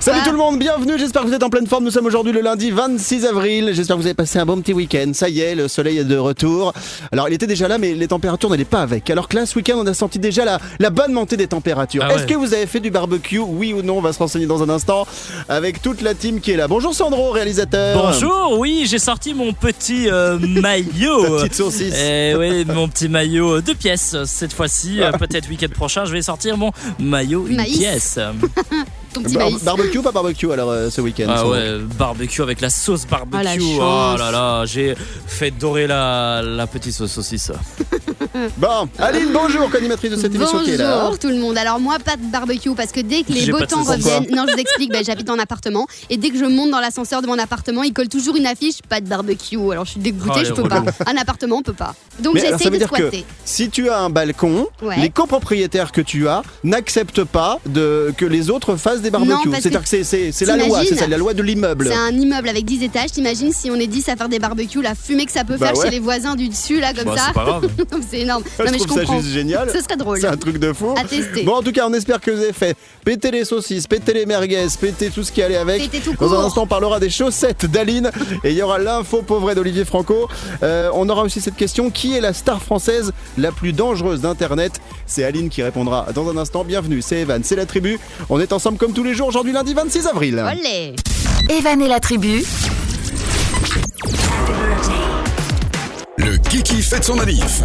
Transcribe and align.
Salut 0.00 0.20
tout 0.24 0.30
le 0.32 0.38
monde, 0.38 0.58
bienvenue, 0.58 0.94
j'espère 0.98 1.22
que 1.22 1.26
vous 1.28 1.34
êtes 1.34 1.42
en 1.42 1.50
pleine 1.50 1.66
forme. 1.66 1.84
Nous 1.84 1.90
sommes 1.90 2.06
aujourd'hui 2.06 2.32
le 2.32 2.40
lundi 2.40 2.70
26 2.70 3.26
avril. 3.26 3.72
J'espère 3.74 3.96
que 3.96 4.00
vous 4.00 4.06
avez 4.06 4.14
passé 4.14 4.38
un 4.38 4.46
bon 4.46 4.58
petit 4.62 4.72
week-end. 4.72 5.10
Ça 5.12 5.28
y 5.28 5.40
est, 5.40 5.54
le 5.54 5.68
soleil 5.68 5.98
est 5.98 6.04
de 6.04 6.16
retour. 6.16 6.72
Alors 7.12 7.28
il 7.28 7.34
était 7.34 7.46
déjà 7.46 7.68
là, 7.68 7.76
mais 7.76 7.92
les 7.92 8.08
températures 8.08 8.48
n'allaient 8.48 8.64
pas 8.64 8.80
avec. 8.80 9.10
Alors 9.10 9.28
que 9.28 9.36
là, 9.36 9.44
ce 9.44 9.54
week-end, 9.56 9.74
on 9.76 9.86
a 9.86 9.92
senti 9.92 10.18
déjà 10.18 10.46
la, 10.46 10.58
la 10.78 10.88
bonne 10.88 11.12
montée 11.12 11.36
des 11.36 11.48
températures. 11.48 12.02
Ah 12.02 12.08
ouais. 12.08 12.14
Est-ce 12.16 12.24
que 12.26 12.34
vous 12.34 12.54
avez 12.54 12.66
fait 12.66 12.80
du 12.80 12.90
barbecue? 12.90 13.40
Oui 13.40 13.74
ou 13.74 13.82
non? 13.82 13.98
On 13.98 14.00
va 14.00 14.14
se 14.14 14.18
renseigner 14.18 14.46
dans 14.46 14.62
un 14.62 14.70
instant 14.70 15.06
avec 15.50 15.82
toute 15.82 16.00
la 16.00 16.14
team 16.14 16.40
qui 16.40 16.52
est 16.52 16.56
là. 16.56 16.66
Bonjour 16.66 16.94
Sandro, 16.94 17.30
réalisateur. 17.32 18.02
Bonjour, 18.02 18.58
oui, 18.58 18.86
j'ai 18.88 18.98
sorti 18.98 19.34
mon 19.34 19.52
petit 19.52 20.08
euh, 20.08 20.38
maillot. 20.62 21.24
Ta 21.24 21.42
petite 21.42 21.54
saucisse. 21.56 21.94
Eh 22.02 22.34
oui, 22.38 22.64
mon 22.64 22.88
petit 22.88 23.10
maillot 23.10 23.60
deux 23.60 23.74
pièces 23.74 24.16
cette 24.24 24.54
fois-ci. 24.54 25.02
Euh, 25.02 25.12
Peut-être 25.12 25.50
week-end 25.50 25.68
prochain, 25.74 26.06
je 26.06 26.12
vais 26.12 26.22
sortir 26.22 26.56
mon 26.56 26.70
maillot 26.98 27.46
une 27.46 27.56
Maïs. 27.56 27.76
pièce. 27.76 28.18
Ton 29.12 29.22
petit 29.22 29.34
Bar- 29.34 29.50
maïs. 29.50 29.64
barbecue, 29.64 30.00
pas 30.02 30.12
barbecue 30.12 30.52
alors 30.52 30.70
euh, 30.70 30.88
ce 30.90 31.00
week-end 31.00 31.26
Ah 31.28 31.46
ouais, 31.48 31.78
barbecue 31.98 32.42
avec 32.42 32.60
la 32.60 32.70
sauce 32.70 33.06
barbecue. 33.06 33.36
Ah, 33.38 33.42
la 33.42 33.54
Oh 33.60 34.16
là 34.18 34.30
là, 34.30 34.64
j'ai 34.66 34.94
fait 35.26 35.50
dorer 35.50 35.86
la, 35.88 36.42
la 36.42 36.66
petite 36.66 36.92
sauce 36.94 37.10
saucisse. 37.12 37.50
Bon, 38.58 38.88
Aline, 38.98 39.28
bonjour, 39.32 39.68
co-animatrice 39.70 40.10
de 40.12 40.16
cette 40.16 40.34
émission 40.34 40.60
qui 40.62 40.70
est 40.72 40.76
là. 40.76 41.00
Bonjour 41.02 41.18
tout 41.18 41.28
le 41.28 41.36
monde. 41.36 41.58
Alors 41.58 41.80
moi 41.80 41.96
pas 41.98 42.16
de 42.16 42.22
barbecue 42.30 42.74
parce 42.76 42.92
que 42.92 43.00
dès 43.00 43.22
que 43.22 43.32
les 43.32 43.50
beaux 43.50 43.64
temps 43.66 43.82
reviennent, 43.82 44.26
non 44.34 44.44
je 44.46 44.52
vous 44.54 44.58
explique, 44.58 44.90
ben, 44.92 45.04
j'habite 45.04 45.28
en 45.30 45.38
appartement 45.38 45.86
et 46.10 46.16
dès 46.16 46.30
que 46.30 46.38
je 46.38 46.44
monte 46.44 46.70
dans 46.70 46.80
l'ascenseur 46.80 47.22
de 47.22 47.26
mon 47.26 47.38
appartement, 47.38 47.82
il 47.82 47.92
colle 47.92 48.08
toujours 48.08 48.36
une 48.36 48.46
affiche 48.46 48.76
pas 48.88 49.00
de 49.00 49.08
barbecue. 49.08 49.56
Alors 49.72 49.84
je 49.84 49.92
suis 49.92 50.00
dégoûtée, 50.00 50.40
Oh, 50.42 50.44
je 50.44 50.52
peux 50.52 50.68
pas. 50.68 50.84
Un 51.06 51.16
appartement 51.16 51.56
on 51.56 51.62
peut 51.62 51.72
pas. 51.72 51.94
Donc 52.20 52.36
j'essaie 52.36 52.70
de 52.70 52.76
dire 52.76 52.90
que 52.90 52.96
squatter. 52.96 53.24
si 53.44 53.68
tu 53.70 53.88
as 53.90 53.98
un 53.98 54.10
balcon, 54.10 54.68
Ouais. 54.82 54.98
les 55.00 55.10
copropriétaires 55.10 55.90
que 55.92 56.00
tu 56.00 56.28
as 56.28 56.42
n'acceptent 56.64 57.24
pas 57.24 57.58
de, 57.66 58.12
que 58.16 58.24
les 58.24 58.50
autres 58.50 58.76
fassent 58.76 59.00
des 59.02 59.10
barbecues. 59.10 59.50
C'est-à-dire 59.60 59.80
que 59.82 59.90
que 59.90 60.04
c'est- 60.04 60.44
la 60.46 60.56
loi, 60.56 60.82
c'est 60.88 60.94
ça, 60.96 61.06
la 61.06 61.16
loi 61.18 61.34
de 61.34 61.42
l'immeuble. 61.42 61.88
C'est 61.90 61.94
un 61.98 62.10
immeuble 62.16 62.48
avec 62.48 62.64
10 62.64 62.82
étages. 62.84 63.12
T'imagines 63.12 63.52
si 63.52 63.70
on 63.70 63.74
est 63.76 63.86
10 63.86 64.08
à 64.08 64.16
faire 64.16 64.28
des 64.28 64.38
barbecues, 64.38 64.82
la 64.82 64.94
fumée 64.94 65.26
que 65.26 65.32
ça 65.32 65.44
peut 65.44 65.56
Bah 65.56 65.66
faire 65.68 65.76
ouais. 65.78 65.84
chez 65.86 65.90
les 65.90 65.98
voisins 66.00 66.36
du 66.36 66.48
dessus 66.48 66.78
là 66.80 66.92
comme 66.94 67.06
Bah, 67.14 67.16
ça. 67.16 67.60
c'est 68.10 68.19
énorme. 68.20 68.42
je 68.58 68.64
non 68.64 68.70
je 68.72 68.78
trouve 68.78 68.98
ça 68.98 69.04
comprends. 69.04 69.20
juste 69.20 69.32
génial. 69.32 69.70
Ce 69.70 69.80
serait 69.80 69.96
drôle. 69.96 70.20
C'est 70.20 70.26
un 70.26 70.36
truc 70.36 70.58
de 70.58 70.72
fou. 70.72 70.94
À 70.96 71.04
tester. 71.04 71.42
Bon, 71.42 71.54
en 71.54 71.62
tout 71.62 71.72
cas, 71.72 71.86
on 71.88 71.92
espère 71.92 72.20
que 72.20 72.30
vous 72.30 72.40
avez 72.40 72.52
fait 72.52 72.76
péter 73.04 73.30
les 73.30 73.44
saucisses, 73.44 73.86
péter 73.86 74.12
les 74.12 74.26
merguez, 74.26 74.66
péter 74.80 75.10
tout 75.10 75.22
ce 75.22 75.32
qui 75.32 75.42
allait 75.42 75.56
avec. 75.56 75.80
Péter 75.90 76.00
tout 76.00 76.14
Dans 76.18 76.34
un 76.34 76.44
instant, 76.44 76.62
on 76.62 76.66
parlera 76.66 77.00
des 77.00 77.10
chaussettes 77.10 77.66
d'Aline 77.66 78.10
et 78.44 78.50
il 78.50 78.56
y 78.56 78.62
aura 78.62 78.78
l'info 78.78 79.22
pauvre 79.22 79.54
d'Olivier 79.54 79.84
Franco. 79.84 80.28
Euh, 80.62 80.90
on 80.94 81.08
aura 81.08 81.22
aussi 81.22 81.40
cette 81.40 81.56
question 81.56 81.90
qui 81.90 82.16
est 82.16 82.20
la 82.20 82.32
star 82.32 82.62
française 82.62 83.12
la 83.38 83.52
plus 83.52 83.72
dangereuse 83.72 84.20
d'Internet? 84.20 84.80
C'est 85.06 85.24
Aline 85.24 85.48
qui 85.48 85.62
répondra 85.62 86.06
dans 86.14 86.28
un 86.30 86.36
instant. 86.36 86.64
Bienvenue, 86.64 87.02
c'est 87.02 87.20
Evan, 87.20 87.42
c'est 87.42 87.56
la 87.56 87.66
tribu. 87.66 87.98
On 88.28 88.40
est 88.40 88.52
ensemble 88.52 88.78
comme 88.78 88.92
tous 88.92 89.04
les 89.04 89.14
jours 89.14 89.28
aujourd'hui, 89.28 89.52
lundi 89.52 89.74
26 89.74 90.06
avril. 90.06 90.38
Olé. 90.38 90.94
Evan 91.48 91.80
et 91.82 91.88
la 91.88 92.00
tribu, 92.00 92.44
Le 96.20 96.36
Kiki 96.36 96.82
fête 96.82 97.04
son 97.04 97.16
manif. 97.16 97.62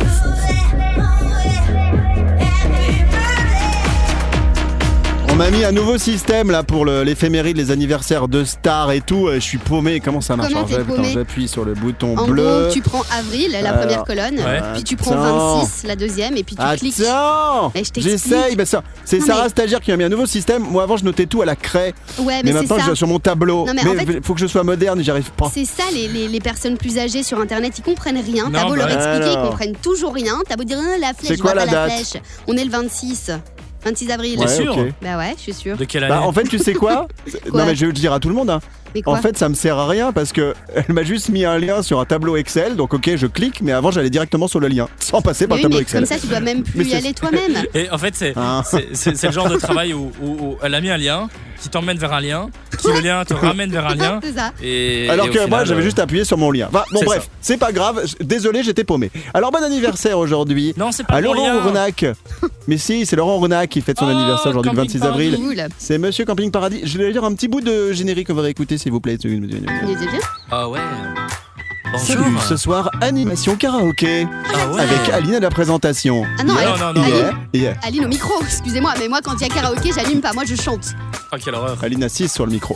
On 5.35 5.37
m'a 5.37 5.51
mis 5.51 5.65
un 5.65 5.73
nouveau 5.73 5.97
système 5.97 6.49
là 6.49 6.63
pour 6.63 6.85
le- 6.85 7.03
l'éphéméride, 7.03 7.57
les 7.57 7.69
anniversaires 7.69 8.29
de 8.29 8.45
stars 8.45 8.93
et 8.93 9.01
tout. 9.01 9.27
Euh, 9.27 9.33
Je 9.35 9.39
suis 9.41 9.57
paumé. 9.57 9.99
Comment 9.99 10.21
ça 10.21 10.37
marche 10.37 10.47
Comment 10.53 10.59
Alors, 10.61 10.69
t'es 10.69 10.75
j'appuie- 10.77 10.93
paumé 10.95 11.07
attends, 11.09 11.19
J'appuie 11.19 11.47
sur 11.49 11.65
le 11.65 11.73
bouton 11.73 12.17
En 12.17 12.25
bleu. 12.25 12.61
gros, 12.63 12.71
tu 12.71 12.79
prends 12.81 13.01
avril, 13.19 13.51
la 13.51 13.59
Alors, 13.59 13.81
première 13.81 14.03
colonne, 14.05 14.35
ouais. 14.37 14.61
puis 14.75 14.83
tu 14.85 14.95
prends 14.95 15.11
Attends. 15.11 15.57
26, 15.57 15.83
la 15.87 15.97
deuxième, 15.97 16.37
et 16.37 16.43
puis 16.43 16.55
tu 16.55 16.77
cliques. 16.77 17.01
Attends 17.01 17.69
Mais 17.75 17.83
je 17.83 17.89
t'explique. 17.91 18.05
J'essaye, 18.05 18.55
bah 18.55 18.65
ça, 18.65 18.81
c'est 19.03 19.19
Non, 19.19 19.25
Sarah 19.25 19.43
mais- 19.43 19.49
Stagiaire 19.49 19.81
qui 19.81 19.91
m'a 19.91 19.97
mis 19.97 20.05
un 20.05 20.09
nouveau 20.09 20.25
système. 20.25 20.63
Moi 20.63 20.83
avant 20.83 20.95
je 20.95 21.03
notais 21.03 21.25
tout 21.25 21.41
à 21.41 21.45
la 21.45 21.57
craie, 21.57 21.93
Ouais, 22.17 22.25
mais, 22.25 22.43
mais, 22.43 22.47
c'est 22.51 22.53
maintenant 22.53 22.77
je 22.77 22.83
ça. 22.83 22.89
vais 22.91 22.95
sur 22.95 23.07
mon 23.07 23.19
tableau. 23.19 23.65
Non, 23.65 23.73
mais 23.75 23.81
mais 23.83 23.89
en 23.89 24.05
fait- 24.05 24.25
faut 24.25 24.35
que 24.35 24.39
je 24.39 24.47
sois 24.47 24.63
moderne, 24.63 25.03
j'y 25.03 25.11
arrive 25.11 25.31
pas. 25.31 25.51
C'est 25.53 25.65
ça, 25.65 25.83
les, 25.93 26.07
les, 26.07 26.29
les 26.29 26.39
personnes 26.39 26.77
plus 26.77 26.97
âgées 26.97 27.23
sur 27.23 27.41
internet, 27.41 27.73
ils 27.77 27.81
comprennent 27.83 28.23
rien. 28.25 28.49
T'as 28.53 28.61
Non, 28.61 28.69
beau 28.69 28.75
bah 28.75 28.87
leur 28.87 28.87
expliquer, 28.91 29.09
alors. 29.31 29.43
ils 29.45 29.49
comprennent 29.49 29.75
toujours 29.81 30.13
rien. 30.13 30.39
T'as 30.47 30.55
beau 30.55 30.63
dire 30.63 30.79
Ah, 30.81 30.97
la 30.97 31.07
flèche, 31.13 31.27
C'est 31.27 31.35
je 31.35 31.41
quoi 31.41 31.51
vois 31.51 31.65
la 31.65 31.67
pas 31.67 31.73
la 31.73 31.87
date 31.89 32.05
flèche. 32.07 32.21
On 32.47 32.55
est 32.55 32.63
le 32.63 32.71
26. 32.71 33.31
26 33.85 34.11
avril. 34.11 34.35
T'es 34.35 34.41
Ouais, 34.41 34.47
sûr 34.47 34.77
ok. 34.77 34.87
Bah 35.01 35.17
ouais, 35.17 35.33
je 35.37 35.41
suis 35.41 35.53
sûre. 35.53 35.77
De 35.77 35.85
quelle 35.85 36.03
année 36.03 36.13
Bah, 36.13 36.21
en 36.21 36.31
fait, 36.33 36.43
tu 36.43 36.57
sais 36.57 36.73
quoi 36.73 37.07
Quoi 37.49 37.59
Non 37.61 37.65
mais 37.67 37.75
je 37.75 37.81
vais 37.81 37.87
le 37.87 37.93
dire 37.93 38.11
à 38.13 38.19
tout 38.19 38.29
le 38.29 38.35
monde. 38.35 38.49
hein. 38.49 38.59
Mais 38.95 39.01
quoi 39.01 39.13
En 39.13 39.21
fait, 39.21 39.37
ça 39.37 39.49
me 39.49 39.53
sert 39.55 39.77
à 39.77 39.87
rien 39.87 40.11
parce 40.11 40.31
que 40.31 40.53
elle 40.75 40.93
m'a 40.93 41.03
juste 41.03 41.29
mis 41.29 41.45
un 41.45 41.57
lien 41.59 41.81
sur 41.83 41.99
un 41.99 42.05
tableau 42.05 42.35
Excel. 42.37 42.75
Donc 42.75 42.93
ok, 42.93 43.11
je 43.15 43.27
clique, 43.27 43.61
mais 43.61 43.71
avant 43.73 43.91
j'allais 43.91 44.09
directement 44.09 44.47
sur 44.47 44.59
le 44.59 44.67
lien, 44.67 44.87
sans 44.99 45.21
passer 45.21 45.47
par 45.47 45.57
mais 45.57 45.63
le 45.63 45.67
oui, 45.69 45.71
tableau 45.71 45.77
mais 45.77 45.81
Excel. 45.83 45.99
comme 46.01 46.07
ça, 46.09 46.19
tu 46.19 46.27
dois 46.27 46.39
même 46.39 46.57
Mais 46.59 46.63
plus 46.63 46.85
y 46.85 46.89
c'est- 46.91 46.97
aller 46.97 47.13
toi-même. 47.13 47.63
Et 47.73 47.89
en 47.91 47.97
fait, 47.97 48.15
c'est 48.15 48.33
Ah. 48.35 48.63
c'est- 48.65 48.87
c'est- 48.93 49.15
c'est 49.15 49.27
le 49.27 49.33
genre 49.33 49.49
de 49.49 49.57
travail 49.57 49.93
où, 49.93 50.11
où- 50.21 50.27
où 50.31 50.57
elle 50.63 50.73
a 50.73 50.81
mis 50.81 50.89
un 50.89 50.97
lien 50.97 51.27
qui 51.61 51.69
t'emmène 51.69 51.97
vers 51.97 52.13
un 52.13 52.21
lien, 52.21 52.47
le 52.83 52.99
lien 52.99 53.23
te 53.25 53.33
ramène 53.33 53.71
vers 53.71 53.87
un 53.87 53.95
lien. 53.95 54.19
C'est 54.23 54.33
ça. 54.33 54.51
Et, 54.61 55.09
Alors 55.09 55.27
et 55.27 55.29
que 55.29 55.47
moi 55.47 55.65
j'avais 55.65 55.81
euh, 55.81 55.83
juste 55.83 55.99
appuyé 55.99 56.23
sur 56.25 56.37
mon 56.37 56.51
lien. 56.51 56.69
Bon 56.71 57.01
bref, 57.05 57.29
c'est 57.41 57.57
pas 57.57 57.71
grave. 57.71 58.03
Désolé, 58.19 58.63
j'étais 58.63 58.83
paumé. 58.83 59.11
Alors 59.33 59.51
bon 59.51 59.63
anniversaire 59.63 60.17
aujourd'hui. 60.17 60.73
Non, 60.77 60.91
c'est 60.91 61.05
pas 61.05 61.15
À 61.15 61.21
Laurent 61.21 61.47
lien. 61.47 61.65
Ournac. 61.65 62.05
Mais 62.67 62.77
si, 62.77 63.05
c'est 63.05 63.15
Laurent 63.15 63.37
Ournac 63.37 63.69
qui 63.69 63.81
fête 63.81 63.99
son 63.99 64.05
Oh, 64.05 64.09
anniversaire 64.09 64.51
aujourd'hui 64.51 64.71
le 64.71 64.77
Camping 64.77 64.99
26 64.99 65.07
avril. 65.07 65.69
C'est 65.77 65.97
Monsieur 65.97 66.25
Camping 66.25 66.51
Paradis. 66.51 66.81
Je 66.83 66.97
vais 66.97 67.11
lire 67.11 67.23
un 67.23 67.33
petit 67.33 67.47
bout 67.47 67.61
de 67.61 67.91
générique, 67.91 68.29
on 68.29 68.33
va 68.33 68.43
réécouter 68.43 68.77
s'il 68.77 68.91
vous 68.91 69.01
plaît. 69.01 69.17
Ah 70.51 70.69
ouais. 70.69 70.79
Salut, 71.97 72.37
ce 72.47 72.57
soir, 72.57 72.89
animation 73.01 73.55
karaoké. 73.55 74.27
Ah 74.53 74.67
ouais. 74.69 74.81
Avec 74.81 75.09
Aline 75.13 75.35
à 75.35 75.39
la 75.39 75.49
présentation. 75.49 76.23
Ah 76.39 76.43
non, 76.43 76.53
Non, 76.53 76.59
elle- 76.59 76.79
non, 76.79 76.93
non. 77.01 77.07
Yeah, 77.07 77.31
yeah. 77.53 77.73
Aline 77.83 78.05
au 78.05 78.07
micro, 78.07 78.33
excusez-moi, 78.41 78.93
mais 78.99 79.07
moi 79.07 79.19
quand 79.23 79.33
il 79.35 79.41
y 79.41 79.45
a 79.45 79.53
karaoké, 79.53 79.91
j'allume 79.93 80.21
pas, 80.21 80.33
moi 80.33 80.43
je 80.45 80.55
chante. 80.55 80.93
Ah, 81.31 81.37
quelle 81.43 81.55
horreur. 81.55 81.77
Aline 81.83 82.03
assise 82.03 82.31
sur 82.31 82.45
le 82.45 82.51
micro. 82.51 82.75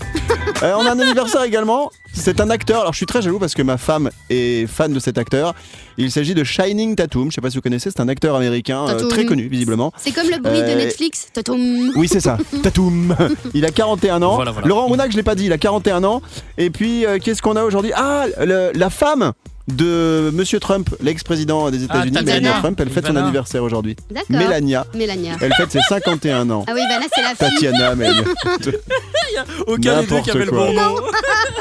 Euh, 0.64 0.74
on 0.78 0.86
a 0.86 0.92
un 0.92 1.00
anniversaire 1.00 1.44
également. 1.44 1.92
C'est 2.20 2.42
un 2.42 2.50
acteur. 2.50 2.82
Alors 2.82 2.94
je 2.94 2.98
suis 2.98 3.06
très 3.06 3.22
jaloux 3.22 3.40
parce 3.40 3.54
que 3.54 3.62
ma 3.62 3.78
femme 3.78 4.10
est 4.30 4.68
fan 4.68 4.92
de 4.94 5.00
cet 5.00 5.18
acteur. 5.18 5.56
Il 5.98 6.12
s'agit 6.12 6.34
de 6.36 6.44
Shining 6.44 6.96
Tatum. 6.96 7.30
Je 7.32 7.36
sais 7.36 7.42
pas 7.42 7.50
si 7.50 7.56
vous 7.58 7.62
connaissez. 7.62 7.90
C'est 7.92 8.02
un 8.02 8.08
acteur 8.10 8.36
américain 8.36 8.86
euh, 8.88 8.94
Tatum. 8.94 9.10
très 9.10 9.26
connu 9.26 9.48
visiblement. 9.48 9.92
C'est 9.98 10.12
comme 10.12 10.30
le 10.30 10.38
bruit 10.40 10.60
de 10.60 10.64
Euh, 10.68 10.76
Netflix. 10.76 11.28
Totom. 11.34 11.92
Oui, 11.96 12.08
c'est 12.08 12.20
ça. 12.20 12.38
Tatum. 12.64 13.16
Il 13.54 13.66
a 13.66 13.72
41 13.72 14.22
ans. 14.22 14.36
Voilà, 14.36 14.52
voilà. 14.52 14.68
Laurent 14.68 14.86
Rounac, 14.88 15.12
je 15.12 15.18
l'ai 15.18 15.24
pas 15.24 15.36
dit, 15.36 15.46
il 15.46 15.54
a 15.54 15.58
41 15.58 16.04
ans. 16.04 16.22
Et 16.58 16.70
puis, 16.70 17.06
euh, 17.06 17.18
qu'est-ce 17.20 17.42
qu'on 17.42 17.56
a 17.56 17.64
aujourd'hui? 17.64 17.92
Ah, 17.96 18.26
le- 18.40 18.72
la 18.74 18.90
femme 18.90 19.32
de 19.76 20.32
Monsieur 20.34 20.60
Trump, 20.60 20.90
l'ex-président 21.02 21.70
des 21.72 21.84
États-Unis, 21.84 22.12
Ah, 22.18 22.22
Melania 22.22 22.34
Tatiana. 22.42 22.60
Trump, 22.60 22.80
elle 22.80 22.90
fête 22.90 23.06
son 23.06 23.12
Ivana. 23.12 23.26
anniversaire 23.26 23.64
aujourd'hui. 23.64 23.96
D'accord. 24.10 24.26
Mélania. 24.38 24.86
Mélania. 24.96 25.34
Elle 25.42 25.54
fête 25.54 25.72
ses 25.72 25.80
51 25.88 26.50
ans. 26.50 26.66
Ah 26.68 26.72
oui, 26.74 26.82
Ivana, 26.82 27.06
c'est 27.14 27.22
la 27.22 27.30
fille. 27.30 27.70
Tatiana, 27.70 27.96
mais. 27.96 28.10
Aucun 29.68 30.02
des 30.02 30.08
deux 30.08 30.22
qui 30.22 30.30
N'importe 30.30 30.30
avait 30.30 30.46
le 30.46 30.52
quoi. 30.52 30.66
bon 30.68 30.74
nom. 30.74 30.96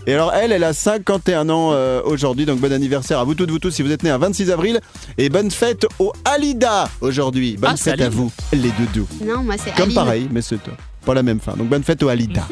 Et 0.07 0.13
alors, 0.13 0.34
elle, 0.34 0.51
elle 0.51 0.63
a 0.63 0.74
51 0.74 1.50
ans 1.50 1.72
euh, 1.74 2.01
aujourd'hui, 2.06 2.45
donc 2.45 2.59
bon 2.59 2.72
anniversaire 2.72 3.19
à 3.19 3.24
vous 3.24 3.34
toutes, 3.34 3.50
vous 3.50 3.59
tous, 3.59 3.72
si 3.72 3.81
vous 3.81 3.91
êtes 3.91 4.03
nés 4.03 4.12
un 4.12 4.18
26 4.19 4.51
avril. 4.51 4.79
Et 5.18 5.29
bonne 5.29 5.50
fête 5.51 5.85
au 6.00 6.13
Alida 6.25 6.88
aujourd'hui. 7.01 7.57
Bonne 7.57 7.72
Ah, 7.74 7.78
c'est 7.78 7.91
fête 7.91 8.01
à 8.01 8.06
Aline. 8.06 8.18
vous, 8.18 8.31
les 8.53 8.69
doudous. 8.72 9.07
Non, 9.24 9.41
moi 9.44 9.56
c'est 9.57 9.72
Comme 9.74 9.85
Aline. 9.85 9.95
pareil, 9.95 10.29
mais 10.31 10.41
c'est 10.44 10.56
euh, 10.56 10.72
pas 11.06 11.13
la 11.16 11.24
même 11.24 11.40
fin. 11.40 11.53
Donc 11.53 11.68
bonne 11.69 11.84
fête 11.84 12.03
au 12.03 12.09
Alida. 12.09 12.44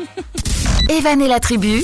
Evan 0.90 1.22
et 1.22 1.28
la 1.28 1.40
tribu, 1.40 1.84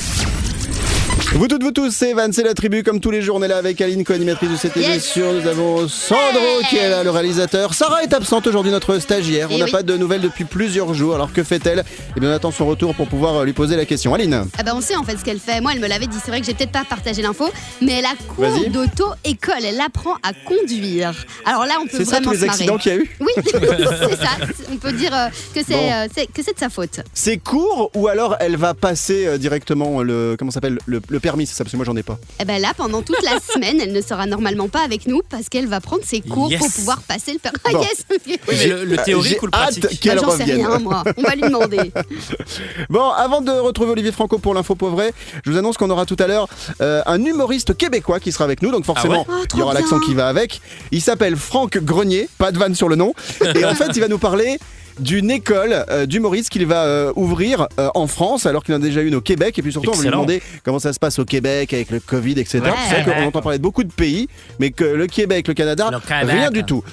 Vous 1.35 1.47
toutes, 1.47 1.63
vous 1.63 1.71
tous, 1.71 1.91
c'est 1.91 2.09
Evan, 2.09 2.33
c'est 2.33 2.43
la 2.43 2.53
tribu. 2.55 2.81
Comme 2.83 2.99
tous 2.99 3.11
les 3.11 3.21
jours, 3.21 3.37
on 3.37 3.43
est 3.43 3.47
là 3.47 3.57
avec 3.57 3.79
Aline, 3.81 4.03
co-animatrice 4.03 4.49
de 4.49 4.55
cette 4.57 4.75
Yes. 4.75 4.87
émission. 4.89 5.31
Nous 5.33 5.47
avons 5.47 5.87
Sandro 5.87 6.59
qui 6.69 6.75
est 6.77 6.89
là, 6.89 7.03
le 7.03 7.11
réalisateur. 7.11 7.73
Sarah 7.75 8.03
est 8.03 8.13
absente 8.13 8.47
aujourd'hui, 8.47 8.71
notre 8.71 8.97
stagiaire. 8.99 9.47
On 9.51 9.55
Eh 9.55 9.59
n'a 9.59 9.65
oui. 9.65 9.71
pas 9.71 9.83
de 9.83 9.95
nouvelles 9.95 10.21
depuis 10.21 10.43
plusieurs 10.43 10.93
jours. 10.95 11.13
Alors 11.15 11.31
que 11.31 11.43
fait-elle? 11.43 11.83
Eh 12.17 12.19
bien, 12.19 12.29
on 12.31 12.33
attend 12.33 12.51
son 12.51 12.65
retour 12.65 12.95
pour 12.95 13.07
pouvoir 13.07 13.35
euh, 13.37 13.45
lui 13.45 13.53
poser 13.53 13.75
la 13.77 13.85
question. 13.85 14.13
Aline 14.15 14.43
Ah 14.57 14.63
bah 14.63 14.71
on 14.75 14.81
sait 14.81 14.95
en 14.95 15.03
fait 15.03 15.17
ce 15.17 15.23
qu'elle 15.23 15.39
fait. 15.39 15.61
Moi, 15.61 15.71
elle 15.75 15.79
me 15.81 15.87
l'avait 15.87 16.07
dit. 16.07 16.17
C'est 16.23 16.31
vrai 16.31 16.41
que 16.41 16.47
j'ai 16.47 16.55
peut-être 16.55 16.71
pas 16.71 16.83
partagé 16.83 17.21
l'info, 17.21 17.45
mais 17.81 17.93
elle 17.99 18.05
a 18.05 18.15
cours 18.27 18.69
d'auto-école. 18.71 19.63
Elle 19.65 19.79
apprend 19.79 20.15
à 20.23 20.31
conduire. 20.45 21.13
Alors 21.45 21.65
là, 21.65 21.75
on 21.79 21.85
peut 21.85 21.97
C'est 21.97 22.05
ça 22.05 22.19
vraiment 22.19 22.31
tous 22.31 22.37
les 22.37 22.39
se 22.39 22.45
marrer. 22.47 22.55
accidents 22.57 22.77
qu'il 22.79 22.91
y 22.91 22.95
a 22.95 22.97
eu? 22.97 23.15
Oui, 23.21 23.31
c'est 23.45 24.15
ça. 24.15 24.31
On 24.71 24.77
peut 24.77 24.91
dire 24.93 25.11
euh, 25.13 25.27
que 25.53 25.61
c'est 25.65 25.73
Bon. 25.73 25.91
euh, 25.91 26.07
que 26.33 26.41
c'est 26.43 26.53
de 26.53 26.59
sa 26.59 26.69
faute. 26.69 27.01
C'est 27.13 27.37
court 27.37 27.91
ou 27.95 28.07
alors 28.07 28.35
elle 28.39 28.55
va 28.57 28.73
passer 28.73 29.25
euh, 29.27 29.37
directement 29.37 30.01
le 30.01 30.35
comment 30.37 30.51
ça 30.51 30.55
s'appelle? 30.55 30.79
Le, 30.85 31.01
le 31.07 31.18
permis, 31.19 31.45
c'est 31.47 31.55
ça 31.55 31.63
parce 31.63 31.71
que 31.71 31.77
moi 31.77 31.85
j'en 31.85 31.95
ai 31.95 32.03
pas. 32.03 32.17
Et 32.39 32.45
ben 32.45 32.61
là, 32.61 32.71
pendant 32.75 33.01
toute 33.01 33.21
la 33.23 33.39
semaine, 33.53 33.79
elle 33.81 33.91
ne 33.93 34.01
sera 34.01 34.25
normalement 34.25 34.67
pas 34.69 34.81
avec 34.83 35.07
nous 35.07 35.21
parce 35.29 35.49
qu'elle 35.49 35.67
va 35.67 35.79
prendre 35.81 36.03
ses 36.05 36.21
cours 36.21 36.49
Yes. 36.49 36.59
pour 36.59 36.71
pouvoir 36.71 37.01
passer 37.03 37.33
le 37.33 37.39
permis. 37.39 37.57
Ah 37.65 37.69
Bon. 37.73 37.81
yes. 37.81 38.05
Oui, 38.27 38.39
mais 38.47 38.67
le, 38.67 38.85
le 38.85 38.95
J'ai 38.97 39.03
théorique 39.03 39.43
ou 39.43 39.45
le 39.47 39.51
hâte 39.55 39.79
pratique 39.79 39.99
qu'elle 39.99 40.15
Bah, 40.17 40.23
J'en 40.25 40.31
sais 40.37 40.43
revienne. 40.43 40.65
rien, 40.65 40.79
moi. 40.79 41.03
On 41.17 41.21
va 41.21 41.35
lui 41.35 41.41
demander. 41.43 41.91
Bon, 42.89 43.09
avant 43.09 43.41
de 43.41 43.51
retrouver 43.51 43.91
Olivier 43.91 44.11
Franco 44.11 44.37
pour 44.39 44.53
l'info 44.53 44.75
pauvret, 44.75 45.13
je 45.45 45.51
vous 45.51 45.57
annonce 45.57 45.77
qu'on 45.77 45.89
aura 45.89 46.05
tout 46.05 46.15
à 46.19 46.27
l'heure 46.27 46.47
euh, 46.81 47.01
un 47.05 47.23
humoriste 47.23 47.75
québécois 47.77 48.19
qui 48.19 48.31
sera 48.31 48.45
avec 48.45 48.61
nous, 48.61 48.71
donc 48.71 48.85
forcément 48.85 49.25
Ah 49.27 49.31
ouais 49.31 49.37
Oh, 49.41 49.45
il 49.53 49.59
y 49.59 49.61
aura 49.61 49.73
l'accent 49.73 49.99
qui 49.99 50.13
va 50.13 50.27
avec. 50.27 50.61
Il 50.91 51.01
s'appelle 51.01 51.35
Franck 51.35 51.77
Grenier, 51.77 52.29
pas 52.37 52.51
de 52.51 52.57
vanne 52.57 52.75
sur 52.75 52.89
le 52.89 52.95
nom, 52.95 53.13
et 53.55 53.65
en 53.65 53.75
fait 53.75 53.89
il 53.95 53.99
va 53.99 54.07
nous 54.07 54.17
parler 54.17 54.57
d'une 54.99 55.31
école 55.31 55.85
euh, 55.89 56.05
d'humoristes 56.05 56.49
qu'il 56.49 56.65
va 56.65 56.83
euh, 56.83 57.13
ouvrir 57.15 57.67
euh, 57.79 57.89
en 57.95 58.07
France, 58.07 58.45
alors 58.45 58.63
qu'il 58.63 58.73
en 58.73 58.77
a 58.77 58.81
déjà 58.81 59.01
une 59.01 59.15
au 59.15 59.21
Québec. 59.21 59.57
Et 59.57 59.61
puis 59.61 59.71
surtout, 59.71 59.91
on 59.91 59.95
va 59.95 60.03
lui 60.03 60.09
demander 60.09 60.41
comment 60.63 60.79
ça 60.79 60.93
se 60.93 60.99
passe 60.99 61.19
au 61.19 61.25
Québec 61.25 61.73
avec 61.73 61.89
le 61.91 61.99
Covid, 61.99 62.33
etc. 62.33 62.59
Ouais. 62.61 62.71
C'est 62.89 63.01
vrai 63.01 63.13
qu'on 63.13 63.27
entend 63.27 63.41
parler 63.41 63.57
de 63.57 63.63
beaucoup 63.63 63.83
de 63.83 63.91
pays, 63.91 64.27
mais 64.59 64.71
que 64.71 64.83
le 64.83 65.07
Québec, 65.07 65.47
le 65.47 65.53
Canada, 65.53 65.89
Le 65.91 66.27
rien 66.27 66.51
du 66.51 66.63
tout. 66.63 66.83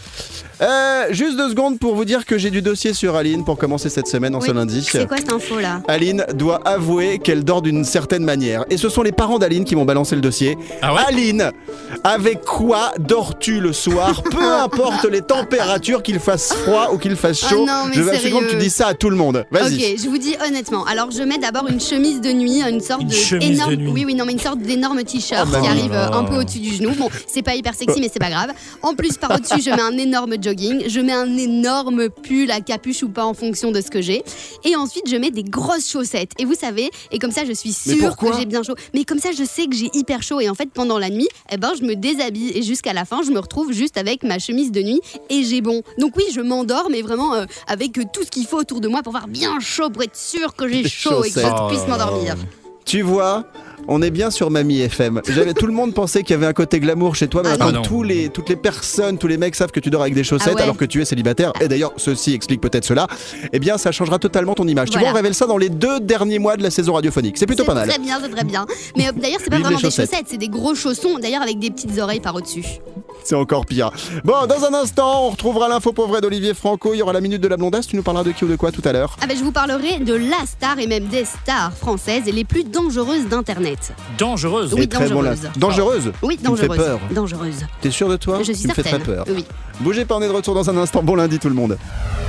Euh, 0.62 1.08
juste 1.10 1.36
deux 1.36 1.50
secondes 1.50 1.78
pour 1.78 1.94
vous 1.94 2.06
dire 2.06 2.24
que 2.24 2.38
j'ai 2.38 2.50
du 2.50 2.62
dossier 2.62 2.94
sur 2.94 3.14
Aline 3.14 3.44
pour 3.44 3.58
commencer 3.58 3.90
cette 3.90 4.06
semaine 4.06 4.34
en 4.34 4.40
Oui. 4.40 4.46
ce 4.48 4.52
lundi. 4.52 4.82
C'est 4.90 5.06
quoi 5.06 5.18
cette 5.18 5.30
info 5.32 5.60
là? 5.60 5.82
Aline 5.86 6.24
doit 6.34 6.60
avouer 6.66 7.18
qu'elle 7.18 7.44
dort 7.44 7.60
d'une 7.60 7.84
certaine 7.84 8.24
manière. 8.24 8.64
Et 8.70 8.78
ce 8.78 8.88
sont 8.88 9.02
les 9.02 9.12
parents 9.12 9.38
d'Aline 9.38 9.64
qui 9.66 9.76
m'ont 9.76 9.84
balancé 9.84 10.14
le 10.14 10.22
dossier. 10.22 10.56
Ah 10.80 10.94
ouais? 10.94 11.00
Aline, 11.08 11.52
avec 12.04 12.40
quoi 12.42 12.92
dors-tu 12.98 13.60
le 13.60 13.74
soir? 13.74 14.22
Peu 14.22 14.42
importe 14.62 15.04
les 15.04 15.20
températures, 15.20 16.02
qu'il 16.02 16.18
fasse 16.20 16.54
froid 16.54 16.88
ou 16.94 16.96
qu'il 16.98 17.16
fasse 17.16 17.42
Oh 17.44 17.48
chaud. 17.50 17.66
non, 17.66 17.84
mais 17.88 17.94
je 17.94 18.00
veux 18.00 18.12
absolument 18.12 18.40
que 18.40 18.50
tu 18.50 18.56
dises 18.56 18.74
ça 18.74 18.86
à 18.88 18.94
tout 18.94 19.10
le 19.10 19.16
monde. 19.16 19.44
Vas-y. 19.50 19.74
Ok, 19.92 20.00
je 20.02 20.08
vous 20.08 20.18
dis 20.18 20.36
honnêtement. 20.46 20.84
Alors, 20.86 21.10
je 21.10 21.22
mets 21.22 21.38
d'abord 21.38 21.68
une 21.68 21.80
chemise 21.80 22.22
de 22.22 22.32
nuit, 22.32 22.62
une 22.62 22.80
sorte 22.80 23.02
Une 23.02 23.08
de 23.08 23.12
chemise 23.12 23.50
énorme, 23.58 23.70
de 23.72 23.76
nuit. 23.76 23.90
oui, 23.92 24.04
oui, 24.06 24.14
non, 24.14 24.24
mais 24.24 24.32
une 24.32 24.38
sorte 24.40 24.60
d'énorme 24.60 25.02
t-shirt 25.04 25.46
Oh, 25.46 25.52
bah 25.52 25.60
qui 25.60 25.66
arrive 25.68 25.92
euh, 25.92 26.10
un 26.12 26.24
peu 26.24 26.36
au-dessus 26.36 26.60
du 26.60 26.74
genou. 26.74 26.92
Bon, 26.98 27.10
c'est 27.26 27.42
pas 27.42 27.54
hyper 27.54 27.74
sexy, 27.74 28.00
mais 28.00 28.08
c'est 28.10 28.18
pas 28.20 28.30
grave. 28.30 28.52
En 28.82 28.94
plus, 28.94 29.18
par 29.18 29.32
au-dessus, 29.32 29.60
je 29.62 29.70
mets 29.70 29.82
un 29.82 29.98
énorme 29.98 30.38
jogging, 30.46 30.88
je 30.88 31.00
mets 31.00 31.12
un 31.12 31.36
énorme 31.36 32.08
pull 32.08 32.50
à 32.52 32.60
capuche 32.60 33.02
ou 33.02 33.08
pas 33.08 33.24
en 33.24 33.34
fonction 33.34 33.72
de 33.72 33.80
ce 33.80 33.90
que 33.90 34.00
j'ai, 34.00 34.22
et 34.64 34.76
ensuite 34.76 35.08
je 35.08 35.16
mets 35.16 35.32
des 35.32 35.42
grosses 35.42 35.90
chaussettes. 35.90 36.32
Et 36.38 36.44
vous 36.44 36.54
savez, 36.54 36.90
et 37.10 37.18
comme 37.18 37.32
ça, 37.32 37.44
je 37.44 37.52
suis 37.52 37.72
sûre 37.72 38.16
que 38.16 38.26
j'ai 38.38 38.46
bien 38.46 38.62
chaud. 38.62 38.74
Mais 38.94 39.04
comme 39.04 39.18
ça, 39.18 39.30
je 39.32 39.44
sais 39.44 39.66
que 39.66 39.74
j'ai 39.74 39.90
hyper 39.92 40.22
chaud. 40.22 40.40
Et 40.40 40.48
en 40.48 40.54
fait, 40.54 40.70
pendant 40.72 40.98
la 40.98 41.10
nuit, 41.10 41.28
eh 41.50 41.56
ben, 41.56 41.72
je 41.78 41.84
me 41.84 41.94
déshabille 41.96 42.52
et 42.54 42.62
jusqu'à 42.62 42.92
la 42.92 43.04
fin, 43.04 43.22
je 43.22 43.30
me 43.30 43.38
retrouve 43.38 43.72
juste 43.72 43.96
avec 43.96 44.22
ma 44.22 44.38
chemise 44.38 44.70
de 44.70 44.82
nuit 44.82 45.00
et 45.30 45.42
j'ai 45.42 45.60
bon. 45.60 45.82
Donc 45.98 46.16
oui, 46.16 46.24
je 46.32 46.40
m'endors, 46.40 46.88
mais 46.90 47.02
vraiment 47.02 47.34
euh, 47.34 47.44
avec 47.66 47.98
euh, 47.98 48.04
tout 48.12 48.22
ce 48.22 48.30
qu'il 48.30 48.46
faut 48.46 48.58
autour 48.58 48.80
de 48.80 48.88
moi 48.88 49.02
pour 49.02 49.16
avoir 49.16 49.28
bien 49.28 49.58
chaud, 49.60 49.90
pour 49.90 50.02
être 50.02 50.16
sûr 50.16 50.54
que 50.54 50.68
j'ai 50.68 50.88
chaud 50.88 51.24
et 51.24 51.30
que 51.30 51.40
je 51.40 51.68
puisse 51.68 51.86
m'endormir. 51.88 52.36
Tu 52.84 53.02
vois, 53.02 53.44
on 53.88 54.02
est 54.02 54.10
bien 54.10 54.30
sur 54.30 54.50
Mamie 54.50 54.80
FM. 54.80 55.20
J'avais 55.28 55.54
tout 55.54 55.66
le 55.66 55.72
monde 55.72 55.94
pensait 55.94 56.22
qu'il 56.22 56.34
y 56.34 56.36
avait 56.36 56.46
un 56.46 56.52
côté 56.52 56.80
glamour 56.80 57.14
chez 57.14 57.28
toi, 57.28 57.42
mais 57.44 57.50
Ah 57.52 57.58
maintenant 57.58 57.80
non. 57.80 57.82
tous 57.82 58.02
les, 58.02 58.28
toutes 58.28 58.48
les 58.48 58.56
personnes, 58.56 59.18
tous 59.18 59.26
les 59.26 59.36
mecs 59.38 59.54
savent 59.54 59.70
que 59.70 59.80
tu 59.80 59.90
dors 59.90 60.02
avec 60.02 60.14
des 60.14 60.24
chaussettes 60.24 60.52
Ah 60.52 60.56
ouais. 60.56 60.62
alors 60.62 60.76
que 60.76 60.84
tu 60.84 61.00
es 61.00 61.04
célibataire. 61.04 61.52
Et 61.60 61.68
d'ailleurs, 61.68 61.92
ceci 61.96 62.32
explique 62.34 62.60
peut-être 62.60 62.84
cela. 62.84 63.06
Eh 63.52 63.58
bien, 63.58 63.78
ça 63.78 63.92
changera 63.92 64.18
totalement 64.18 64.54
ton 64.54 64.66
image. 64.66 64.88
Tu 64.90 64.92
Voilà. 64.98 65.10
vois, 65.10 65.12
on 65.12 65.16
révèle 65.16 65.34
ça 65.34 65.46
dans 65.46 65.58
les 65.58 65.68
deux 65.68 66.00
derniers 66.00 66.38
mois 66.38 66.56
de 66.56 66.62
la 66.62 66.70
saison 66.70 66.94
radiophonique. 66.94 67.38
C'est 67.38 67.46
plutôt 67.46 67.64
pas 67.64 67.74
mal. 67.74 67.88
très 67.88 67.98
bien, 67.98 68.18
c'est 68.22 68.30
très 68.30 68.44
bien. 68.44 68.66
Mais 68.96 69.08
euh, 69.08 69.12
d'ailleurs, 69.16 69.38
c'est 69.42 69.50
pas 69.50 69.56
Vive 69.56 69.64
vraiment 69.66 69.70
les 69.70 69.76
des 69.76 69.82
chaussettes. 69.82 70.10
chaussettes, 70.10 70.26
c'est 70.28 70.38
des 70.38 70.48
gros 70.48 70.74
chaussons, 70.74 71.18
d'ailleurs 71.20 71.42
avec 71.42 71.58
des 71.58 71.70
petites 71.70 71.98
oreilles 71.98 72.20
par 72.20 72.34
au-dessus. 72.34 72.64
C'est 73.24 73.34
encore 73.34 73.66
pire. 73.66 73.90
Bon, 74.24 74.46
dans 74.48 74.64
un 74.64 74.74
instant, 74.74 75.26
on 75.26 75.30
retrouvera 75.30 75.68
l'info 75.68 75.92
pauvre 75.92 76.20
d'Olivier 76.20 76.54
Franco. 76.54 76.94
Il 76.94 76.98
y 76.98 77.02
aura 77.02 77.12
la 77.12 77.20
minute 77.20 77.40
de 77.40 77.48
la 77.48 77.56
blondasse. 77.56 77.86
Tu 77.88 77.96
nous 77.96 78.02
parleras 78.02 78.24
de 78.24 78.30
qui 78.30 78.44
ou 78.44 78.48
de 78.48 78.54
quoi 78.56 78.70
tout 78.70 78.82
à 78.84 78.92
l'heure 78.92 79.16
Ah 79.20 79.26
ben, 79.26 79.36
je 79.36 79.42
vous 79.42 79.52
parlerai 79.52 79.98
de 79.98 80.14
la 80.14 80.46
star 80.46 80.78
et 80.78 80.86
même 80.86 81.06
des 81.06 81.24
stars 81.24 81.72
françaises 81.72 82.28
et 82.28 82.32
les 82.32 82.44
plus 82.44 82.62
dangereuses 82.64 83.26
d'Internet. 83.26 83.75
Dangereuse. 84.18 84.74
Oui, 84.74 84.88
très 84.88 85.08
bon 85.08 85.22
là. 85.22 85.34
dangereuse. 85.34 85.50
Dangereuse 85.56 86.12
Oui, 86.22 86.38
Tu 86.42 86.50
me 86.50 86.56
fais 86.56 86.66
dangereuse. 86.68 86.86
peur. 86.86 87.00
Dangereuse. 87.12 87.66
T'es 87.80 87.90
sûr 87.90 88.08
de 88.08 88.16
toi 88.16 88.38
Je 88.38 88.52
suis 88.52 88.62
Tu 88.62 88.68
me 88.68 88.74
fais 88.74 88.82
très 88.82 88.90
certaine. 88.92 89.14
peur. 89.14 89.24
Oui. 89.28 89.44
Bougez 89.80 90.04
pas, 90.04 90.16
on 90.16 90.22
est 90.22 90.28
de 90.28 90.32
retour 90.32 90.54
dans 90.54 90.68
un 90.70 90.76
instant. 90.76 91.02
Bon 91.02 91.14
lundi 91.14 91.38
tout 91.38 91.48
le 91.48 91.54
monde. 91.54 91.76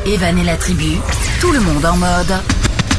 Evan 0.05 0.37
et 0.37 0.43
la 0.43 0.55
tribu, 0.57 0.97
tout 1.41 1.51
le 1.51 1.59
monde 1.59 1.85
en 1.85 1.97
mode. 1.97 2.33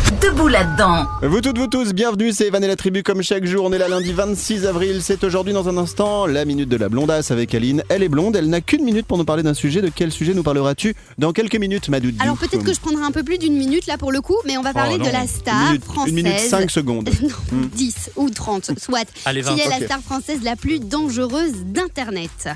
Debout 0.08 0.48
là-dedans. 0.48 1.06
Vous 1.22 1.40
toutes, 1.42 1.58
vous 1.58 1.66
tous, 1.66 1.92
bienvenue, 1.92 2.32
c'est 2.32 2.46
Evan 2.46 2.64
et 2.64 2.66
la 2.66 2.76
tribu 2.76 3.02
comme 3.02 3.22
chaque 3.22 3.44
jour. 3.44 3.64
On 3.66 3.72
est 3.74 3.78
là 3.78 3.88
lundi 3.88 4.12
26 4.14 4.64
avril. 4.64 5.00
C'est 5.02 5.22
aujourd'hui 5.22 5.52
dans 5.52 5.68
un 5.68 5.76
instant 5.76 6.26
la 6.26 6.46
minute 6.46 6.68
de 6.70 6.76
la 6.76 6.88
blondasse 6.88 7.30
avec 7.30 7.54
Aline. 7.54 7.82
Elle 7.90 8.02
est 8.02 8.08
blonde, 8.08 8.34
elle 8.34 8.48
n'a 8.48 8.62
qu'une 8.62 8.84
minute 8.84 9.06
pour 9.06 9.18
nous 9.18 9.26
parler 9.26 9.42
d'un 9.42 9.52
sujet. 9.52 9.82
De 9.82 9.90
quel 9.94 10.10
sujet 10.10 10.32
nous 10.32 10.42
parleras-tu 10.42 10.96
dans 11.18 11.32
quelques 11.32 11.56
minutes, 11.56 11.90
Madoudi 11.90 12.16
Alors 12.20 12.38
peut-être 12.38 12.64
que 12.64 12.72
je 12.72 12.80
prendrai 12.80 13.04
un 13.04 13.10
peu 13.12 13.22
plus 13.22 13.36
d'une 13.36 13.54
minute 13.54 13.86
là 13.86 13.98
pour 13.98 14.10
le 14.10 14.22
coup, 14.22 14.36
mais 14.46 14.56
on 14.56 14.62
va 14.62 14.72
parler 14.72 14.96
non. 14.96 15.04
de 15.04 15.10
la 15.10 15.22
Une 15.22 15.28
star 15.28 15.66
minute, 15.66 15.84
française. 15.84 16.08
une 16.08 16.14
minute 16.14 16.38
5 16.38 16.70
secondes. 16.70 17.10
non, 17.22 17.68
10 17.74 18.10
ou 18.16 18.30
30, 18.30 18.70
soit. 18.78 19.06
Allez, 19.26 19.42
20. 19.42 19.54
qui 19.54 19.60
est 19.60 19.68
la 19.68 19.84
star 19.86 20.00
française 20.00 20.40
la 20.42 20.56
plus 20.56 20.80
dangereuse 20.80 21.52
d'Internet? 21.66 22.48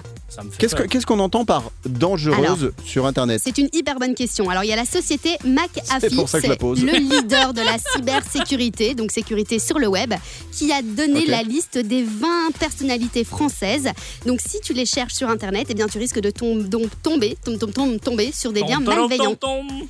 Qu'est-ce 0.59 1.05
qu'on 1.05 1.19
entend 1.21 1.45
par 1.45 1.65
dangereuse 1.85 2.73
sur 2.85 3.07
Internet? 3.07 3.43
C'est 3.45 3.59
une 3.59 3.69
hyper 3.75 3.99
bonne 3.99 4.15
question. 4.15 4.49
Alors, 4.49 4.65
il 4.65 4.71
y 4.71 4.73
a 4.73 4.77
la 4.77 4.87
société 4.87 5.37
McAfee, 5.45 6.15
pour 6.15 6.29
ça 6.31 6.39
que 6.39 6.45
je 6.45 6.49
la 6.49 6.55
c'est 6.55 6.59
pose. 6.59 6.83
le 6.83 6.93
leader 6.97 7.42
de 7.53 7.61
la 7.61 7.77
cybersécurité, 7.95 8.95
donc 8.95 9.11
sécurité 9.11 9.59
sur 9.59 9.79
le 9.81 9.89
web, 9.89 10.15
qui 10.53 10.71
a 10.73 10.81
donné 10.83 11.27
la 11.27 11.43
liste 11.43 11.79
des 11.79 12.05
20 12.05 12.53
personnalités 12.59 13.25
françaises. 13.25 13.89
Donc, 14.27 14.41
si 14.41 14.61
tu 14.61 14.73
les 14.73 14.87
cherches 14.87 15.15
sur 15.15 15.29
Internet, 15.29 15.67
eh 15.71 15.75
bien, 15.75 15.89
tu 15.89 15.99
risques 15.99 16.21
de 16.21 16.31
tom- 16.31 16.63
donc 16.69 16.89
tomber, 17.03 17.37
tom- 17.45 17.59
tom- 17.59 17.73
tom- 17.73 17.99
tomber 17.99 18.31
sur 18.33 18.53
des 18.53 18.61
liens 18.61 18.77
Tom, 18.77 18.85
tom, 18.85 18.95
malveillants 18.97 19.35
tom, 19.35 19.67
tom. 19.69 19.81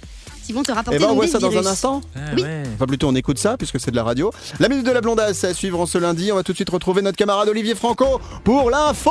qui 0.47 0.53
vont 0.53 0.63
te 0.63 0.73
Eh 0.73 0.75
rapporter 0.75 0.99
ben, 0.99 1.09
on 1.11 1.15
voit 1.15 1.29
ça 1.29 1.39
dans 1.39 1.57
un 1.57 1.67
instant. 1.67 2.01
Ah 2.17 2.21
Oui. 2.35 2.43
ouais. 2.43 2.63
Enfin, 2.75 2.87
plutôt, 2.87 3.09
on 3.09 3.15
écoute 3.15 3.39
ça 3.39 3.57
puisque 3.57 3.79
c'est 3.79 3.91
de 3.91 3.97
la 3.97 4.03
radio. 4.05 4.33
La 4.59 4.69
minute 4.69 4.87
de 4.87 4.91
la 4.91 5.01
blondasse 5.01 5.45
à 5.45 5.53
suivre 5.55 5.79
en 5.81 5.87
ce 5.87 5.99
lundi. 5.99 6.33
On 6.33 6.37
va 6.37 6.43
tout 6.43 6.53
de 6.53 6.57
suite 6.57 6.71
retrouver 6.71 7.03
notre 7.03 7.17
camarade 7.19 7.49
Olivier 7.49 7.75
Franco 7.75 8.21
pour 8.45 8.71
l'info 8.71 9.11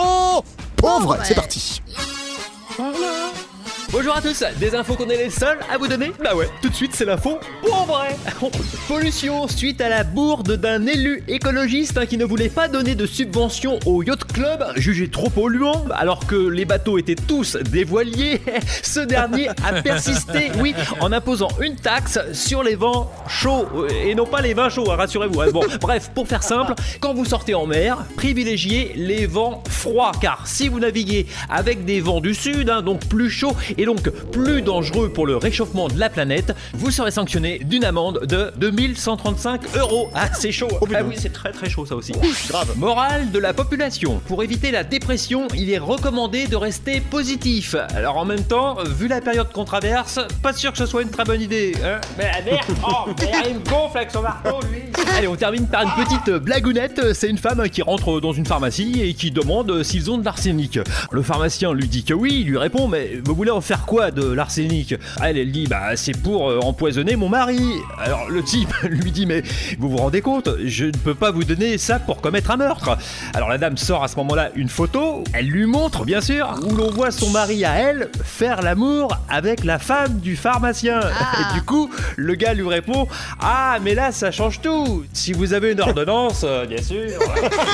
pauvre. 0.76 1.12
Ouais. 1.18 1.26
C'est 1.26 1.36
parti. 1.36 1.82
Bonjour 3.92 4.16
à 4.16 4.22
tous, 4.22 4.42
des 4.58 4.74
infos 4.74 4.96
qu'on 4.96 5.10
est 5.10 5.18
les 5.18 5.30
seuls 5.30 5.60
à 5.70 5.78
vous 5.78 5.86
donner 5.88 6.14
Bah 6.24 6.34
ouais, 6.34 6.48
tout 6.62 6.70
de 6.70 6.74
suite 6.74 6.92
c'est 6.96 7.04
l'info 7.04 7.40
pour 7.62 7.86
vrai 7.86 8.16
Pollution 8.88 9.50
suite 9.50 9.82
à 9.82 9.90
la 9.90 10.06
bourde 10.06 10.54
d'un 10.56 10.86
élu 10.86 11.24
écologiste 11.28 11.98
hein, 11.98 12.06
qui 12.06 12.18
ne 12.18 12.24
voulait 12.24 12.48
pas 12.48 12.70
donner 12.70 12.96
de 12.96 13.06
subvention 13.06 13.80
au 13.86 14.02
yacht 14.02 14.24
club, 14.32 14.64
jugé 14.78 15.10
trop 15.10 15.30
polluant, 15.30 15.86
alors 15.94 16.26
que 16.26 16.36
les 16.36 16.64
bateaux 16.64 16.98
étaient 16.98 17.16
tous 17.16 17.58
des 17.58 17.84
voiliers. 17.84 18.40
Ce 18.84 19.02
dernier 19.02 19.50
a 19.50 19.82
persisté, 19.82 20.52
oui, 20.60 20.74
en 21.02 21.12
imposant 21.12 21.50
une 21.62 21.76
taxe 21.76 22.20
sur 22.34 22.64
les 22.64 22.76
vents 22.76 23.12
chauds, 23.28 23.68
euh, 23.76 23.90
et 24.06 24.16
non 24.16 24.26
pas 24.26 24.42
les 24.42 24.54
vins 24.54 24.70
chauds, 24.70 24.92
hein, 24.92 24.96
rassurez-vous. 24.96 25.42
hein. 25.42 25.52
Bon, 25.52 25.64
bref, 25.82 26.12
pour 26.14 26.28
faire 26.28 26.44
simple, 26.44 26.74
quand 27.00 27.14
vous 27.14 27.26
sortez 27.26 27.54
en 27.56 27.66
mer, 27.66 27.98
privilégiez 28.18 28.94
les 28.96 29.26
vents 29.26 29.64
froids, 29.70 30.12
car 30.22 30.48
si 30.48 30.68
vous 30.70 30.80
naviguez 30.80 31.28
avec 31.50 31.86
des 31.86 32.02
vents 32.02 32.22
du 32.22 32.34
sud, 32.34 32.72
donc 32.84 33.06
plus 33.08 33.30
chauds 33.30 33.56
et 33.81 33.86
donc 33.86 34.12
plus 34.31 34.62
dangereux 34.62 35.10
pour 35.10 35.25
le 35.25 35.38
réchauffement 35.38 35.88
de 35.88 36.00
la 36.00 36.10
planète, 36.10 36.54
vous 36.74 36.92
serez 36.92 37.10
sanctionné 37.10 37.57
d'une 37.63 37.83
amende 37.83 38.28
de 38.28 38.51
2135 38.57 39.75
euros. 39.75 40.12
Ah, 40.13 40.30
c'est 40.33 40.51
chaud. 40.51 40.68
putain. 40.68 41.00
ah 41.00 41.04
oui, 41.04 41.16
c'est 41.18 41.33
très 41.33 41.51
très 41.51 41.68
chaud 41.68 41.88
ça 41.88 41.95
aussi. 41.95 42.13
Grave. 42.48 42.78
Morale 42.78 43.31
de 43.31 43.39
la 43.39 43.54
population. 43.54 44.22
Pour 44.28 44.44
éviter 44.44 44.69
la 44.69 44.83
dépression, 44.83 45.48
il 45.56 45.72
est 45.72 45.80
recommandé 45.80 46.45
de 46.45 46.56
rester 46.56 47.01
positif. 47.01 47.75
Alors 47.95 48.17
en 48.17 48.25
même 48.25 48.44
temps, 48.44 48.77
vu 48.84 49.08
la 49.08 49.20
période 49.20 49.51
qu'on 49.51 49.65
traverse, 49.65 50.20
pas 50.44 50.53
sûr 50.53 50.72
que 50.72 50.77
ce 50.77 50.86
soit 50.86 51.01
une 51.01 51.10
très 51.10 51.24
bonne 51.24 51.41
idée. 51.41 51.74
Hein 51.84 52.00
mais 52.20 52.25
la 52.25 52.41
merde, 52.44 52.65
oh, 52.88 53.10
il 53.50 53.56
me 53.56 53.60
gonfle 53.67 53.98
avec 53.98 54.12
son 54.12 54.22
marteau, 54.22 54.60
lui. 54.72 54.84
Allez, 55.17 55.27
on 55.27 55.36
termine 55.36 55.65
par 55.67 55.82
une 55.82 56.06
petite 56.06 56.29
blagounette. 56.29 57.13
C'est 57.13 57.29
une 57.29 57.39
femme 57.39 57.67
qui 57.70 57.82
rentre 57.82 58.20
dans 58.20 58.32
une 58.32 58.46
pharmacie 58.46 59.01
et 59.01 59.15
qui 59.15 59.32
demande 59.32 59.82
s'ils 59.82 60.12
ont 60.12 60.20
de 60.20 60.24
l'arsenic. 60.25 60.79
Le 61.12 61.24
pharmacien 61.24 61.74
lui 61.74 61.88
dit 61.88 62.03
que 62.03 62.13
oui, 62.13 62.41
il 62.41 62.48
lui 62.48 62.58
répond 62.60 62.88
mais 62.88 63.20
vous 63.25 63.34
voulez 63.34 63.51
en 63.51 63.62
faire 63.62 63.71
quoi 63.80 64.12
de 64.12 64.25
l'arsenic 64.25 64.96
Elle, 65.24 65.38
elle 65.38 65.51
dit 65.51 65.68
bah 65.68 65.96
c'est 65.96 66.18
pour 66.18 66.50
euh, 66.50 66.60
empoisonner 66.60 67.16
mon 67.16 67.30
mari. 67.30 67.62
Alors 67.98 68.30
le 68.30 68.44
type 68.44 68.74
lui 68.84 69.12
dit 69.12 69.25
mais 69.25 69.44
vous 69.80 69.90
vous 69.90 69.98
rendez 69.98 70.22
compte, 70.22 70.50
je 70.63 70.86
ne 70.86 70.92
peux 70.92 71.16
pas 71.16 71.32
vous 71.32 71.44
donner 71.44 71.78
ça 71.78 72.00
pour 72.00 72.22
commettre 72.22 72.51
un 72.51 72.58
meurtre. 72.58 72.98
Alors 73.34 73.50
la 73.50 73.58
dame 73.58 73.78
sort 73.78 74.04
à 74.04 74.08
ce 74.08 74.16
moment-là 74.18 74.50
une 74.56 74.70
photo, 74.70 75.24
elle 75.34 75.48
lui 75.48 75.66
montre 75.66 76.06
bien 76.06 76.22
sûr 76.22 76.60
où 76.63 76.75
l'on 76.75 76.90
voit 76.90 77.12
son 77.12 77.30
mari 77.30 77.66
à 77.66 77.75
elle 77.75 78.10
faire 78.24 78.62
l'amour 78.62 79.18
avec 79.30 79.63
la 79.63 79.80
femme 79.80 80.20
du 80.20 80.36
pharmacien. 80.36 81.00
Ah. 81.04 81.38
Et 81.40 81.54
du 81.54 81.62
coup, 81.63 81.90
le 82.18 82.36
gars 82.36 82.54
lui 82.54 82.68
répond 82.68 83.08
ah 83.42 83.78
mais 83.82 83.96
là 83.96 84.12
ça 84.12 84.32
change 84.32 84.62
tout. 84.62 85.06
Si 85.13 85.34
vous 85.34 85.54
avez 85.54 85.72
une 85.72 85.82
ordonnance, 85.82 86.42
euh, 86.44 86.66
bien 86.66 86.82
sûr. 86.82 87.08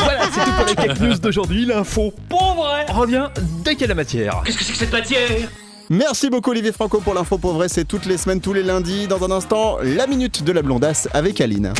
voilà, 0.04 0.22
c'est 0.32 0.44
tout 0.44 0.52
pour 0.52 0.66
les 0.66 0.76
quelques 0.76 1.00
news 1.00 1.18
d'aujourd'hui. 1.18 1.66
L'info 1.66 2.14
pauvre 2.30 2.68
revient 2.90 3.28
dès 3.64 3.72
qu'il 3.72 3.82
y 3.82 3.86
a 3.86 3.88
la 3.88 3.96
matière. 3.96 4.42
Qu'est-ce 4.46 4.58
que 4.58 4.64
c'est 4.64 4.74
que 4.74 4.78
cette 4.78 4.92
matière? 4.92 5.50
Merci 5.90 6.30
beaucoup 6.30 6.52
Olivier 6.52 6.72
Franco 6.72 7.00
pour 7.00 7.14
l'info 7.14 7.38
pauvre. 7.38 7.68
C'est 7.68 7.86
toutes 7.86 8.06
les 8.06 8.18
semaines, 8.18 8.42
tous 8.42 8.54
les 8.54 8.64
lundis. 8.64 9.08
Dans 9.08 9.24
un 9.24 9.32
instant, 9.32 9.78
la 9.82 10.06
minute 10.08 10.44
de 10.44 10.52
la 10.52 10.62
blondasse 10.62 11.08
avec 11.14 11.40
Aline. 11.40 11.74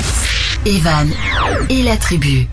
Evan 0.66 1.10
et 1.70 1.84
la 1.84 1.98
tribu. 1.98 2.48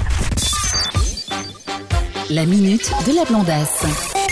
La 2.31 2.45
minute 2.45 2.91
de 3.07 3.15
la 3.15 3.25
blondasse. 3.25 4.24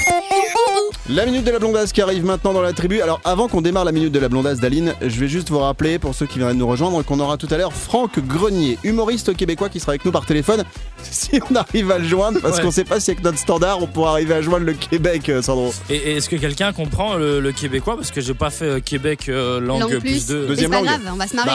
La 1.08 1.26
minute 1.26 1.42
de 1.44 1.50
la 1.50 1.58
blondasse 1.58 1.92
qui 1.92 2.00
arrive 2.00 2.24
maintenant 2.24 2.52
dans 2.52 2.62
la 2.62 2.72
tribu. 2.72 3.00
Alors 3.02 3.20
avant 3.24 3.48
qu'on 3.48 3.60
démarre 3.60 3.84
la 3.84 3.90
minute 3.90 4.12
de 4.12 4.18
la 4.20 4.28
blondasse 4.28 4.60
d'Aline, 4.60 4.94
je 5.02 5.18
vais 5.18 5.26
juste 5.26 5.50
vous 5.50 5.58
rappeler 5.58 5.98
pour 5.98 6.14
ceux 6.14 6.26
qui 6.26 6.38
viendraient 6.38 6.54
de 6.54 6.60
nous 6.60 6.66
rejoindre 6.68 7.02
qu'on 7.04 7.18
aura 7.18 7.36
tout 7.36 7.48
à 7.50 7.56
l'heure 7.56 7.72
Franck 7.72 8.20
Grenier, 8.20 8.78
humoriste 8.84 9.36
québécois 9.36 9.68
qui 9.68 9.80
sera 9.80 9.92
avec 9.92 10.04
nous 10.04 10.12
par 10.12 10.26
téléphone. 10.26 10.64
Si 11.02 11.40
on 11.50 11.56
arrive 11.56 11.90
à 11.90 11.98
le 11.98 12.04
joindre, 12.06 12.40
parce 12.40 12.58
Ouais. 12.58 12.62
qu'on 12.62 12.70
sait 12.70 12.84
pas 12.84 13.00
si 13.00 13.10
avec 13.10 13.24
notre 13.24 13.38
standard 13.38 13.82
on 13.82 13.88
pourra 13.88 14.12
arriver 14.12 14.34
à 14.34 14.42
joindre 14.42 14.64
le 14.64 14.74
Québec, 14.74 15.28
euh, 15.28 15.42
Sandro. 15.42 15.74
Et, 15.90 15.96
et 15.96 16.12
est-ce 16.18 16.28
que 16.28 16.36
quelqu'un 16.36 16.72
comprend 16.72 17.16
le, 17.16 17.40
le 17.40 17.50
québécois? 17.52 17.96
Parce 17.96 18.12
que 18.12 18.20
j'ai 18.20 18.34
pas 18.34 18.50
fait 18.50 18.64
euh, 18.66 18.80
Québec 18.80 19.28
euh, 19.28 19.58
langue, 19.60 19.80
Langue 19.80 19.90
plus 19.98 20.00
plus. 20.00 20.26
de. 20.28 20.46
Deuxième 20.46 20.70
pas 20.70 20.76
langue. 20.76 20.86
grave, 20.86 21.00
on 21.12 21.16
va 21.16 21.26
se 21.26 21.34
marrer. 21.34 21.50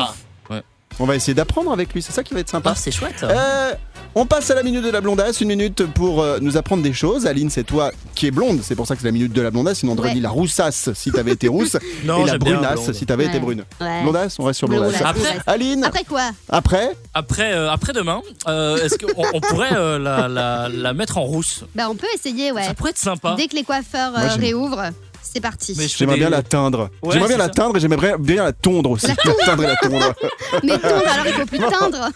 Bah, 0.49 0.61
On 0.99 1.05
va 1.05 1.15
essayer 1.15 1.33
d'apprendre 1.33 1.71
avec 1.71 1.93
lui, 1.93 2.01
c'est 2.01 2.11
ça 2.11 2.23
qui 2.23 2.33
va 2.33 2.41
être 2.41 2.49
sympa. 2.49 2.71
ah, 2.73 2.75
c'est 2.75 2.91
chouette. 2.91 3.23
Euh, 3.23 3.71
On 4.19 4.25
passe 4.25 4.50
à 4.50 4.55
la 4.55 4.63
minute 4.63 4.83
de 4.83 4.89
la 4.89 5.00
blondasse, 5.00 5.41
une 5.41 5.50
minute 5.50 5.86
pour 5.93 6.24
euh, 6.24 6.39
nous 6.41 6.57
apprendre 6.57 6.81
des 6.81 6.91
choses. 6.91 7.27
Aline, 7.27 7.51
c'est 7.51 7.63
toi 7.63 7.91
qui 8.15 8.25
es 8.25 8.31
blonde, 8.31 8.62
c'est 8.63 8.74
pour 8.75 8.88
ça 8.88 8.95
que 8.95 9.01
c'est 9.01 9.07
la 9.07 9.12
minute 9.12 9.31
de 9.31 9.41
la 9.43 9.51
blondasse. 9.51 9.77
Sinon, 9.79 9.91
on 9.93 9.97
aurait 10.00 10.07
Ouais. 10.09 10.13
dit 10.15 10.21
la 10.21 10.29
roussasse 10.31 10.89
si 10.95 11.12
t'avais 11.12 11.33
été 11.33 11.47
rousse 11.47 11.77
Non, 12.03 12.21
et 12.24 12.25
la 12.25 12.31
j'aime 12.31 12.39
bien 12.41 12.55
brunasse 12.55 12.81
blonde. 12.86 12.93
si 12.95 13.05
t'avais 13.05 13.25
été 13.25 13.36
Ouais. 13.36 13.39
brune. 13.41 13.63
Ouais. 13.79 14.01
Blondasse, 14.01 14.39
on 14.39 14.45
reste 14.45 14.57
sur 14.57 14.67
blondasse. 14.67 15.00
Après- 15.05 15.38
Aline, 15.45 15.83
Après 15.83 16.03
quoi? 16.03 16.31
Après, 16.50 16.93
Après, 17.13 17.53
euh, 17.53 17.69
après 17.69 17.93
demain, 17.93 18.21
euh, 18.47 18.77
est-ce 18.83 18.97
qu'on 18.97 19.24
on 19.36 19.39
pourrait 19.39 19.74
euh, 19.75 20.00
la, 20.00 20.27
la- 20.27 20.67
la 20.67 20.93
mettre 20.93 21.19
en 21.19 21.24
rousse? 21.24 21.65
Bah 21.75 21.83
on 21.88 21.95
peut 21.95 22.07
essayer, 22.15 22.51
ouais. 22.51 22.63
Ça 22.63 22.74
pourrait 22.74 22.91
être 22.91 22.97
sympa. 22.97 23.36
Dès 23.38 23.45
que 23.47 23.55
les 23.55 23.63
coiffeurs 23.63 24.13
Moi, 24.13 24.21
euh, 24.21 24.29
j'aime- 24.31 24.41
réouvrent, 24.41 24.81
c'est 25.34 25.41
parti. 25.41 25.75
J'aimerais 25.98 26.15
des- 26.15 26.19
bien 26.22 26.29
la 26.29 26.41
teindre. 26.43 26.89
Ouais, 27.01 27.13
j'aimerais 27.13 27.27
bien 27.29 27.38
c'est 27.38 27.38
la 27.38 27.43
ça. 27.46 27.50
teindre 27.51 27.77
et 27.77 27.79
j'aimerais 27.79 28.15
bien 28.19 28.43
la 28.43 28.53
tondre 28.53 28.91
aussi. 28.91 29.07
La 29.07 29.15
teindre 29.46 29.63
et 29.63 29.67
la 29.67 29.75
tondre. 29.75 30.13
Mais 30.63 30.77
tondre, 30.79 31.07
alors 31.07 31.25
il 31.27 31.34
faut 31.34 31.46
plus 31.46 31.60
teindre. 31.60 32.10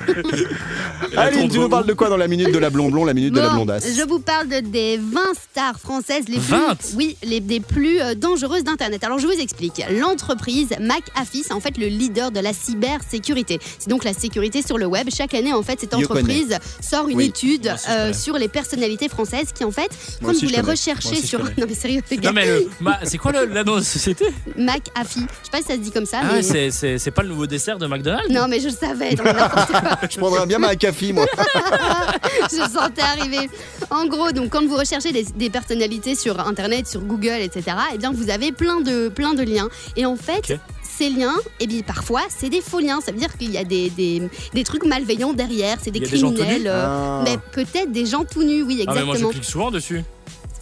Aline, 1.17 1.41
tondre 1.41 1.53
tu 1.53 1.59
nous 1.59 1.69
parles 1.69 1.85
de 1.85 1.93
quoi 1.93 2.09
dans 2.09 2.17
la 2.17 2.27
minute 2.27 2.51
de 2.51 2.57
la 2.57 2.69
blond-blond, 2.69 3.05
la 3.05 3.13
minute 3.13 3.33
de 3.33 3.39
la 3.39 3.49
blondasse 3.49 3.85
je 3.95 4.03
vous 4.07 4.19
parle 4.19 4.47
de- 4.47 4.59
des 4.61 4.97
20 4.97 5.19
stars 5.51 5.79
françaises 5.79 6.25
les 6.27 6.37
20? 6.37 6.75
plus, 6.75 6.93
oui, 6.95 7.17
les, 7.23 7.39
des 7.39 7.59
plus 7.59 7.99
euh, 7.99 8.15
dangereuses 8.15 8.63
d'Internet. 8.63 9.03
Alors 9.03 9.19
je 9.19 9.27
vous 9.27 9.33
explique. 9.39 9.83
L'entreprise 9.91 10.69
McAfee, 10.79 11.43
c'est 11.45 11.53
en 11.53 11.59
fait 11.59 11.77
le 11.77 11.87
leader 11.87 12.31
de 12.31 12.39
la 12.39 12.53
cybersécurité. 12.53 13.59
C'est 13.79 13.89
donc 13.89 14.03
la 14.03 14.13
sécurité 14.13 14.61
sur 14.61 14.77
le 14.77 14.85
web. 14.85 15.07
Chaque 15.15 15.33
année, 15.33 15.53
en 15.53 15.61
fait, 15.63 15.79
cette 15.79 15.93
entreprise 15.93 16.57
sort 16.81 17.07
une 17.09 17.17
Oui. 17.17 17.25
étude 17.25 17.71
aussi, 17.75 17.85
euh, 17.89 18.13
sur 18.13 18.37
les 18.37 18.47
personnalités 18.47 19.09
françaises 19.09 19.49
qui, 19.53 19.63
en 19.63 19.71
fait, 19.71 19.89
Moi 20.21 20.31
quand 20.31 20.35
aussi, 20.37 20.45
vous 20.45 20.51
je 20.51 20.55
les 20.55 20.61
recherchez 20.61 21.15
sur. 21.15 21.39
Non 21.57 21.65
mais 21.67 21.75
sérieux, 21.75 22.01
les 22.09 22.17
gars. 22.17 22.29
Non 22.29 22.35
mais 22.35 22.45
le- 22.45 22.69
ma- 22.79 23.00
c'est 23.03 23.17
quoi 23.17 23.31
le, 23.31 23.45
la 23.45 23.63
nom 23.63 23.77
de 23.77 23.81
société 23.81 24.25
McAfee. 24.57 25.19
Je 25.19 25.45
sais 25.45 25.51
pas 25.51 25.57
si 25.59 25.63
ça 25.63 25.73
se 25.73 25.79
dit 25.79 25.91
comme 25.91 26.05
ça, 26.05 26.19
Ah, 26.23 26.27
mais. 26.33 26.41
c'est- 26.41 26.71
c'est 26.71 26.97
c'est 26.97 27.11
pas 27.11 27.23
le 27.23 27.29
nouveau 27.29 27.47
dessert 27.47 27.77
de 27.77 27.87
McDonald's 27.87 28.29
non, 28.29 28.47
mais 28.47 28.59
je 28.59 28.67
le 28.69 28.73
savais. 28.75 29.15
quoi. 29.15 29.33
Je 30.09 30.17
prendrais 30.17 30.45
bien 30.45 30.59
ma 30.59 30.75
café, 30.75 31.13
moi. 31.13 31.25
je 32.51 32.57
sentais 32.57 33.01
arriver. 33.01 33.49
En 33.89 34.05
gros, 34.05 34.31
donc 34.31 34.49
quand 34.49 34.65
vous 34.65 34.75
recherchez 34.77 35.11
des, 35.11 35.23
des 35.35 35.49
personnalités 35.49 36.15
sur 36.15 36.39
Internet, 36.39 36.87
sur 36.87 37.01
Google, 37.01 37.39
etc., 37.41 37.75
eh 37.93 37.97
bien 37.97 38.11
vous 38.11 38.29
avez 38.29 38.51
plein 38.51 38.81
de, 38.81 39.09
plein 39.09 39.33
de 39.33 39.43
liens. 39.43 39.69
Et 39.95 40.05
en 40.05 40.15
fait, 40.15 40.57
ces 40.83 41.09
liens, 41.09 41.35
eh 41.59 41.67
bien 41.67 41.81
parfois, 41.81 42.21
c'est 42.29 42.49
des 42.49 42.61
faux 42.61 42.79
liens. 42.79 42.99
Ça 43.01 43.11
veut 43.11 43.17
dire 43.17 43.35
qu'il 43.37 43.51
y 43.51 43.57
a 43.57 43.63
des, 43.63 43.89
des, 43.89 44.21
des 44.53 44.63
trucs 44.63 44.85
malveillants 44.85 45.33
derrière. 45.33 45.77
C'est 45.81 45.91
des 45.91 46.01
criminels. 46.01 46.67
euh, 46.67 46.85
Ah. 46.87 47.21
mais 47.23 47.37
peut-être 47.51 47.91
des 47.91 48.05
gens 48.05 48.23
tout 48.25 48.43
nus, 48.43 48.63
oui, 48.63 48.83
Ah 48.87 48.93
mais 48.93 49.03
moi 49.03 49.15
je 49.15 49.21
exactement. 49.21 49.29
clique 49.31 49.45
souvent 49.45 49.71
dessus. 49.71 50.01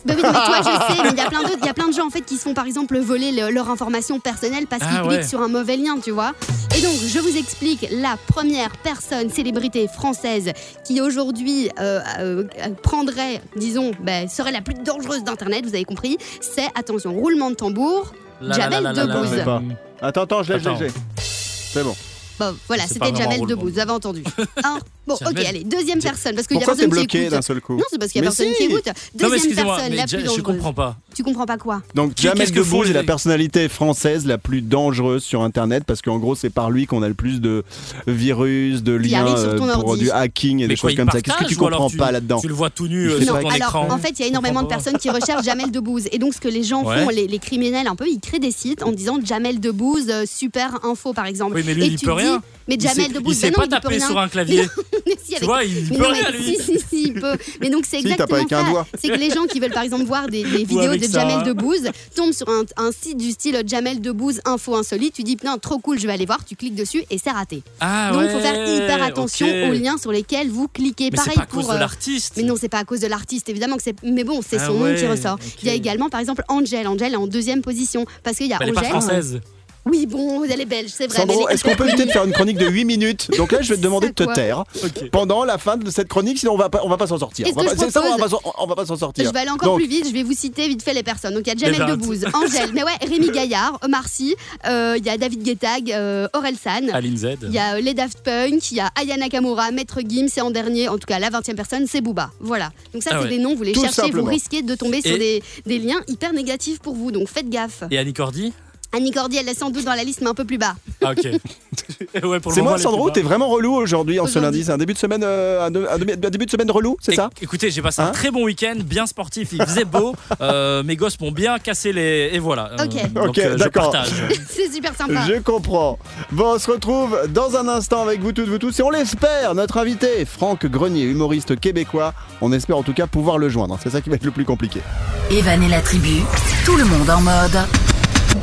Bah 0.05 0.13
oui, 0.15 0.21
non, 0.23 0.29
mais 0.31 0.45
toi, 0.45 0.57
je 0.59 0.63
sais, 0.95 1.03
mais 1.03 1.09
il 1.11 1.17
y 1.17 1.21
a 1.21 1.29
plein 1.29 1.41
d'autres, 1.43 1.57
il 1.61 1.65
y 1.65 1.69
a 1.69 1.73
plein 1.73 1.87
de 1.87 1.93
gens 1.93 2.07
en 2.07 2.09
fait 2.09 2.21
qui 2.21 2.35
se 2.37 2.41
font 2.43 2.53
par 2.53 2.65
exemple 2.65 2.97
voler 2.99 3.31
le- 3.31 3.49
leur 3.51 3.69
information 3.69 4.19
personnelle 4.19 4.65
parce 4.67 4.81
qu'ils 4.83 4.91
Ah, 4.97 5.01
cliquent 5.01 5.11
ouais. 5.21 5.27
sur 5.27 5.41
un 5.41 5.47
mauvais 5.47 5.75
lien, 5.77 5.97
tu 6.03 6.11
vois. 6.11 6.31
Et 6.77 6.81
donc, 6.81 6.93
je 7.05 7.19
vous 7.19 7.35
explique 7.37 7.87
la 7.91 8.15
première 8.27 8.69
personne 8.83 9.29
célébrité 9.29 9.87
française 9.87 10.51
qui 10.85 11.01
aujourd'hui 11.01 11.69
euh, 11.79 11.99
euh, 12.19 12.43
prendrait, 12.81 13.41
disons, 13.55 13.91
bah, 14.01 14.27
serait 14.27 14.51
la 14.51 14.61
plus 14.61 14.75
dangereuse 14.75 15.23
d'internet. 15.23 15.65
Vous 15.65 15.75
avez 15.75 15.85
compris 15.85 16.17
C'est 16.41 16.67
attention, 16.75 17.13
roulement 17.13 17.49
de 17.49 17.55
tambour. 17.55 18.13
La, 18.41 18.55
Jamel 18.55 18.83
la, 18.83 18.93
la, 18.93 19.03
la, 19.03 19.05
la, 19.05 19.15
Debbouze. 19.15 19.35
la. 19.35 19.43
Pas. 19.43 19.61
Attends, 20.01 20.21
attends, 20.23 20.43
je 20.43 20.53
l'ai, 20.53 20.59
je 20.59 20.63
l'ai, 20.63 20.69
Attends. 20.69 20.79
je 20.79 20.83
l'ai. 20.85 20.91
C'est 21.17 21.83
bon. 21.83 21.95
Bon, 22.39 22.55
voilà, 22.67 22.83
C'est 22.83 22.93
c'était 22.93 22.99
vraiment 23.11 23.17
Jamel 23.19 23.39
roulement. 23.39 23.55
Debbouze. 23.55 23.73
Vous 23.73 23.79
avez 23.79 23.91
entendu 23.91 24.23
Hein 24.63 24.79
Bon, 25.07 25.15
ok, 25.15 25.39
allez, 25.43 25.63
deuxième 25.63 25.99
personne 25.99 26.35
parce 26.35 26.45
qu'il 26.45 26.57
y 26.57 26.59
a 26.59 26.65
Pourquoi 26.65 26.75
t'es 26.75 26.87
personne 26.87 27.07
qui 27.07 27.17
bloqué 27.17 27.21
écoute. 27.21 27.31
d'un 27.31 27.41
seul 27.41 27.61
coup 27.61 27.75
Non, 27.77 27.83
c'est 27.89 27.97
parce 27.97 28.11
qu'il 28.11 28.21
y 28.23 28.25
a 28.25 28.29
Mais 28.29 28.35
personne 28.35 28.53
si. 28.53 28.57
qui 28.57 28.63
écoute. 28.71 28.85
Non 28.85 28.93
mais 28.93 29.19
Deuxième 29.19 29.33
excusez-moi, 29.37 29.75
personne, 29.75 29.91
mais 29.91 29.97
la 29.97 30.05
je, 30.05 30.11
plus 30.15 30.19
je 30.21 30.25
dangereuse. 30.27 30.43
comprends 30.43 30.73
pas. 30.73 30.97
Tu 31.15 31.23
comprends 31.23 31.45
pas 31.47 31.57
quoi 31.57 31.81
Donc 31.95 32.13
Qui- 32.13 32.23
Jamel 32.23 32.51
Debbouze 32.51 32.89
est 32.91 32.93
la 32.93 33.03
personnalité 33.03 33.67
française 33.69 34.27
la 34.27 34.37
plus 34.37 34.61
dangereuse 34.61 35.23
sur 35.23 35.41
Internet 35.41 35.83
parce 35.87 36.03
qu'en 36.03 36.19
gros 36.19 36.35
c'est 36.35 36.51
par 36.51 36.69
lui 36.69 36.85
qu'on 36.85 37.01
a 37.01 37.07
le 37.07 37.15
plus 37.15 37.41
de 37.41 37.63
virus, 38.05 38.83
de 38.83 38.93
liens 38.93 39.25
euh, 39.27 39.57
pour 39.57 39.67
ordi. 39.67 40.01
du 40.03 40.11
hacking 40.11 40.59
et 40.59 40.63
Mais 40.63 40.67
des 40.69 40.75
choses 40.75 40.95
comme 40.95 41.09
ça. 41.09 41.21
Qu'est-ce 41.21 41.37
que 41.37 41.45
tu 41.45 41.55
alors 41.65 41.79
comprends 41.79 41.89
pas 41.97 42.11
là-dedans 42.11 42.39
Tu 42.39 42.47
le 42.47 42.53
vois 42.53 42.69
tout 42.69 42.87
nu 42.87 43.05
Il 43.05 43.09
euh, 43.11 43.21
sur 43.21 43.39
ton 43.39 43.47
Alors, 43.49 43.55
écran. 43.55 43.87
en 43.89 43.97
fait, 43.97 44.11
il 44.11 44.19
y 44.21 44.23
a 44.25 44.27
énormément 44.27 44.61
de 44.63 44.67
personnes 44.67 44.97
qui 44.97 45.09
recherchent 45.09 45.43
Jamel 45.45 45.71
Debbouze. 45.71 46.07
Et 46.11 46.19
donc, 46.19 46.33
ce 46.33 46.39
que 46.39 46.47
les 46.47 46.63
gens 46.63 46.83
font, 46.83 47.09
les, 47.09 47.39
criminels 47.39 47.87
un 47.87 47.95
peu, 47.95 48.07
ils 48.07 48.19
créent 48.19 48.39
des 48.39 48.51
sites 48.51 48.83
en 48.83 48.91
disant 48.91 49.17
Jamel 49.23 49.59
Debbouze, 49.59 50.05
euh, 50.09 50.23
super 50.27 50.85
info, 50.85 51.13
par 51.13 51.25
exemple. 51.25 51.55
Oui, 51.55 51.63
mais 51.65 51.73
lui, 51.73 51.87
il 51.87 51.99
peut 51.99 52.11
rien. 52.13 52.41
Mais 52.67 52.77
Jamel 52.79 53.11
Debbouze, 53.11 53.35
il 53.37 53.39
sait 53.39 53.51
pas 53.51 53.63
non, 53.63 53.67
taper 53.67 53.99
sur 53.99 54.17
un 54.19 54.27
clavier. 54.29 54.63
Mais 55.05 55.15
si, 55.23 55.35
Tu 55.35 55.45
vois, 55.45 55.63
il 55.63 55.87
mais 55.91 55.97
peut 55.97 56.03
non, 56.03 56.09
rien 56.11 56.23
mais 56.31 56.37
lui. 56.37 56.57
Si, 56.57 56.63
si, 56.63 56.79
si, 56.89 57.03
il 57.07 57.13
peut. 57.13 57.37
Mais 57.61 57.69
donc, 57.69 57.85
c'est 57.87 57.99
exactement 57.99 58.37
avec 58.37 58.51
un 58.51 58.65
ça. 58.73 58.85
C'est 58.99 59.09
que 59.09 59.17
les 59.17 59.29
gens 59.31 59.45
qui 59.45 59.59
veulent, 59.59 59.71
par 59.71 59.83
exemple, 59.83 60.05
voir 60.05 60.27
des, 60.27 60.43
des 60.43 60.63
vidéos 60.63 60.95
de 60.95 61.03
ça. 61.03 61.19
Jamel 61.27 61.43
Debbouze 61.45 61.89
tombent 62.15 62.33
sur 62.33 62.49
un, 62.49 62.63
un 62.77 62.91
site 62.91 63.17
du 63.17 63.31
style 63.31 63.61
Jamel 63.65 64.01
Debbouze 64.01 64.41
info 64.45 64.75
insolite. 64.75 65.13
Tu 65.15 65.23
dis, 65.23 65.35
putain, 65.35 65.57
trop 65.57 65.79
cool, 65.79 65.99
je 65.99 66.07
vais 66.07 66.13
aller 66.13 66.25
voir. 66.25 66.43
Tu 66.45 66.55
cliques 66.55 66.75
dessus 66.75 67.03
et 67.09 67.17
c'est 67.17 67.31
raté. 67.31 67.63
Ah 67.79 68.11
donc, 68.11 68.21
il 68.21 68.25
ouais, 68.27 68.33
faut 68.33 68.39
faire 68.39 68.75
hyper 68.75 69.03
attention 69.03 69.47
aux 69.69 69.73
liens 69.73 69.97
sur 69.97 70.11
lesquels 70.11 70.49
vous 70.49 70.67
cliquez. 70.67 71.09
Mais 71.11 71.17
c'est 71.17 71.23
Pareil 71.23 71.35
pas 71.37 71.43
à 71.43 71.45
pour. 71.45 71.59
cause 71.61 71.69
de 71.69 71.75
euh, 71.75 71.79
l'artiste. 71.79 72.33
mais 72.37 72.43
non, 72.43 72.55
c'est 72.59 72.69
pas 72.69 72.79
à 72.79 72.83
cause 72.85 72.99
de 73.01 73.07
l'artiste, 73.07 73.49
évidemment 73.49 73.77
que 73.77 73.83
c'est. 73.83 73.95
Mais 74.03 74.23
bon, 74.23 74.41
c'est 74.47 74.57
Ah 74.59 74.67
son 74.67 74.73
nom 74.73 74.95
qui 74.95 75.01
ouais, 75.03 75.07
ressort. 75.09 75.37
Il 75.61 75.67
y 75.67 75.71
a 75.71 75.73
également, 75.73 76.09
par 76.09 76.19
exemple, 76.19 76.43
Angel. 76.47 76.87
Angel 76.87 77.13
est 77.13 77.17
en 77.17 77.27
deuxième 77.27 77.61
position 77.61 78.05
parce 78.23 78.37
qu'il 78.37 78.47
y 78.47 78.53
a 78.53 78.57
Elle 78.61 78.69
est 78.69 78.73
pas 78.73 78.79
Angel. 78.81 78.89
française. 78.91 79.41
Oui, 79.89 80.05
bon, 80.05 80.43
elle 80.43 80.61
est 80.61 80.65
belge, 80.65 80.89
c'est 80.93 81.07
vrai. 81.07 81.17
Sandro, 81.19 81.47
est-ce 81.49 81.63
qu'on 81.63 81.75
peut 81.75 81.87
éviter 81.87 82.05
de 82.05 82.11
faire 82.11 82.23
une 82.25 82.31
chronique 82.31 82.57
de 82.57 82.67
8 82.67 82.85
minutes 82.85 83.29
Donc 83.37 83.51
là, 83.51 83.61
je 83.61 83.69
vais 83.69 83.77
te 83.77 83.81
demander 83.83 84.09
de 84.09 84.13
te 84.13 84.23
taire 84.33 84.63
pendant 85.11 85.43
la 85.43 85.57
fin 85.57 85.77
de 85.77 85.89
cette 85.89 86.07
chronique, 86.07 86.39
sinon 86.39 86.53
on 86.53 86.57
va 86.57 86.69
pas, 86.69 86.81
on 86.83 86.89
va 86.89 86.97
pas 86.97 87.07
s'en 87.07 87.17
sortir. 87.17 87.47
On 87.55 87.63
va 87.63 87.75
pas- 87.75 87.89
ça, 87.89 88.01
on 88.03 88.17
va 88.17 88.27
pas 88.27 88.37
on 88.59 88.67
va 88.67 88.75
pas 88.75 88.85
s'en 88.85 88.97
sortir. 88.97 89.25
Je 89.25 89.31
vais 89.31 89.39
aller 89.39 89.49
encore 89.49 89.69
Donc, 89.69 89.77
plus 89.79 89.87
vite, 89.87 90.07
je 90.07 90.13
vais 90.13 90.23
vous 90.23 90.33
citer 90.33 90.67
vite 90.67 90.83
fait 90.83 90.93
les 90.93 91.03
personnes. 91.03 91.33
Donc 91.33 91.43
il 91.47 91.49
y 91.49 91.63
a 91.63 91.71
Jamel 91.71 91.85
Les 91.87 91.91
Debbouze, 91.93 92.25
Angèle, 92.33 92.71
mais 92.73 92.83
ouais, 92.83 92.91
Rémi 93.07 93.29
Gaillard, 93.31 93.79
Omar 93.83 94.07
Sy, 94.07 94.35
euh, 94.67 94.95
il 94.97 95.05
y 95.05 95.09
a 95.09 95.17
David 95.17 95.43
Guettag, 95.43 95.91
euh, 95.91 96.27
Aurel 96.35 96.55
San. 96.61 96.89
Aline 96.91 97.17
Z. 97.17 97.27
Il 97.43 97.51
y 97.53 97.57
a 97.59 97.75
euh, 97.75 97.81
les 97.81 97.93
Daft 97.93 98.19
Punk, 98.21 98.71
il 98.71 98.77
y 98.77 98.79
a 98.79 98.89
Aya 98.95 99.17
Nakamura, 99.17 99.71
Maître 99.71 99.99
Gims 100.07 100.27
et 100.37 100.41
en 100.41 100.51
dernier, 100.51 100.87
en 100.89 100.97
tout 100.97 101.07
cas 101.07 101.19
la 101.19 101.29
20e 101.29 101.55
personne, 101.55 101.85
c'est 101.87 102.01
Booba. 102.01 102.31
Voilà. 102.39 102.71
Donc 102.93 103.03
ça, 103.03 103.11
Ah 103.13 103.17
c'est 103.19 103.23
ouais. 103.25 103.29
des 103.37 103.39
noms, 103.39 103.55
vous 103.55 103.63
les 103.63 103.71
Tout 103.71 103.81
cherchez, 103.81 103.95
simplement. 104.01 104.23
vous 104.23 104.29
risquez 104.29 104.61
de 104.61 104.75
tomber 104.75 105.01
sur 105.01 105.17
des, 105.17 105.41
des 105.65 105.79
liens 105.79 105.99
hyper 106.07 106.33
négatifs 106.33 106.79
pour 106.79 106.95
vous. 106.95 107.11
Donc 107.11 107.27
faites 107.27 107.49
gaffe. 107.49 107.83
Et 107.91 107.97
Annie 107.97 108.13
Cordy? 108.13 108.53
Annie 108.91 109.11
Cordy, 109.11 109.37
elle 109.37 109.47
est 109.47 109.53
sans 109.57 109.69
doute 109.69 109.85
dans 109.85 109.93
la 109.93 110.03
liste, 110.03 110.21
mais 110.21 110.27
un 110.29 110.33
peu 110.33 110.45
plus 110.45 110.57
bas. 110.57 110.73
Ah 111.03 111.11
ok. 111.11 111.23
ouais, 112.23 112.39
pour 112.39 112.51
le 112.51 112.55
C'est 112.55 112.61
moment, 112.61 112.61
moi, 112.61 112.73
elle 112.73 112.79
est 112.79 112.83
Sandro, 112.83 113.03
plus 113.05 113.13
t'es 113.13 113.21
bas. 113.21 113.27
vraiment 113.29 113.47
relou 113.47 113.73
aujourd'hui 113.75 114.19
en 114.19 114.25
ce 114.25 114.31
Aujourd'hui. 114.31 114.51
lundi. 114.59 114.63
C'est 114.65 114.71
un 114.71 114.77
début 114.79 114.93
de 114.93 114.97
semaine, 114.97 115.21
euh, 115.23 115.67
un, 115.67 115.69
de- 115.71 115.85
un 115.89 115.97
demi- 115.99 116.13
un 116.13 116.29
début 116.29 116.47
de 116.47 116.51
semaine 116.51 116.71
relou, 116.71 116.97
c'est 116.99 117.11
Éc- 117.11 117.15
ça 117.17 117.29
Écoutez, 117.39 117.69
j'ai 117.69 117.83
passé 117.83 118.01
Hein 118.01 118.07
un 118.07 118.11
très 118.11 118.31
bon 118.31 118.45
week-end, 118.45 118.75
bien 118.83 119.05
sportif, 119.05 119.49
il 119.51 119.61
faisait 119.63 119.85
beau, 119.85 120.15
euh, 120.41 120.81
mes 120.81 120.95
gosses 120.95 121.19
m'ont 121.19 121.31
bien 121.31 121.59
cassé 121.59 121.93
les... 121.93 122.31
Et 122.33 122.39
voilà. 122.39 122.71
Euh, 122.79 122.85
Ok. 122.85 123.13
donc, 123.13 123.27
Ok, 123.29 123.37
euh, 123.37 123.51
je 123.53 123.57
d'accord. 123.57 123.91
partage. 123.91 124.09
c'est 124.49 124.73
super 124.73 124.95
sympa. 124.95 125.21
Je 125.27 125.39
comprends. 125.39 125.99
Bon, 126.31 126.55
on 126.55 126.59
se 126.59 126.71
retrouve 126.71 127.15
dans 127.29 127.55
un 127.55 127.67
instant 127.67 128.01
avec 128.01 128.21
vous 128.21 128.31
toutes, 128.31 128.47
vous 128.49 128.57
tous, 128.57 128.79
et 128.79 128.83
on 128.83 128.89
l'espère, 128.89 129.53
notre 129.53 129.77
invité, 129.77 130.25
Franck 130.25 130.65
Grenier, 130.65 131.03
humoriste 131.03 131.59
québécois. 131.59 132.15
On 132.41 132.51
espère 132.51 132.77
en 132.77 132.83
tout 132.83 132.93
cas 132.93 133.05
pouvoir 133.05 133.37
le 133.37 133.49
joindre. 133.49 133.77
C'est 133.83 133.91
ça 133.91 134.01
qui 134.01 134.09
va 134.09 134.15
être 134.15 134.25
le 134.25 134.31
plus 134.31 134.45
compliqué. 134.45 134.81
Evan 135.29 135.61
et 135.61 135.69
la 135.69 135.81
tribu, 135.81 136.21
tout 136.65 136.75
le 136.75 136.85
monde 136.85 137.09
en 137.09 137.21
mode. 137.21 137.59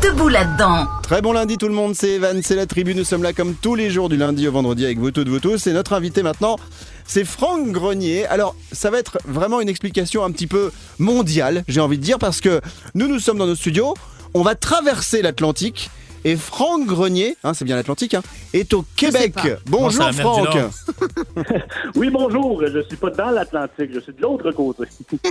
Debout 0.03 0.29
là-dedans. 0.29 0.87
Très 1.03 1.23
bon 1.23 1.33
lundi 1.33 1.59
tout 1.59 1.69
le 1.69 1.75
monde, 1.75 1.95
c'est 1.95 2.11
Evan, 2.11 2.43
c'est 2.43 2.57
la 2.57 2.67
tribu. 2.67 2.95
Nous 2.95 3.05
sommes 3.05 3.23
là 3.23 3.33
comme 3.33 3.55
tous 3.55 3.77
les 3.77 3.89
jours 3.91 4.09
du 4.09 4.17
lundi 4.17 4.47
au 4.49 4.53
vendredi 4.53 4.85
avec 4.85 4.99
vous 4.99 5.13
toutes, 5.13 5.29
vous 5.29 5.39
tous. 5.39 5.67
Et 5.69 5.73
notre 5.73 5.93
invité 5.93 6.23
maintenant, 6.23 6.57
c'est 7.07 7.25
Franck 7.25 7.71
Grenier. 7.71 8.27
Alors, 8.27 8.57
ça 8.73 8.91
va 8.91 8.99
être 8.99 9.19
vraiment 9.27 9.61
une 9.61 9.69
explication 9.69 10.25
un 10.25 10.33
petit 10.33 10.49
peu 10.49 10.73
mondiale, 10.99 11.65
j'ai 11.69 11.81
envie 11.81 11.99
de 11.99 12.03
dire, 12.03 12.19
parce 12.19 12.41
que 12.41 12.61
nous, 12.95 13.07
nous 13.07 13.21
sommes 13.21 13.39
dans 13.39 13.47
nos 13.47 13.55
studios, 13.55 13.95
on 14.35 14.43
va 14.43 14.57
traverser 14.57 15.23
l'Atlantique. 15.23 15.89
Et 16.25 16.35
Franck 16.37 16.87
Grenier, 16.87 17.37
hein, 17.45 17.55
c'est 17.55 17.65
bien 17.65 17.77
l'Atlantique, 17.77 18.15
hein, 18.15 18.23
est 18.53 18.73
au 18.75 18.85
Québec. 18.97 19.35
Bonjour 19.67 20.03
Non, 20.05 20.11
c'est 20.13 20.23
la 20.23 20.25
mer 20.25 20.41
du 20.41 20.59
Franck. 20.59 20.71
Oui, 21.95 22.11
bonjour. 22.11 22.63
Je 22.67 22.81
suis 22.83 22.97
pas 22.97 23.11
dans 23.11 23.31
l'Atlantique, 23.31 23.91
je 23.95 24.01
suis 24.01 24.13
de 24.13 24.21
l'autre 24.23 24.51
côté. 24.51 24.85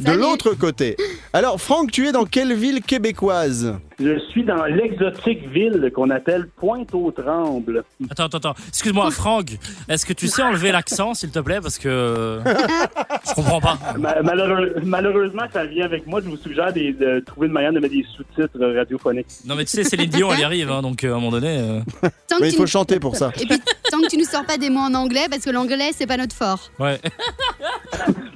De 0.00 0.04
Salut. 0.06 0.20
l'autre 0.20 0.54
côté. 0.54 0.96
Alors 1.32 1.60
Franck, 1.60 1.90
tu 1.90 2.06
es 2.06 2.12
dans 2.12 2.24
quelle 2.24 2.54
ville 2.54 2.82
québécoise? 2.82 3.74
Je 4.00 4.18
suis 4.30 4.44
dans 4.44 4.64
l'exotique 4.64 5.48
ville 5.48 5.90
qu'on 5.94 6.10
appelle 6.10 6.48
Pointe-aux-Trembles. 6.56 7.84
Attends, 8.10 8.24
attends, 8.24 8.38
attends. 8.38 8.54
Excuse-moi, 8.68 9.10
Franck, 9.12 9.56
est-ce 9.88 10.04
que 10.06 10.12
tu 10.12 10.26
sais 10.26 10.42
enlever 10.42 10.72
l'accent, 10.72 11.14
s'il 11.14 11.30
te 11.30 11.38
plaît? 11.38 11.60
Parce 11.60 11.78
que 11.78 12.40
je 12.44 13.34
comprends 13.34 13.60
pas. 13.60 13.78
Ma- 13.98 14.20
malheureux- 14.22 14.74
malheureusement, 14.84 15.44
ça 15.52 15.64
vient 15.64 15.84
avec 15.84 16.06
moi. 16.06 16.20
Je 16.24 16.28
vous 16.28 16.36
suggère 16.36 16.72
des- 16.72 16.92
de 16.92 17.20
trouver 17.20 17.46
une 17.46 17.52
manière 17.52 17.72
de 17.72 17.78
mettre 17.80 17.94
des 17.94 18.04
sous-titres 18.16 18.58
radiophoniques. 18.76 19.26
Non, 19.46 19.54
mais 19.54 19.64
tu 19.64 19.70
sais, 19.72 19.84
Céline 19.84 20.10
Dion, 20.10 20.32
elle 20.32 20.40
y 20.40 20.43
arrive, 20.44 20.70
hein, 20.70 20.82
donc 20.82 21.02
euh, 21.04 21.08
à 21.08 21.12
un 21.12 21.14
moment 21.16 21.30
donné. 21.32 21.48
euh, 21.58 21.80
Tant 22.28 22.36
que 22.36 22.42
Mais 22.42 22.48
il 22.48 22.50
tu 22.52 22.56
faut 22.56 22.62
nous- 22.62 22.68
chanter 22.68 23.00
pour 23.00 23.16
ça. 23.16 23.30
Et 23.40 23.46
puis, 23.46 23.58
tant 23.90 24.00
que 24.00 24.08
tu 24.08 24.16
nous 24.16 24.24
sors 24.24 24.44
pas 24.44 24.56
des 24.58 24.70
mots 24.70 24.80
en 24.80 24.94
anglais, 24.94 25.26
parce 25.30 25.42
que 25.44 25.50
l'anglais, 25.50 25.90
c'est 25.96 26.06
pas 26.06 26.16
notre 26.16 26.34
fort. 26.34 26.70
Ouais. 26.78 27.00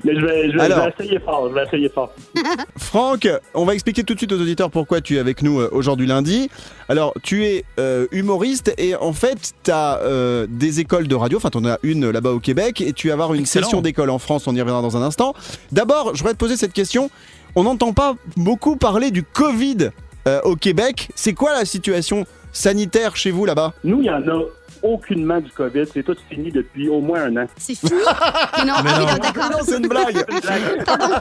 Mais 0.05 0.15
je 0.15 0.21
vais, 0.25 0.51
je 0.51 0.57
vais- 0.57 0.63
Alors. 0.63 0.79
je 0.79 0.85
vais 0.85 1.05
essayer 1.05 1.21
fort. 1.21 1.49
Je 1.51 1.55
vais 1.55 1.65
essayer 1.65 1.89
fort. 1.89 2.13
Franck, 2.77 3.29
on 3.55 3.65
va 3.65 3.75
expliquer 3.75 4.05
tout 4.05 4.15
de 4.15 4.19
suite 4.19 4.33
aux 4.33 4.41
auditeurs 4.41 4.71
pourquoi 4.71 5.01
tu 5.01 5.17
es 5.17 5.19
avec 5.19 5.43
nous 5.43 5.61
euh, 5.61 5.69
aujourd'hui 5.73 6.07
lundi. 6.07 6.49
Alors, 6.89 7.13
tu 7.23 7.45
es 7.45 7.65
euh, 7.79 8.07
humoriste 8.13 8.73
et 8.79 8.95
en 8.95 9.13
fait, 9.13 9.53
tu 9.65 9.71
as 9.71 10.01
des 10.49 10.81
écoles 10.81 11.09
de 11.09 11.15
radio, 11.15 11.39
enfin, 11.39 11.51
tu 11.51 11.59
en 11.59 11.65
as 11.65 11.79
une 11.83 12.09
là-bas 12.11 12.31
au 12.31 12.41
Québec 12.41 12.81
et 12.81 12.93
tu 12.93 13.09
vas 13.09 13.15
avoir 13.15 13.35
une 13.35 13.41
Excellent. 13.43 13.65
session 13.67 13.81
d'école 13.83 14.11
en 14.11 14.19
France, 14.19 14.47
on 14.47 14.55
y 14.55 14.61
reviendra 14.61 14.83
dans 14.83 14.97
un 14.97 15.03
instant. 15.03 15.35
D'abord, 15.73 16.15
je 16.15 16.19
voudrais 16.19 16.35
te 16.35 16.39
poser 16.39 16.57
cette 16.57 16.73
question. 16.73 17.11
On 17.55 17.65
n'entend 17.65 17.93
pas 17.93 18.15
beaucoup 18.37 18.77
parler 18.77 19.11
du 19.11 19.23
Covid 19.23 19.91
euh, 20.29 20.41
au 20.45 20.55
Québec. 20.57 21.09
C'est 21.15 21.35
quoi 21.35 21.53
la 21.53 21.65
situation 21.65 22.25
sanitaire 22.53 23.17
chez 23.17 23.31
vous 23.31 23.45
là-bas? 23.45 23.73
Nous, 23.85 24.01
il 24.01 24.07
y 24.07 24.11
en 24.11 24.23
a 24.29 24.43
aucunement 24.83 25.41
du 25.41 25.51
COVID. 25.51 25.85
C'est 25.93 26.05
tout 26.05 26.15
fini 26.31 26.53
depuis 26.53 26.89
au 26.89 27.01
moins 27.01 27.23
un 27.25 27.37
an. 27.39 27.47
C'est 27.57 27.75
fini? 27.77 27.93
Mais 27.93 28.65
non, 28.65 28.75
Mais 28.85 28.91
ah 28.95 28.99
oui, 29.01 29.07
non. 29.07 29.19
d'accord. 29.19 29.51
Non, 29.51 29.59
c'est 29.63 29.77
une 29.79 29.89
blague. 29.89 30.17
C'est 30.17 30.35
une 30.35 30.41
blague. 30.41 30.85
Pardon, 30.87 31.15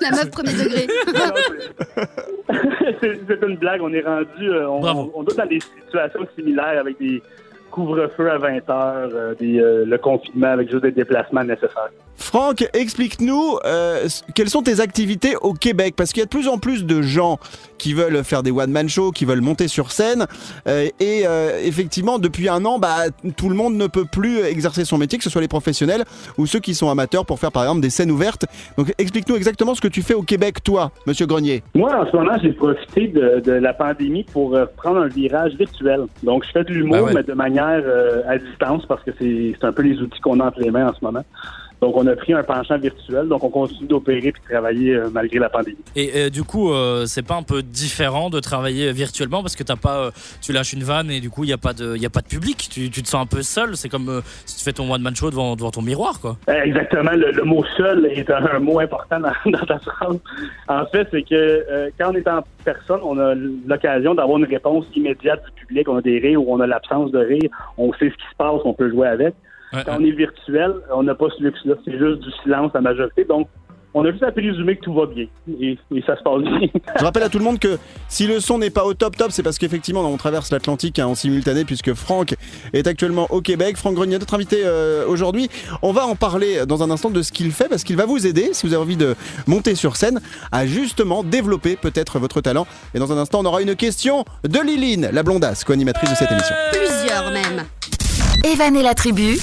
la 0.00 0.10
meuf 0.10 0.30
premier 0.30 0.52
degré. 0.52 0.86
C'est- 3.00 3.46
une 3.46 3.56
blague. 3.56 3.80
On 3.82 3.92
est 3.92 4.02
rendu. 4.02 4.50
euh, 4.50 4.68
on, 4.68 4.80
Bravo. 4.80 5.12
on 5.14 5.22
doit 5.22 5.34
dans 5.34 5.46
des 5.46 5.60
situations 5.60 6.26
similaires 6.36 6.80
avec 6.80 6.98
des 6.98 7.22
couvre-feux 7.78 8.30
à 8.30 8.38
20 8.38 8.70
heures, 8.70 9.10
euh, 9.14 9.34
euh, 9.40 9.84
le 9.86 9.98
confinement 9.98 10.48
avec 10.48 10.68
juste 10.70 10.82
des 10.82 10.90
déplacements 10.90 11.44
nécessaires. 11.44 11.90
Franck, 12.16 12.68
explique-nous 12.74 13.58
euh, 13.64 14.08
quelles 14.34 14.48
sont 14.48 14.62
tes 14.62 14.80
activités 14.80 15.36
au 15.40 15.52
Québec? 15.52 15.94
Parce 15.96 16.12
qu'il 16.12 16.20
y 16.20 16.22
a 16.22 16.24
de 16.24 16.30
plus 16.30 16.48
en 16.48 16.58
plus 16.58 16.84
de 16.84 17.00
gens 17.00 17.38
qui 17.78 17.94
veulent 17.94 18.24
faire 18.24 18.42
des 18.42 18.50
one-man 18.50 18.88
shows, 18.88 19.12
qui 19.12 19.24
veulent 19.24 19.40
monter 19.40 19.68
sur 19.68 19.92
scène 19.92 20.26
et 20.66 21.24
effectivement 21.64 22.18
depuis 22.18 22.48
un 22.48 22.64
an, 22.64 22.80
bah, 22.80 23.04
tout 23.36 23.48
le 23.48 23.54
monde 23.54 23.74
ne 23.76 23.86
peut 23.86 24.04
plus 24.04 24.40
exercer 24.40 24.84
son 24.84 24.98
métier, 24.98 25.16
que 25.16 25.22
ce 25.22 25.30
soit 25.30 25.40
les 25.40 25.46
professionnels 25.48 26.02
ou 26.38 26.46
ceux 26.46 26.58
qui 26.58 26.74
sont 26.74 26.90
amateurs 26.90 27.24
pour 27.24 27.38
faire 27.38 27.52
par 27.52 27.62
exemple 27.62 27.80
des 27.80 27.90
scènes 27.90 28.10
ouvertes. 28.10 28.46
Donc 28.76 28.92
explique-nous 28.98 29.36
exactement 29.36 29.76
ce 29.76 29.80
que 29.80 29.86
tu 29.86 30.02
fais 30.02 30.14
au 30.14 30.22
Québec, 30.22 30.64
toi, 30.64 30.90
Monsieur 31.06 31.26
Grenier. 31.26 31.62
Moi, 31.76 31.94
en 31.94 32.10
ce 32.10 32.16
moment, 32.16 32.36
j'ai 32.42 32.52
profité 32.52 33.06
de, 33.06 33.38
de 33.38 33.52
la 33.52 33.72
pandémie 33.72 34.24
pour 34.24 34.58
prendre 34.76 34.98
un 35.02 35.08
virage 35.08 35.52
virtuel. 35.54 36.06
Donc, 36.24 36.44
je 36.46 36.50
fais 36.50 36.64
de 36.64 36.72
l'humour, 36.72 36.96
Ah 36.98 37.02
ouais. 37.04 37.12
mais 37.14 37.22
de 37.22 37.32
manière 37.34 37.67
euh, 37.76 38.22
à 38.26 38.38
distance 38.38 38.86
parce 38.86 39.02
que 39.02 39.10
c'est 39.18 39.54
c'est 39.58 39.66
un 39.66 39.72
peu 39.72 39.82
les 39.82 40.00
outils 40.00 40.20
qu'on 40.20 40.40
a 40.40 40.46
entre 40.46 40.60
les 40.60 40.70
mains 40.70 40.88
en 40.88 40.94
ce 40.94 41.04
moment. 41.04 41.24
Donc, 41.80 41.96
on 41.96 42.06
a 42.06 42.16
pris 42.16 42.32
un 42.32 42.42
penchant 42.42 42.78
virtuel. 42.78 43.28
Donc, 43.28 43.44
on 43.44 43.50
continue 43.50 43.86
d'opérer 43.86 44.32
puis 44.32 44.42
de 44.42 44.48
travailler 44.52 44.94
euh, 44.94 45.08
malgré 45.12 45.38
la 45.38 45.48
pandémie. 45.48 45.76
Et 45.96 46.10
euh, 46.14 46.30
du 46.30 46.42
coup, 46.44 46.72
euh, 46.72 47.06
c'est 47.06 47.26
pas 47.26 47.36
un 47.36 47.42
peu 47.42 47.62
différent 47.62 48.30
de 48.30 48.40
travailler 48.40 48.92
virtuellement 48.92 49.42
parce 49.42 49.56
que 49.56 49.62
t'as 49.62 49.76
pas, 49.76 49.98
euh, 49.98 50.10
tu 50.42 50.52
lâches 50.52 50.72
une 50.72 50.82
vanne 50.82 51.10
et 51.10 51.20
du 51.20 51.30
coup 51.30 51.44
il 51.44 51.50
y 51.50 51.52
a 51.52 51.58
pas 51.58 51.72
de, 51.72 51.96
y 51.96 52.06
a 52.06 52.10
pas 52.10 52.20
de 52.20 52.26
public. 52.26 52.68
Tu, 52.70 52.90
tu 52.90 53.02
te 53.02 53.08
sens 53.08 53.22
un 53.22 53.26
peu 53.26 53.42
seul. 53.42 53.76
C'est 53.76 53.88
comme 53.88 54.08
euh, 54.08 54.20
si 54.46 54.58
tu 54.58 54.64
fais 54.64 54.72
ton 54.72 54.90
one 54.92 55.02
man 55.02 55.14
show 55.14 55.30
devant, 55.30 55.56
devant 55.56 55.70
ton 55.70 55.82
miroir, 55.82 56.20
quoi. 56.20 56.36
Euh, 56.48 56.62
Exactement. 56.62 57.12
Le, 57.12 57.30
le 57.30 57.44
mot 57.44 57.64
seul 57.76 58.06
est 58.06 58.28
un, 58.30 58.44
un 58.46 58.58
mot 58.58 58.80
important 58.80 59.20
dans, 59.20 59.32
dans 59.50 59.66
ta 59.66 59.78
phrase. 59.78 60.18
En 60.68 60.86
fait, 60.86 61.08
c'est 61.10 61.22
que 61.22 61.34
euh, 61.34 61.90
quand 61.98 62.10
on 62.12 62.14
est 62.14 62.28
en 62.28 62.42
personne, 62.64 63.00
on 63.02 63.18
a 63.18 63.34
l'occasion 63.34 64.14
d'avoir 64.14 64.38
une 64.38 64.44
réponse 64.44 64.86
immédiate 64.94 65.42
du 65.56 65.66
public. 65.66 65.88
On 65.88 65.96
a 65.96 66.02
des 66.02 66.18
rires 66.18 66.42
ou 66.42 66.52
on 66.52 66.60
a 66.60 66.66
l'absence 66.66 67.10
de 67.12 67.18
rire. 67.18 67.50
On 67.76 67.92
sait 67.94 68.10
ce 68.10 68.14
qui 68.14 68.30
se 68.30 68.36
passe, 68.36 68.60
on 68.64 68.74
peut 68.74 68.90
jouer 68.90 69.08
avec. 69.08 69.34
Ouais, 69.72 69.82
Quand 69.84 69.96
on 69.98 70.04
est 70.04 70.10
virtuel, 70.10 70.74
on 70.92 71.02
n'a 71.02 71.14
pas 71.14 71.26
ce 71.36 71.42
luxe-là. 71.42 71.74
C'est 71.84 71.98
juste 71.98 72.20
du 72.20 72.30
silence 72.42 72.72
la 72.74 72.80
majorité. 72.80 73.24
Donc, 73.24 73.48
on 73.94 74.04
a 74.04 74.10
juste 74.10 74.22
à 74.22 74.32
présumer 74.32 74.76
que 74.76 74.82
tout 74.82 74.94
va 74.94 75.06
bien. 75.06 75.26
Et, 75.60 75.78
et 75.94 76.02
ça 76.06 76.16
se 76.16 76.22
passe 76.22 76.42
bien. 76.42 76.68
Je 76.98 77.04
rappelle 77.04 77.22
à 77.22 77.28
tout 77.28 77.38
le 77.38 77.44
monde 77.44 77.58
que 77.58 77.78
si 78.08 78.26
le 78.26 78.38
son 78.40 78.58
n'est 78.58 78.70
pas 78.70 78.84
au 78.84 78.94
top 78.94 79.16
top, 79.16 79.32
c'est 79.32 79.42
parce 79.42 79.58
qu'effectivement 79.58 80.02
on 80.02 80.16
traverse 80.16 80.52
l'Atlantique 80.52 80.98
hein, 80.98 81.06
en 81.06 81.14
simultané 81.14 81.64
puisque 81.64 81.94
Franck 81.94 82.34
est 82.72 82.86
actuellement 82.86 83.26
au 83.30 83.40
Québec. 83.40 83.76
Franck 83.76 83.94
Grenier, 83.94 84.18
notre 84.18 84.34
invité 84.34 84.62
euh, 84.64 85.06
aujourd'hui. 85.06 85.48
On 85.82 85.92
va 85.92 86.06
en 86.06 86.16
parler 86.16 86.66
dans 86.66 86.82
un 86.82 86.90
instant 86.90 87.10
de 87.10 87.22
ce 87.22 87.32
qu'il 87.32 87.50
fait 87.50 87.68
parce 87.68 87.82
qu'il 87.82 87.96
va 87.96 88.06
vous 88.06 88.26
aider 88.26 88.50
si 88.52 88.66
vous 88.66 88.74
avez 88.74 88.82
envie 88.82 88.96
de 88.96 89.14
monter 89.46 89.74
sur 89.74 89.96
scène 89.96 90.20
à 90.52 90.66
justement 90.66 91.24
développer 91.24 91.76
peut-être 91.76 92.18
votre 92.18 92.40
talent. 92.40 92.66
Et 92.94 92.98
dans 92.98 93.12
un 93.12 93.16
instant, 93.16 93.40
on 93.40 93.46
aura 93.46 93.62
une 93.62 93.74
question 93.74 94.24
de 94.44 94.60
Liline, 94.60 95.08
la 95.12 95.22
blondasse, 95.22 95.64
co-animatrice 95.64 96.10
de 96.10 96.14
cette 96.14 96.30
émission. 96.30 96.54
Plusieurs 96.72 97.30
même. 97.32 97.64
Evan 98.44 98.76
la 98.82 98.94
tribu, 98.94 99.36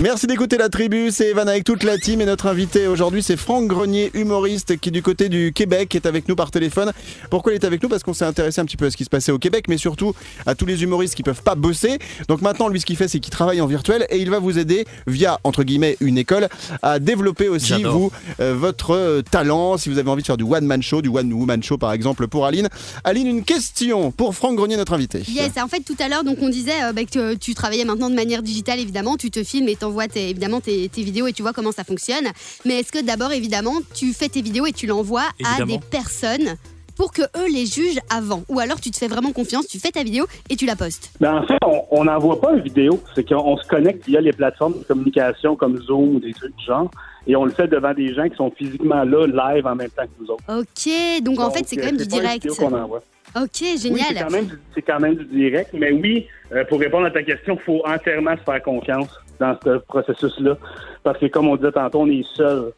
Merci 0.00 0.26
d'écouter 0.26 0.56
la 0.56 0.70
tribu, 0.70 1.10
c'est 1.10 1.28
Evan 1.28 1.46
avec 1.46 1.64
toute 1.64 1.82
la 1.82 1.98
team 1.98 2.22
et 2.22 2.24
notre 2.24 2.46
invité 2.46 2.86
aujourd'hui 2.86 3.22
c'est 3.22 3.36
Franck 3.36 3.68
Grenier, 3.68 4.10
humoriste 4.14 4.80
qui 4.80 4.90
du 4.90 5.02
côté 5.02 5.28
du 5.28 5.52
Québec, 5.52 5.94
est 5.94 6.06
avec 6.06 6.28
nous 6.28 6.34
par 6.34 6.50
téléphone. 6.50 6.92
Pourquoi 7.30 7.52
il 7.52 7.56
est 7.56 7.64
avec 7.64 7.82
nous? 7.82 7.90
Parce 7.90 8.02
qu'on 8.02 8.14
s'est 8.14 8.24
intéressé 8.24 8.62
un 8.62 8.64
petit 8.64 8.78
peu 8.78 8.86
à 8.86 8.90
ce 8.90 8.96
qui 8.96 9.04
se 9.04 9.10
passait 9.10 9.32
au 9.32 9.38
Québec, 9.38 9.66
mais 9.68 9.76
surtout 9.76 10.14
à 10.46 10.54
tous 10.54 10.64
les 10.64 10.82
humoristes 10.82 11.14
qui 11.14 11.22
peuvent 11.22 11.42
pas 11.42 11.54
bosser. 11.54 11.98
Donc 12.28 12.40
maintenant 12.40 12.68
lui 12.68 12.80
ce 12.80 12.86
qu'il 12.86 12.96
fait 12.96 13.06
c'est 13.06 13.20
qu'il 13.20 13.32
travaille 13.32 13.60
en 13.60 13.66
virtuel 13.66 14.06
et 14.08 14.16
il 14.16 14.30
va 14.30 14.38
vous 14.38 14.58
aider 14.58 14.86
via 15.06 15.38
entre 15.44 15.62
guillemets 15.62 15.98
une 16.00 16.16
école 16.16 16.48
à 16.80 16.98
développer 16.98 17.48
aussi 17.48 17.82
vous 17.82 18.10
euh, 18.40 18.54
votre 18.54 18.92
euh, 18.92 19.20
talent. 19.20 19.76
Si 19.76 19.90
vous 19.90 19.98
avez 19.98 20.10
envie 20.10 20.22
de 20.22 20.26
faire 20.26 20.38
du 20.38 20.44
one 20.44 20.64
man 20.64 20.82
show, 20.82 21.02
du 21.02 21.10
one 21.10 21.30
woman 21.30 21.62
show 21.62 21.76
par 21.76 21.92
exemple 21.92 22.28
pour 22.28 22.46
Aline. 22.46 22.70
Aline 23.04 23.26
une 23.26 23.44
question 23.44 24.10
pour 24.10 24.34
Franck 24.34 24.56
Grenier 24.56 24.78
notre 24.78 24.94
invité. 24.94 25.22
Yes, 25.28 25.52
en 25.62 25.68
fait, 25.68 25.80
tout 25.80 25.96
à 25.98 26.08
l'heure, 26.08 26.24
donc 26.24 26.38
on 26.40 26.48
disait 26.48 26.82
euh, 26.82 26.92
bah, 26.92 27.04
que 27.04 27.34
tu 27.34 27.54
travaillais 27.54 27.84
maintenant 27.84 28.08
de 28.08 28.14
manière 28.14 28.42
digitale, 28.42 28.80
évidemment. 28.80 29.16
Tu 29.18 29.30
te 29.30 29.44
filmes 29.44 29.68
et 29.68 29.76
t'envoies 29.82 30.06
tes, 30.08 30.30
évidemment 30.30 30.60
tes, 30.60 30.88
tes 30.88 31.02
vidéos 31.02 31.26
et 31.26 31.32
tu 31.32 31.42
vois 31.42 31.52
comment 31.52 31.72
ça 31.72 31.82
fonctionne. 31.84 32.26
Mais 32.64 32.80
est-ce 32.80 32.92
que 32.92 33.02
d'abord, 33.04 33.32
évidemment, 33.32 33.74
tu 33.94 34.12
fais 34.12 34.28
tes 34.28 34.40
vidéos 34.42 34.66
et 34.66 34.72
tu 34.72 34.86
l'envoies 34.86 35.26
à 35.44 35.64
des 35.64 35.78
personnes 35.90 36.54
pour 36.96 37.10
que 37.12 37.22
eux 37.22 37.48
les 37.52 37.66
jugent 37.66 37.98
avant? 38.10 38.42
Ou 38.48 38.60
alors 38.60 38.80
tu 38.80 38.90
te 38.92 38.96
fais 38.96 39.08
vraiment 39.08 39.32
confiance, 39.32 39.66
tu 39.66 39.78
fais 39.80 39.90
ta 39.90 40.04
vidéo 40.04 40.24
et 40.50 40.54
tu 40.56 40.66
la 40.66 40.76
postes? 40.76 41.10
Ben, 41.20 41.34
en 41.38 41.46
fait, 41.46 41.58
on 41.90 42.04
n'envoie 42.04 42.40
pas 42.40 42.52
une 42.52 42.62
vidéo. 42.62 43.00
C'est 43.14 43.26
qu'on 43.28 43.36
on 43.44 43.56
se 43.56 43.66
connecte 43.66 44.06
via 44.06 44.20
les 44.20 44.32
plateformes 44.32 44.74
de 44.78 44.84
communication 44.84 45.56
comme 45.56 45.76
Zoom 45.82 46.16
ou 46.16 46.20
des 46.20 46.32
trucs 46.32 46.54
du 46.56 46.64
genre. 46.64 46.88
Et 47.26 47.34
on 47.34 47.44
le 47.44 47.50
fait 47.52 47.66
devant 47.66 47.92
des 47.94 48.14
gens 48.14 48.28
qui 48.28 48.36
sont 48.36 48.52
physiquement 48.56 49.02
là, 49.04 49.26
live 49.54 49.66
en 49.66 49.74
même 49.74 49.90
temps 49.90 50.02
que 50.04 50.22
nous 50.22 50.30
autres. 50.30 50.44
Ok, 50.48 51.22
donc 51.22 51.40
en 51.40 51.50
fait, 51.50 51.64
c'est 51.66 51.76
quand 51.76 51.82
euh, 51.82 51.86
même 51.86 51.96
du 51.96 52.06
pas 52.06 52.16
une 52.16 52.22
direct. 52.22 52.42
vidéo 52.44 52.54
qu'on 52.54 52.76
envoie. 52.76 53.02
Ok, 53.34 53.42
Oui, 53.62 53.68
c'est 53.76 53.78
génial. 53.78 54.14
quand, 54.24 54.30
même 54.30 54.44
du- 54.46 54.58
c'est 54.74 54.82
quand 54.82 55.00
même 55.00 55.14
du 55.14 55.24
direct. 55.24 55.70
Mais 55.72 55.90
oui, 55.92 56.26
euh, 56.52 56.64
pour 56.64 56.78
répondre 56.80 57.06
à 57.06 57.10
ta 57.10 57.22
question, 57.22 57.56
il 57.58 57.64
faut 57.64 57.80
entièrement 57.86 58.36
se 58.36 58.42
faire 58.42 58.62
confiance 58.62 59.08
dans 59.40 59.56
ce 59.64 59.78
processus-là. 59.78 60.56
Parce 61.02 61.18
que 61.18 61.26
comme 61.26 61.48
on 61.48 61.56
disait 61.56 61.72
tantôt, 61.72 62.00
on 62.00 62.06
est 62.10 62.24
seul. 62.36 62.72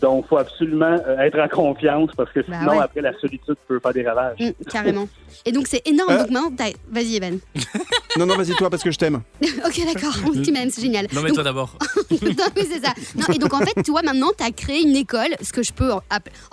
Donc, 0.00 0.24
il 0.24 0.28
faut 0.28 0.36
absolument 0.38 0.98
euh, 1.06 1.18
être 1.20 1.38
en 1.38 1.48
confiance 1.48 2.10
parce 2.16 2.30
que 2.32 2.40
Bah 2.40 2.56
sinon, 2.60 2.72
ouais. 2.72 2.78
après, 2.82 3.00
la 3.00 3.16
solitude 3.18 3.54
peut 3.68 3.78
faire 3.80 3.92
des 3.92 4.06
ravages. 4.06 4.38
Mm, 4.40 4.64
carrément. 4.70 5.08
Et 5.44 5.52
donc 5.52 5.66
c'est 5.68 5.86
énorme. 5.86 6.10
Euh. 6.12 6.18
Donc 6.18 6.30
maintenant, 6.30 6.50
t'as- 6.56 6.76
vas-y 6.90 7.16
Evan. 7.16 7.38
Non 8.18 8.26
non 8.26 8.36
vas-y 8.36 8.54
toi 8.54 8.70
parce 8.70 8.82
que 8.82 8.90
je 8.90 8.98
t'aime. 8.98 9.20
ok, 9.42 9.80
d'accord. 9.92 10.14
Tu 10.44 10.52
m'aimes, 10.52 10.70
c'est 10.70 10.82
génial. 10.82 11.06
Non 11.14 11.20
mais 11.22 11.28
Donc, 11.28 11.34
toi 11.36 11.44
d'abord. 11.44 11.76
non, 12.10 12.18
mais 12.56 12.62
c'est 12.62 12.84
ça. 12.84 12.92
Non, 13.16 13.34
et 13.34 13.38
donc 13.38 13.52
en 13.54 13.58
fait, 13.60 13.82
toi 13.82 14.00
maintenant, 14.02 14.28
tu 14.36 14.44
as 14.44 14.50
créé 14.50 14.82
une 14.82 14.96
école, 14.96 15.34
ce 15.42 15.52
que 15.52 15.62
je 15.62 15.72
peux. 15.72 15.92
En 15.92 16.00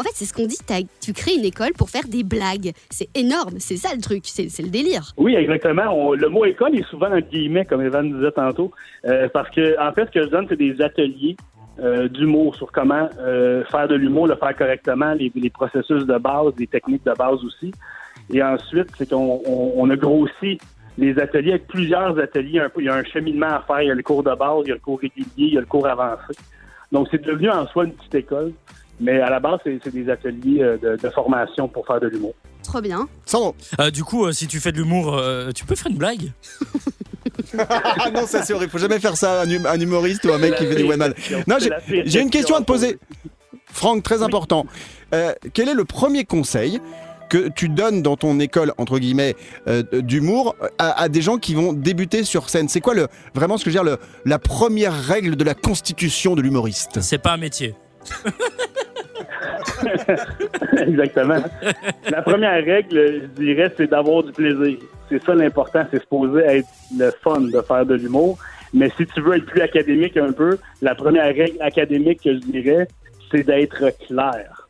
fait, 0.04 0.10
c'est 0.14 0.26
ce 0.26 0.34
qu'on 0.34 0.46
dit, 0.46 0.58
t'as- 0.66 0.82
tu 1.02 1.14
crées 1.14 1.36
une 1.36 1.46
école 1.46 1.74
pour 1.78 1.90
faire 1.90 2.08
des 2.08 2.24
blagues. 2.24 2.72
C'est 2.90 3.10
énorme, 3.16 3.56
c'est 3.60 3.78
ça 3.78 3.90
le 3.96 4.02
truc, 4.02 4.24
c'est 4.26 4.50
c'est 4.50 4.64
le 4.64 4.70
délire. 4.70 5.14
Oui, 5.18 5.36
exactement. 5.36 5.84
On- 5.94 6.14
le 6.14 6.30
mot 6.30 6.46
école 6.46 6.76
est 6.78 6.88
souvent 6.90 7.08
un 7.12 7.22
guillemet, 7.22 7.66
comme 7.66 7.82
Evan 7.82 8.12
disait 8.14 8.32
tantôt, 8.32 8.72
euh, 9.06 9.28
parce 9.34 9.50
que 9.50 9.76
en 9.80 9.92
fait, 9.94 10.06
ce 10.08 10.12
que 10.12 10.24
je 10.24 10.30
donne, 10.30 10.46
c'est 10.50 10.58
des 10.58 10.82
ateliers 10.82 11.36
euh, 11.80 12.08
d'humour 12.08 12.56
sur 12.56 12.72
comment 12.72 13.10
euh, 13.20 13.64
faire 13.66 13.88
de 13.88 13.96
l'humour, 13.96 14.28
le 14.28 14.36
faire 14.36 14.56
correctement, 14.56 15.14
les, 15.14 15.32
les 15.36 15.50
processus 15.50 16.06
de 16.06 16.18
base, 16.18 16.54
des 16.56 16.68
techniques 16.68 17.04
de 17.06 17.14
base 17.14 17.44
aussi. 17.44 17.72
Et 18.32 18.42
ensuite, 18.44 18.88
c'est 18.98 19.10
qu'on 19.10 19.42
on, 19.46 19.74
on 19.78 19.90
a 19.90 19.96
grossi 19.96 20.60
les 20.98 21.18
ateliers 21.20 21.52
avec 21.52 21.68
plusieurs 21.68 22.18
ateliers. 22.20 22.60
Un 22.60 22.70
peu, 22.70 22.82
il 22.82 22.86
y 22.86 22.90
a 22.90 22.96
un 22.96 23.04
cheminement 23.04 23.48
à 23.48 23.64
faire. 23.66 23.82
Il 23.82 23.88
y 23.88 23.92
a 23.92 23.96
le 23.96 24.04
cours 24.04 24.24
de 24.24 24.34
base, 24.36 24.62
il 24.66 24.70
y 24.70 24.72
a 24.72 24.76
le 24.76 24.80
cours 24.80 25.00
régulier, 25.00 25.26
il 25.38 25.54
y 25.54 25.58
a 25.58 25.62
le 25.62 25.66
cours 25.66 25.88
avancé. 25.88 26.34
Donc, 26.92 27.08
c'est 27.12 27.22
devenu 27.24 27.50
en 27.50 27.68
soi 27.68 27.86
une 27.86 27.94
petite 27.94 28.16
école. 28.16 28.54
Mais 29.00 29.20
à 29.20 29.30
la 29.30 29.40
base, 29.40 29.60
c'est 29.66 29.90
des 29.94 30.10
ateliers 30.10 30.62
euh, 30.62 30.78
de, 30.78 30.96
de 31.02 31.10
formation 31.10 31.68
pour 31.68 31.86
faire 31.88 32.00
de 32.00 32.08
l'humour. 32.08 32.34
Trop 32.62 32.80
bien. 32.80 33.08
Sandro. 33.26 33.56
Euh, 33.80 33.90
du 33.90 34.04
coup, 34.04 34.26
euh, 34.26 34.32
si 34.32 34.48
tu 34.48 34.60
fais 34.60 34.72
de 34.72 34.78
l'humour, 34.78 35.18
euh, 35.18 35.52
tu 35.52 35.66
peux 35.66 35.76
faire 35.76 35.92
une 35.92 35.98
blague? 35.98 36.32
Ah 37.58 38.10
non, 38.14 38.26
ça 38.26 38.44
c'est 38.44 38.54
horrible. 38.54 38.72
Faut 38.72 38.78
jamais 38.78 39.00
faire 39.00 39.18
ça 39.18 39.42
à 39.42 39.46
un, 39.46 39.50
hum- 39.52 39.66
un 39.66 39.80
humoriste 39.80 40.24
ou 40.26 40.32
un 40.32 40.38
mec 40.38 40.56
qui 40.56 40.66
fait 40.66 40.76
du 40.76 40.84
one 40.84 40.98
man. 40.98 41.14
Non, 41.48 41.58
j'ai- 41.60 42.20
une 42.22 42.30
question 42.30 42.56
à 42.56 42.60
te 42.60 42.66
poser. 42.66 42.98
Franck, 43.66 44.04
très 44.04 44.22
important. 44.22 44.66
Euh, 45.14 45.34
quel 45.54 45.68
est 45.70 45.74
le 45.74 45.86
premier 45.86 46.24
conseil 46.26 46.80
que 47.34 47.50
tu 47.50 47.68
donnes 47.68 48.04
dans 48.04 48.16
ton 48.16 48.40
école, 48.40 48.74
entre 48.78 49.00
guillemets, 49.00 49.36
euh, 49.68 49.82
d'humour 49.92 50.56
à, 50.78 51.02
à 51.02 51.10
des 51.10 51.22
gens 51.22 51.38
qui 51.38 51.56
vont 51.56 51.74
débuter 51.74 52.24
sur 52.24 52.48
scène 52.50 52.70
C'est 52.70 52.80
quoi 52.82 52.94
le, 52.94 53.08
vraiment 53.34 53.58
ce 53.58 53.66
que 53.66 53.72
je 53.72 53.78
veux 53.80 53.84
dire, 53.84 53.92
le- 53.92 54.00
la 54.30 54.38
première 54.38 54.94
règle 54.94 55.36
de 55.36 55.44
la 55.44 55.56
constitution 55.56 56.36
de 56.36 56.42
l'humoriste? 56.44 57.02
C'est 57.02 57.18
pas 57.18 57.34
un 57.34 57.38
métier. 57.38 57.74
Exactement. 60.78 61.44
La 62.10 62.22
première 62.22 62.64
règle, 62.64 63.22
je 63.38 63.42
dirais, 63.42 63.74
c'est 63.78 63.88
d'avoir 63.90 64.24
du 64.24 64.32
plaisir. 64.32 64.78
C'est 65.10 65.24
ça 65.24 65.34
l'important, 65.36 65.86
c'est 65.92 66.00
supposé 66.02 66.42
être 66.42 66.68
le 66.98 67.12
fun 67.24 67.42
de 67.42 67.62
faire 67.62 67.86
de 67.86 67.96
l'humour. 67.96 68.38
Mais 68.74 68.90
si 68.98 69.06
tu 69.06 69.22
veux 69.22 69.36
être 69.38 69.46
plus 69.46 69.62
académique 69.62 70.18
un 70.18 70.32
peu, 70.32 70.58
la 70.82 70.96
première 70.96 71.26
règle 71.26 71.58
académique 71.62 72.22
que 72.24 72.34
je 72.34 72.40
dirais, 72.40 72.88
c'est 73.32 73.44
d'être 73.44 73.92
clair. 74.08 74.63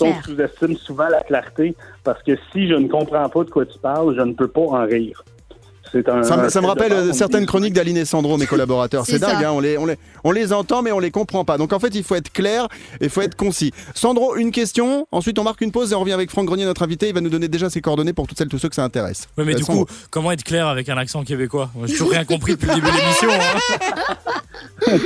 On 0.00 0.14
sous-estime 0.22 0.76
souvent 0.76 1.08
la 1.08 1.20
clarté 1.22 1.74
parce 2.04 2.22
que 2.22 2.36
si 2.52 2.68
je 2.68 2.74
ne 2.74 2.86
comprends 2.86 3.28
pas 3.28 3.44
de 3.44 3.50
quoi 3.50 3.66
tu 3.66 3.78
parles, 3.78 4.14
je 4.16 4.22
ne 4.22 4.32
peux 4.32 4.48
pas 4.48 4.60
en 4.60 4.86
rire. 4.86 5.24
Un, 5.94 6.22
Ça, 6.22 6.36
me- 6.36 6.48
ça 6.48 6.60
rappelle 6.60 6.92
euh, 6.92 7.12
certaines 7.12 7.46
chroniques 7.46 7.72
d'Aline 7.72 7.96
et 7.96 8.04
Sandro, 8.04 8.36
mes 8.38 8.46
collaborateurs. 8.48 9.04
C'est 9.06 9.18
dingue, 9.18 9.44
hein, 9.44 9.50
on, 9.52 9.60
les, 9.60 9.76
on, 9.78 9.86
les, 9.86 9.96
on 10.24 10.30
les 10.30 10.52
entend, 10.52 10.82
mais 10.82 10.92
on 10.92 10.98
les 11.00 11.10
comprend 11.10 11.44
pas. 11.44 11.58
Donc 11.58 11.72
en 11.72 11.80
fait, 11.80 11.94
il 11.94 12.04
faut 12.04 12.14
être 12.14 12.32
clair 12.32 12.68
et 13.00 13.04
il 13.04 13.10
faut 13.10 13.22
être 13.22 13.34
concis. 13.36 13.72
Sandro, 13.94 14.36
une 14.36 14.52
question. 14.52 15.06
Ensuite, 15.12 15.38
on 15.38 15.44
marque 15.44 15.60
une 15.62 15.72
pause 15.72 15.92
et 15.92 15.94
on 15.94 16.00
revient 16.00 16.12
avec 16.12 16.30
Franck 16.30 16.46
Grenier, 16.46 16.64
notre 16.64 16.82
invité. 16.82 17.08
Il 17.08 17.14
va 17.14 17.20
nous 17.20 17.28
donner 17.30 17.48
déjà 17.48 17.68
ses 17.70 17.80
coordonnées 17.80 18.12
pour 18.12 18.26
toutes 18.26 18.38
celles 18.38 18.46
et 18.46 18.50
tous 18.50 18.58
ceux 18.58 18.68
que 18.68 18.74
ça 18.74 18.84
intéresse. 18.84 19.28
Ouais, 19.36 19.44
mais 19.44 19.52
Euh, 19.54 19.56
du 19.56 19.62
Sandro. 19.64 19.86
coup, 19.86 19.92
comment 20.10 20.30
être 20.32 20.44
clair 20.44 20.68
avec 20.68 20.88
un 20.88 20.96
accent 20.96 21.24
québécois? 21.24 21.70
J'ai 21.84 21.92
toujours 21.92 22.10
rien 22.10 22.24
compris 22.24 22.52
depuis 22.52 22.68
le 22.68 22.74
début 22.76 22.86
de 22.86 22.96
l'émission. 22.96 23.28
hein. 23.32 24.16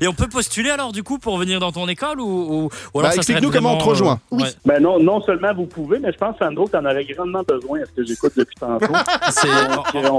Et 0.00 0.08
on 0.08 0.12
peut 0.14 0.28
postuler 0.28 0.70
alors 0.70 0.92
du 0.92 1.02
coup 1.02 1.18
pour 1.18 1.36
venir 1.38 1.60
dans 1.60 1.72
ton 1.72 1.88
école 1.88 2.20
ou, 2.20 2.24
ou, 2.24 2.64
ou 2.94 2.98
alors 3.00 3.10
Bah, 3.10 3.16
ça 3.16 3.22
serait 3.22 3.34
explique-nous 3.34 3.50
comment 3.50 3.74
on 3.74 3.78
te 3.78 3.84
rejoint. 3.84 4.14
euh, 4.14 4.36
Oui. 4.36 4.42
ouais. 4.42 4.48
Ben 4.64 4.82
non, 4.82 4.98
non 4.98 5.20
seulement 5.22 5.54
vous 5.54 5.66
pouvez, 5.66 5.98
mais 5.98 6.12
je 6.12 6.18
pense, 6.18 6.36
Sandro, 6.38 6.66
que 6.66 6.72
tu 6.72 6.76
en 6.76 6.84
aurais 6.84 7.04
grandement 7.04 7.42
besoin 7.46 7.80
à 7.80 7.84
ce 7.86 7.90
que 7.92 8.04
j'écoute 8.06 8.32
depuis 8.36 8.54
tantôt? 8.58 8.86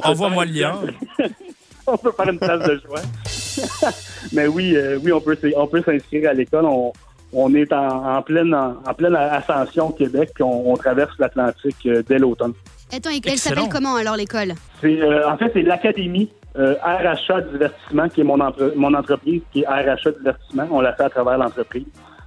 Peut 0.01 0.07
Envoie-moi 0.09 0.45
le 0.45 0.51
lien. 0.51 0.75
on 1.87 1.97
peut 1.97 2.11
faire 2.11 2.29
une 2.29 2.39
place 2.39 2.67
de 2.67 2.81
joie. 2.85 3.01
Mais 4.33 4.47
oui, 4.47 4.75
euh, 4.75 4.99
oui, 5.03 5.11
on 5.11 5.21
peut, 5.21 5.37
s- 5.41 5.53
on 5.55 5.67
peut 5.67 5.81
s'inscrire 5.83 6.29
à 6.29 6.33
l'école. 6.33 6.65
On, 6.65 6.91
on 7.33 7.53
est 7.55 7.71
en, 7.73 8.17
en 8.17 8.21
pleine, 8.21 8.53
en, 8.53 8.75
en 8.85 8.93
pleine 8.93 9.15
ascension 9.15 9.87
au 9.89 9.91
Québec, 9.93 10.31
puis 10.33 10.43
on, 10.43 10.71
on 10.71 10.77
traverse 10.77 11.13
l'Atlantique 11.19 11.75
euh, 11.85 12.01
dès 12.07 12.17
l'automne. 12.19 12.53
Attends, 12.93 13.09
elle 13.25 13.37
s'appelle 13.37 13.69
comment 13.71 13.95
alors 13.95 14.15
l'école? 14.15 14.53
Euh, 14.83 15.27
en 15.29 15.37
fait, 15.37 15.51
c'est 15.53 15.63
l'Académie 15.63 16.29
euh, 16.57 16.75
RHA 16.83 17.41
Divertissement, 17.51 18.07
qui 18.09 18.21
est 18.21 18.23
mon, 18.23 18.39
entre- 18.39 18.73
mon 18.75 18.93
entreprise, 18.93 19.41
qui 19.51 19.61
est 19.63 19.67
RHA 19.67 20.11
Divertissement. 20.19 20.67
On 20.71 20.81
l'a 20.81 20.93
fait 20.93 21.03
à 21.03 21.09
travers 21.09 21.37
l'entreprise. 21.37 21.85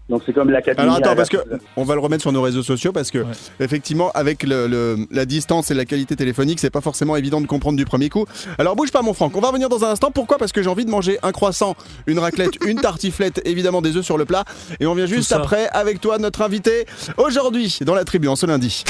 Donc, 0.09 0.23
c'est 0.25 0.33
comme 0.33 0.49
l'Académie. 0.51 0.83
Alors 0.83 0.97
attends, 0.97 1.15
parce 1.15 1.29
que 1.29 1.37
on 1.77 1.85
va 1.85 1.95
le 1.95 2.01
remettre 2.01 2.23
sur 2.23 2.33
nos 2.33 2.41
réseaux 2.41 2.63
sociaux 2.63 2.93
parce 2.93 3.11
que 3.11 3.19
Ouais. 3.19 3.25
effectivement, 3.61 4.11
avec 4.13 4.43
le, 4.43 4.67
le- 4.67 4.97
la 5.11 5.27
distance 5.27 5.71
et 5.71 5.75
la 5.75 5.85
qualité 5.85 6.17
téléphonique, 6.17 6.61
c'est 6.61 6.71
pas 6.71 6.81
forcément 6.81 7.15
évident 7.17 7.41
de 7.43 7.47
comprendre 7.47 7.77
du 7.77 7.85
premier 7.85 8.09
coup. 8.09 8.25
Alors 8.59 8.75
bouge 8.75 8.91
pas, 8.91 9.03
mon 9.03 9.13
Franck. 9.13 9.37
On 9.37 9.41
va 9.41 9.49
revenir 9.49 9.69
dans 9.69 9.85
un 9.85 9.91
instant. 9.91 10.11
Pourquoi? 10.11 10.39
Parce 10.39 10.53
que 10.53 10.63
j'ai 10.63 10.71
envie 10.71 10.87
de 10.87 10.91
manger 10.91 11.19
un 11.23 11.33
croissant, 11.33 11.77
une 12.07 12.19
raclette, 12.19 12.53
une 12.67 12.81
tartiflette, 12.81 13.43
évidemment 13.45 13.83
des 13.83 13.97
œufs 13.97 14.05
sur 14.05 14.17
le 14.17 14.25
plat. 14.25 14.45
Et 14.81 14.87
on 14.87 14.95
vient 14.95 15.07
juste 15.07 15.33
après 15.33 15.69
avec 15.73 16.01
toi, 16.01 16.17
notre 16.19 16.41
invité 16.43 16.87
aujourd'hui 17.19 17.79
dans 17.83 17.95
la 17.95 18.05
tribu 18.05 18.29
en 18.29 18.37
ce 18.37 18.47
lundi. 18.47 18.85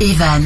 Evan 0.00 0.44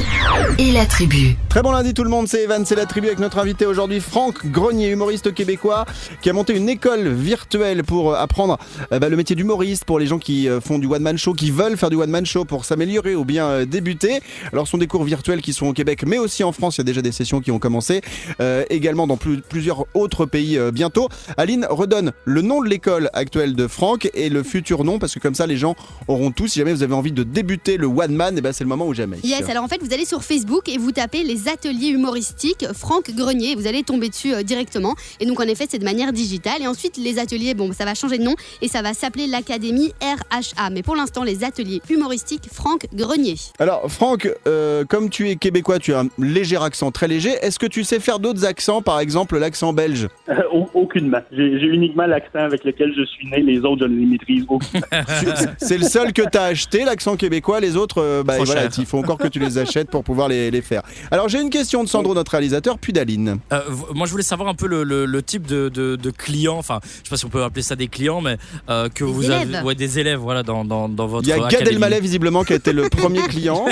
et 0.58 0.70
la 0.72 0.84
tribu. 0.84 1.34
Très 1.48 1.62
bon 1.62 1.70
lundi 1.70 1.94
tout 1.94 2.04
le 2.04 2.10
monde, 2.10 2.28
c'est 2.28 2.42
Evan, 2.42 2.66
c'est 2.66 2.74
la 2.74 2.84
tribu 2.84 3.06
avec 3.06 3.18
notre 3.18 3.38
invité 3.38 3.64
aujourd'hui 3.64 4.00
Franck 4.00 4.44
Grenier, 4.50 4.90
humoriste 4.90 5.32
québécois 5.32 5.86
qui 6.20 6.28
a 6.28 6.34
monté 6.34 6.54
une 6.54 6.68
école 6.68 7.08
virtuelle 7.08 7.82
pour 7.82 8.12
euh, 8.12 8.16
apprendre 8.16 8.58
euh, 8.92 8.98
bah, 8.98 9.08
le 9.08 9.16
métier 9.16 9.34
d'humoriste 9.34 9.86
pour 9.86 9.98
les 9.98 10.06
gens 10.06 10.18
qui 10.18 10.46
euh, 10.48 10.60
font 10.60 10.78
du 10.78 10.86
one 10.86 11.00
man 11.00 11.16
show, 11.16 11.32
qui 11.32 11.50
veulent 11.50 11.78
faire 11.78 11.88
du 11.88 11.96
one 11.96 12.10
man 12.10 12.26
show 12.26 12.44
pour 12.44 12.66
s'améliorer 12.66 13.14
ou 13.14 13.24
bien 13.24 13.46
euh, 13.46 13.64
débuter. 13.64 14.20
Alors 14.52 14.66
ce 14.66 14.72
sont 14.72 14.78
des 14.78 14.86
cours 14.86 15.04
virtuels 15.04 15.40
qui 15.40 15.54
sont 15.54 15.66
au 15.68 15.72
Québec 15.72 16.04
mais 16.06 16.18
aussi 16.18 16.44
en 16.44 16.52
France, 16.52 16.76
il 16.76 16.80
y 16.80 16.82
a 16.82 16.84
déjà 16.84 17.00
des 17.00 17.12
sessions 17.12 17.40
qui 17.40 17.50
ont 17.50 17.58
commencé, 17.58 18.02
euh, 18.40 18.64
également 18.68 19.06
dans 19.06 19.16
plus- 19.16 19.40
plusieurs 19.40 19.86
autres 19.94 20.26
pays 20.26 20.58
euh, 20.58 20.70
bientôt. 20.70 21.08
Aline 21.38 21.66
redonne 21.70 22.12
le 22.26 22.42
nom 22.42 22.62
de 22.62 22.68
l'école 22.68 23.08
actuelle 23.14 23.54
de 23.54 23.66
Franck 23.68 24.10
et 24.12 24.28
le 24.28 24.42
futur 24.42 24.84
nom 24.84 24.98
parce 24.98 25.14
que 25.14 25.20
comme 25.20 25.34
ça 25.34 25.46
les 25.46 25.56
gens 25.56 25.74
auront 26.08 26.30
tout. 26.30 26.46
Si 26.48 26.58
jamais 26.58 26.74
vous 26.74 26.82
avez 26.82 26.94
envie 26.94 27.12
de 27.12 27.22
débuter 27.22 27.78
le 27.78 27.86
one 27.86 28.14
man, 28.14 28.36
et 28.36 28.42
ben 28.42 28.52
c'est 28.52 28.64
le 28.64 28.68
moment 28.68 28.86
ou 28.86 28.92
jamais. 28.94 29.16
Yes, 29.40 29.48
alors 29.50 29.64
en 29.64 29.68
fait, 29.68 29.82
vous 29.82 29.92
allez 29.92 30.04
sur 30.04 30.22
Facebook 30.22 30.68
et 30.68 30.78
vous 30.78 30.92
tapez 30.92 31.22
les 31.22 31.48
ateliers 31.48 31.88
humoristiques 31.88 32.66
Franck 32.74 33.10
Grenier. 33.14 33.54
Vous 33.54 33.66
allez 33.66 33.82
tomber 33.82 34.08
dessus 34.08 34.32
euh, 34.34 34.42
directement. 34.42 34.94
Et 35.20 35.26
donc, 35.26 35.40
en 35.40 35.44
effet, 35.44 35.66
c'est 35.68 35.78
de 35.78 35.84
manière 35.84 36.12
digitale. 36.12 36.62
Et 36.62 36.66
ensuite, 36.66 36.96
les 36.96 37.18
ateliers, 37.18 37.54
bon, 37.54 37.72
ça 37.72 37.84
va 37.84 37.94
changer 37.94 38.18
de 38.18 38.22
nom 38.24 38.34
et 38.62 38.68
ça 38.68 38.82
va 38.82 38.94
s'appeler 38.94 39.26
l'Académie 39.26 39.92
RHA. 40.00 40.70
Mais 40.70 40.82
pour 40.82 40.96
l'instant, 40.96 41.22
les 41.22 41.44
ateliers 41.44 41.80
humoristiques 41.90 42.48
Franck 42.52 42.86
Grenier. 42.94 43.36
Alors 43.58 43.90
Franck, 43.90 44.28
euh, 44.46 44.84
comme 44.84 45.10
tu 45.10 45.28
es 45.30 45.36
québécois, 45.36 45.78
tu 45.78 45.92
as 45.94 46.00
un 46.00 46.08
léger 46.18 46.56
accent, 46.60 46.90
très 46.90 47.08
léger. 47.08 47.30
Est-ce 47.42 47.58
que 47.58 47.66
tu 47.66 47.84
sais 47.84 48.00
faire 48.00 48.18
d'autres 48.18 48.44
accents, 48.44 48.82
par 48.82 49.00
exemple 49.00 49.38
l'accent 49.38 49.72
belge? 49.72 50.08
Euh, 50.28 50.34
au- 50.52 50.68
aucunement. 50.74 51.20
J'ai 51.32 51.58
j'ai 51.60 51.66
uniquement 51.66 52.06
l'accent 52.06 52.40
avec 52.40 52.64
lequel 52.64 52.92
je 52.96 53.04
suis 53.04 53.26
né. 53.28 53.40
Les 53.42 53.58
autres, 53.60 53.82
je 53.86 53.92
ne 53.92 53.98
les 54.00 54.06
maîtrise 54.06 54.44
aucunement. 54.48 54.86
C'est 55.58 55.78
le 55.78 55.84
seul 55.84 56.12
que 56.12 56.22
tu 56.22 56.38
as 56.38 56.44
acheté, 56.44 56.84
l'accent 56.84 57.16
québécois. 57.16 57.60
Les 57.60 57.76
autres, 57.76 58.00
euh, 58.02 58.22
bah, 58.22 58.34
voilà, 58.38 58.68
il 58.78 58.86
faut 58.86 58.98
encore 58.98 59.18
que 59.18 59.25
tu 59.28 59.38
les 59.38 59.58
achètes 59.58 59.90
pour 59.90 60.04
pouvoir 60.04 60.28
les, 60.28 60.50
les 60.50 60.62
faire. 60.62 60.82
Alors 61.10 61.28
j'ai 61.28 61.40
une 61.40 61.50
question 61.50 61.82
de 61.84 61.88
Sandro, 61.88 62.14
notre 62.14 62.32
réalisateur, 62.32 62.78
puis 62.78 62.92
d'Aline. 62.92 63.38
Euh, 63.52 63.60
moi, 63.94 64.06
je 64.06 64.10
voulais 64.12 64.22
savoir 64.22 64.48
un 64.48 64.54
peu 64.54 64.66
le, 64.66 64.82
le- 64.84 65.06
le 65.06 65.22
type 65.22 65.46
de, 65.46 65.68
de, 65.68 65.96
de 65.96 66.10
clients, 66.10 66.56
enfin, 66.58 66.80
je 66.82 66.88
sais 67.04 67.10
pas 67.10 67.16
si 67.16 67.24
on 67.24 67.28
peut 67.28 67.42
appeler 67.42 67.62
ça 67.62 67.76
des 67.76 67.88
clients, 67.88 68.20
mais 68.20 68.36
euh, 68.70 68.88
que 68.88 69.04
Des 69.04 69.10
vous 69.10 69.24
élèves. 69.26 69.54
avez, 69.54 69.66
ouais, 69.66 69.74
des 69.74 69.98
élèves, 69.98 70.18
voilà, 70.18 70.42
dans, 70.42 70.64
dans, 70.64 70.88
dans 70.88 71.06
votre 71.06 71.24
Il 71.26 71.30
y 71.30 71.32
a 71.32 71.38
Gad. 71.48 71.66
Elmaleh 71.66 72.00
visiblement 72.00 72.44
qui 72.44 72.52
a 72.52 72.56
été 72.56 72.72
le 72.72 72.88
premier 72.88 73.22
client 73.22 73.66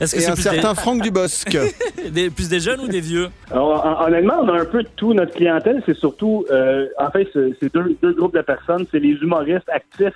Est-ce 0.00 0.14
que 0.14 0.20
et 0.20 0.22
c'est 0.22 0.30
un 0.30 0.36
certain 0.36 0.74
Franck 0.74 1.02
Dubosc. 1.02 1.56
des, 2.10 2.30
plus 2.30 2.48
des 2.48 2.60
jeunes 2.60 2.80
ou 2.80 2.88
des 2.88 3.00
vieux? 3.00 3.28
Alors, 3.50 3.84
hon- 3.84 4.06
honnêtement, 4.06 4.34
on 4.42 4.48
a 4.48 4.60
un 4.60 4.64
peu 4.64 4.82
de 4.82 4.88
tout. 4.96 5.12
Notre 5.14 5.32
clientèle, 5.34 5.82
c'est 5.86 5.96
surtout, 5.96 6.44
euh, 6.50 6.86
en 6.98 7.10
fait, 7.10 7.28
c'est 7.32 7.52
c'est 7.60 7.72
deux, 7.74 7.96
deux 8.02 8.12
groupes 8.14 8.34
de 8.34 8.42
personnes. 8.42 8.84
C'est 8.90 8.98
les 9.00 9.10
humoristes 9.22 9.68
actifs 9.72 10.14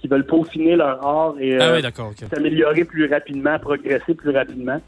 qui 0.00 0.08
veulent 0.08 0.26
peaufiner 0.26 0.76
leur 0.76 1.04
art 1.06 1.34
et 1.40 1.56
Ah 1.58 1.68
euh, 1.70 1.76
oui, 1.76 1.82
s'améliorer 2.34 2.84
plus 2.84 3.06
rapidement, 3.10 3.58
progresser 3.58 4.14
plus 4.14 4.30
rapidement. 4.30 4.80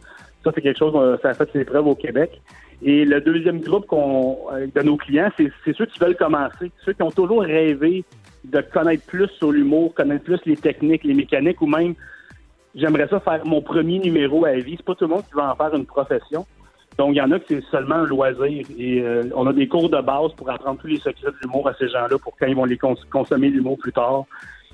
Ça, 0.45 0.51
c'est 0.55 0.61
quelque 0.63 0.79
chose, 0.79 0.95
euh, 0.97 1.17
ça 1.23 1.31
a 1.31 1.35
fait 1.35 1.49
ses 1.53 1.65
preuves 1.65 1.87
au 1.87 1.95
Québec. 1.95 2.41
Et 2.85 3.05
le 3.05 3.21
deuxième 3.21 3.61
groupe 3.61 3.87
qu'on, 3.87 4.39
euh, 4.53 4.67
de 4.75 4.83
nos 4.83 4.97
clients, 4.97 5.31
c'est 5.37 5.51
ceux 5.77 5.87
qui 5.87 5.99
veulent 6.01 6.17
commencer, 6.17 6.71
ceux 6.85 6.93
qui 6.95 7.03
ont 7.03 7.11
toujours 7.13 7.43
rêvé 7.43 8.05
de 8.45 8.61
connaître 8.61 9.05
plus 9.07 9.29
sur 9.39 9.53
l'humour, 9.53 9.95
connaître 9.95 10.25
plus 10.25 10.41
les 10.47 10.57
techniques, 10.57 11.05
les 11.05 11.15
mécaniques, 11.15 11.63
ou 11.63 11.67
même 11.67 11.95
j'aimerais 12.75 13.07
ça 13.09 13.21
faire 13.21 13.47
mon 13.47 13.63
premier 13.63 13.99
numéro 14.01 14.45
à 14.45 14.55
vie. 14.55 14.75
C'est 14.77 14.85
pas 14.85 14.95
tout 14.97 15.05
le 15.05 15.11
monde 15.15 15.23
qui 15.29 15.35
va 15.35 15.53
en 15.53 15.55
faire 15.55 15.75
une 15.77 15.87
profession. 15.87 16.45
Donc, 16.99 17.15
il 17.15 17.19
y 17.19 17.21
en 17.23 17.31
a 17.31 17.39
que 17.39 17.45
c'est 17.49 17.65
seulement 17.71 17.95
un 17.97 18.07
loisir. 18.07 18.67
Et 18.79 19.01
euh, 19.01 19.23
on 19.35 19.47
a 19.47 19.53
des 19.53 19.69
cours 19.69 19.89
de 19.89 20.01
base 20.01 20.33
pour 20.37 20.51
apprendre 20.51 20.79
tous 20.81 20.89
les 20.89 20.99
secrets 20.99 21.31
de 21.31 21.37
l'humour 21.43 21.69
à 21.69 21.75
ces 21.75 21.89
gens-là 21.89 22.19
pour 22.19 22.37
quand 22.37 22.47
ils 22.47 22.57
vont 22.57 22.65
les 22.65 22.77
cons- 22.77 22.97
consommer 23.11 23.49
l'humour 23.49 23.79
plus 23.79 23.93
tard, 23.93 24.25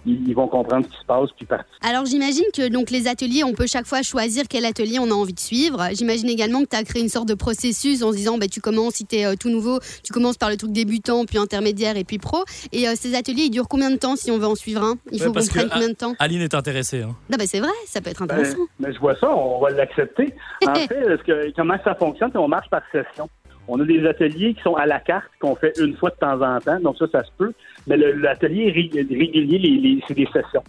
ils, 0.09 0.29
ils 0.29 0.35
vont 0.35 0.49
comprendre 0.49 0.85
ce 0.87 0.91
qui 0.91 1.01
se 1.01 1.05
passe 1.07 1.31
puis 1.37 1.47
partir. 1.47 1.67
Alors 1.83 2.07
j'imagine 2.07 2.45
que 2.55 2.69
donc 2.69 2.91
les 2.91 3.07
ateliers, 3.09 3.45
on 3.45 3.53
peut 3.53 3.67
chaque 3.67 3.87
fois 3.87 4.03
choisir 4.03 4.45
quel 4.49 4.65
atelier 4.65 4.99
on 4.99 5.11
a 5.11 5.15
envie 5.15 5.35
de 5.35 5.41
suivre. 5.41 5.89
J'imagine 5.93 6.29
également 6.29 6.63
que 6.63 6.69
tu 6.71 6.77
as 6.77 6.83
créé 6.85 7.03
une 7.03 7.09
sorte 7.09 7.29
de 7.29 7.35
processus 7.35 8.03
en 8.03 8.13
se 8.13 8.17
disant 8.17 8.39
bah, 8.39 8.47
tu 8.49 8.61
commences, 8.61 8.95
si 8.95 9.07
tu 9.07 9.17
es 9.17 9.37
tout 9.37 9.51
nouveau, 9.51 9.79
tu 10.03 10.13
commences 10.13 10.37
par 10.39 10.51
le 10.51 10.57
truc 10.57 10.73
débutant, 10.73 11.25
puis 11.25 11.39
intermédiaire 11.39 11.97
et 11.97 12.05
puis 12.05 12.19
pro. 12.19 12.45
Et 12.73 12.89
euh, 12.89 12.93
ces 12.97 13.15
ateliers, 13.15 13.45
ils 13.45 13.51
durent 13.51 13.69
combien 13.69 13.91
de 13.91 13.97
temps 13.97 14.17
si 14.17 14.31
on 14.31 14.39
veut 14.39 14.47
en 14.47 14.55
suivre 14.55 14.83
un? 14.83 14.97
Il 15.13 15.19
Ouais, 15.19 15.19
faut 15.19 15.27
qu'on 15.27 15.33
parce 15.35 15.49
que, 15.49 15.55
prenne 15.55 15.69
ah, 15.71 15.75
combien 15.75 15.89
de 15.89 15.95
temps? 15.95 16.15
Aline 16.19 16.43
est 16.43 16.55
intéressée. 16.55 17.03
Hein. 17.03 17.15
Non, 17.31 17.37
bah, 17.39 17.45
c'est 17.47 17.61
vrai, 17.61 17.71
ça 17.87 18.01
peut 18.01 18.11
être 18.11 18.25
Ben, 18.27 18.35
intéressant. 18.37 18.59
mais 18.81 18.93
je 18.93 18.99
vois 18.99 19.15
ça, 19.21 19.31
on 19.35 19.61
va 19.61 19.71
l'accepter. 19.71 20.35
En 20.67 20.75
fait, 20.75 20.89
que, 20.89 21.53
comment 21.57 21.77
ça 21.85 21.95
fonctionne, 21.95 22.31
c'est 22.33 22.39
on 22.39 22.49
marche 22.49 22.69
par 22.71 22.83
session? 22.93 23.29
On 23.69 23.79
a 23.81 23.85
des 23.85 24.07
ateliers 24.07 24.55
qui 24.55 24.63
sont 24.63 24.75
à 24.75 24.87
la 24.87 24.99
carte, 25.01 25.29
qu'on 25.41 25.55
fait 25.55 25.73
une 25.79 25.95
fois 25.97 26.11
de 26.11 26.17
temps 26.17 26.41
en 26.41 26.59
temps, 26.59 26.81
donc 26.81 26.97
ça, 26.99 27.07
ça 27.13 27.23
se 27.23 27.31
peut. 27.37 27.53
Mais 27.87 27.97
l'atelier 27.97 28.71
ré- 28.71 28.91
régulier, 28.95 29.59
les- 29.59 29.77
les- 29.79 30.03
c'est 30.09 30.15
des 30.15 30.27
sessions. 30.33 30.65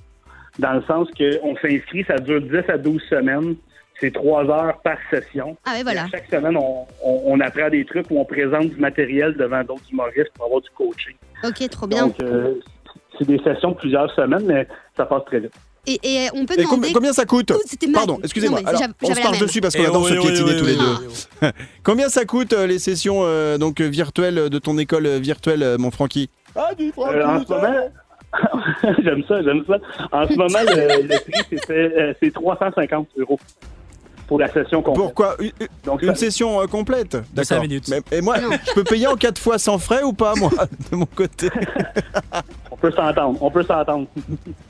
Dans 0.60 0.74
le 0.74 0.82
sens 0.84 1.08
qu'on 1.18 1.56
s'inscrit, 1.62 2.04
ça 2.06 2.18
dure 2.18 2.42
10 2.42 2.70
à 2.70 2.78
12 2.78 3.02
semaines. 3.10 3.56
C'est 4.02 4.12
trois 4.14 4.46
heures 4.50 4.80
par 4.82 4.98
session. 5.10 5.58
Ah 5.66 5.78
Et 5.80 5.84
voilà. 5.84 6.08
chaque 6.10 6.28
semaine, 6.30 6.56
on, 6.56 6.86
on- 7.04 7.22
on 7.26 7.40
apprend 7.42 7.70
des 7.70 7.84
trucs 7.86 8.10
où 8.10 8.20
on 8.20 8.24
présente 8.26 8.70
du 8.70 8.78
matériel 8.78 9.34
devant 9.36 9.62
d'autres 9.64 9.84
humoristes 9.92 10.32
pour 10.36 10.46
avoir 10.46 10.62
du 10.62 10.70
coaching. 10.70 11.16
Ok, 11.44 11.70
trop 11.70 11.86
bien. 11.88 12.08
Donc, 12.08 12.16
euh, 12.24 12.56
c'est 13.18 13.28
des 13.28 13.40
sessions 13.40 13.72
de 13.72 13.76
plusieurs 13.76 14.10
semaines, 14.16 14.46
mais 14.46 14.68
ça 14.96 15.06
passe 15.06 15.26
très 15.26 15.40
vite. 15.42 15.54
Et, 15.88 16.00
et 16.04 16.28
on 16.34 16.46
peut 16.46 16.56
Et 16.58 16.63
demander. 16.63 16.92
combien 16.94 17.13
ça 17.13 17.26
coûte 17.26 17.52
Oh, 17.56 17.88
Pardon, 17.94 18.20
excusez-moi. 18.24 18.60
On 19.02 19.13
se 19.15 19.20
même. 19.22 19.39
dessus 19.39 19.62
parce 19.62 19.76
qu'on 19.76 19.84
adore 19.86 20.04
oh, 20.04 20.08
se 20.10 20.13
oh, 20.15 20.22
piétiner 20.22 20.52
oh, 20.56 20.60
tous 20.60 20.65
les 20.65 20.76
deux. 20.76 21.52
Combien 21.84 22.10
ça 22.10 22.26
coûte 22.26 22.54
euh, 22.54 22.68
les 22.68 22.80
sessions 22.80 23.22
euh, 23.24 23.58
donc 23.58 23.80
euh, 23.82 23.86
virtuelles 23.88 24.50
de 24.50 24.60
ton 24.60 24.78
école 24.78 25.06
euh, 25.06 25.20
virtuelle, 25.20 25.63
euh, 25.63 25.78
mon 25.78 25.89
Francky? 25.92 26.30
Ah, 26.56 26.74
du 26.78 26.92
Euh, 26.98 27.26
en 27.26 27.44
ce 27.44 27.50
moment, 27.52 27.76
j'aime 29.04 29.24
ça, 29.28 29.42
j'aime 29.42 29.63
ça. 29.68 29.78
En 30.12 30.28
ce 30.28 30.34
moment, 30.36 30.60
le, 30.68 31.02
le 31.04 31.20
prix, 31.32 31.60
euh, 31.72 32.13
c'est 32.22 32.34
350 32.34 33.08
euros 33.18 33.39
pour 34.30 34.39
la 34.39 34.48
session 34.54 34.82
complète. 34.82 35.04
Pourquoi 35.04 35.36
Donc, 35.84 36.02
une 36.04 36.10
ça- 36.10 36.15
session 36.15 36.62
euh, 36.62 36.68
complète 36.68 37.18
cinq 37.44 37.62
minutes. 37.62 37.88
Mais- 37.89 38.02
et 38.18 38.22
moi, 38.22 38.36
je 38.68 38.74
peux 38.74 38.84
payer 38.84 39.08
en 39.08 39.15
quatre 39.15 39.39
fois 39.39 39.58
sans 39.58 39.78
frais 39.80 40.04
ou 40.04 40.13
pas, 40.13 40.36
moi, 40.36 40.52
de 40.92 40.96
mon 40.96 41.06
côté? 41.08 41.50
On 42.72 42.78
peut 42.78 42.92
s'entendre, 42.92 43.38
on 43.42 43.52
peut 43.52 43.63
s'entendre. 43.63 44.08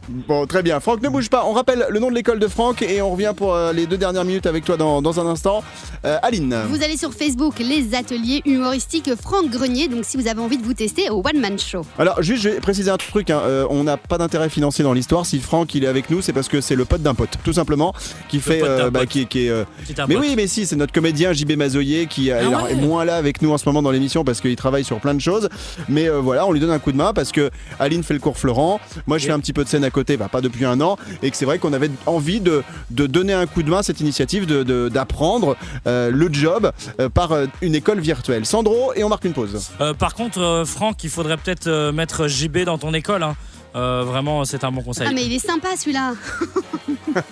Bon, 0.08 0.48
très 0.48 0.64
bien. 0.64 0.80
Franck, 0.80 1.02
ne 1.04 1.10
bouge 1.10 1.30
pas. 1.30 1.46
On 1.46 1.52
rappelle 1.54 1.86
le 1.90 2.00
nom 2.00 2.10
de 2.10 2.16
l'école 2.16 2.40
de 2.40 2.48
Franck 2.48 2.82
et 2.82 3.02
on 3.02 3.12
revient 3.12 3.34
pour 3.36 3.54
euh, 3.54 3.72
les 3.74 3.86
deux 3.86 3.98
dernières 3.98 4.24
minutes 4.26 4.48
avec 4.48 4.66
toi 4.66 4.78
dans, 4.78 5.02
dans 5.02 5.20
un 5.20 5.28
instant. 5.28 5.62
Euh, 6.06 6.18
Aline. 6.24 6.56
Vous 6.70 6.82
allez 6.84 6.98
sur 6.98 7.14
Facebook, 7.14 7.60
les 7.60 7.94
ateliers 7.94 8.42
humoristiques 8.46 9.12
Franck 9.22 9.50
Grenier. 9.50 9.88
Donc 9.90 10.06
si 10.06 10.18
vous 10.18 10.28
avez 10.28 10.40
envie 10.40 10.58
de 10.58 10.64
vous 10.64 10.74
tester 10.74 11.10
au 11.12 11.18
One 11.24 11.40
Man 11.40 11.60
Show. 11.60 11.82
Alors, 12.00 12.22
juste, 12.24 12.44
je 12.44 12.50
vais 12.50 12.60
préciser 12.62 12.90
un 12.90 12.98
truc. 12.98 13.30
hein. 13.30 13.42
Euh, 13.44 13.68
on 13.70 13.84
n'a 13.84 13.98
pas 13.98 14.18
d'intérêt 14.18 14.50
financier 14.50 14.84
dans 14.84 14.94
l'histoire. 14.94 15.26
Si 15.28 15.40
Franck 15.40 15.76
il 15.76 15.84
est 15.84 15.88
avec 15.88 16.10
nous, 16.10 16.22
c'est 16.22 16.34
parce 16.34 16.48
que 16.48 16.62
c'est 16.62 16.76
le 16.76 16.86
pote 16.86 17.02
d'un 17.04 17.14
pote, 17.14 17.38
tout 17.44 17.54
simplement, 17.54 17.94
qui 18.30 18.40
fait, 18.40 18.64
euh, 18.64 18.90
bah, 18.90 19.06
qui 19.06 19.22
est. 19.22 19.49
euh, 19.50 19.64
Mais 20.08 20.16
oui, 20.16 20.34
mais 20.36 20.48
si, 20.48 20.66
c'est 20.66 20.76
notre 20.76 20.94
comédien 20.94 21.34
JB 21.34 21.54
Mazoyer 21.58 22.08
qui 22.08 22.32
euh, 22.32 22.40
Ah 22.42 22.48
alors, 22.48 22.64
ouais. 22.64 22.72
est 22.74 22.76
moins 22.76 23.06
là 23.06 23.16
avec 23.16 23.42
nous 23.42 23.52
en 23.52 23.58
ce 23.58 23.68
moment 23.68 23.82
dans 23.82 23.92
l'émission 23.92 24.24
parce 24.24 24.42
qu'il 24.42 24.56
travaille 24.56 24.84
sur 24.84 25.00
plein 25.00 25.14
de 25.14 25.22
choses. 25.22 25.50
Mais 25.88 26.08
euh, 26.10 26.20
voilà, 26.20 26.46
on 26.46 26.52
lui 26.52 26.60
donne 26.60 26.72
un 26.72 26.80
coup 26.80 26.92
de 26.92 26.98
main 26.98 27.14
parce 27.14 27.32
que 27.32 27.50
Aline 27.80 28.04
fait 28.04 28.14
le 28.14 28.20
cours 28.20 28.38
Florent. 28.38 28.80
Moi, 29.08 29.18
je 29.18 29.26
fais 29.26 29.32
un 29.32 29.40
petit 29.40 29.54
peu 29.54 29.64
de 29.64 29.70
scène 29.70 29.84
à 29.84 29.90
côté, 29.90 30.18
bah, 30.18 30.30
pas 30.32 30.42
depuis 30.42 30.66
un 30.66 30.80
an. 30.82 30.98
Et 31.24 31.32
que 31.32 31.38
c'est 31.38 31.46
vrai 31.46 31.60
qu'on 31.60 31.74
avait 31.74 31.92
envie 32.06 32.40
de, 32.42 32.64
de 32.92 33.08
donner 33.08 33.34
un 33.34 33.46
coup 33.46 33.64
de 33.64 33.70
main 33.70 33.80
à 33.80 33.84
cette 33.84 34.00
initiative 34.02 34.46
de- 34.46 34.64
de- 34.64 34.90
d'apprendre 34.90 35.56
euh, 35.88 36.12
le 36.12 36.30
job 36.32 36.72
euh, 37.00 37.10
par 37.10 37.32
euh, 37.32 37.46
une 37.62 37.76
école 37.76 38.00
virtuelle. 38.00 38.46
Sandro, 38.46 38.94
et 38.96 39.04
on 39.04 39.10
marque 39.10 39.26
une 39.26 39.34
pause. 39.34 39.70
Euh, 39.82 39.94
par 39.94 40.14
contre, 40.14 40.40
euh, 40.40 40.66
Franck, 40.66 41.04
il 41.04 41.10
faudrait 41.10 41.38
peut-être 41.38 41.68
euh, 41.68 41.92
mettre 41.92 42.28
JB 42.28 42.60
dans 42.66 42.78
ton 42.78 42.94
école. 42.94 43.24
hein. 43.24 43.36
Euh, 43.76 44.04
vraiment, 44.06 44.44
c'est 44.46 44.64
un 44.64 44.72
bon 44.72 44.82
conseil. 44.82 45.08
Ah 45.10 45.14
mais 45.14 45.26
il 45.26 45.34
est 45.34 45.46
sympa 45.46 45.70
celui-là. 45.78 46.14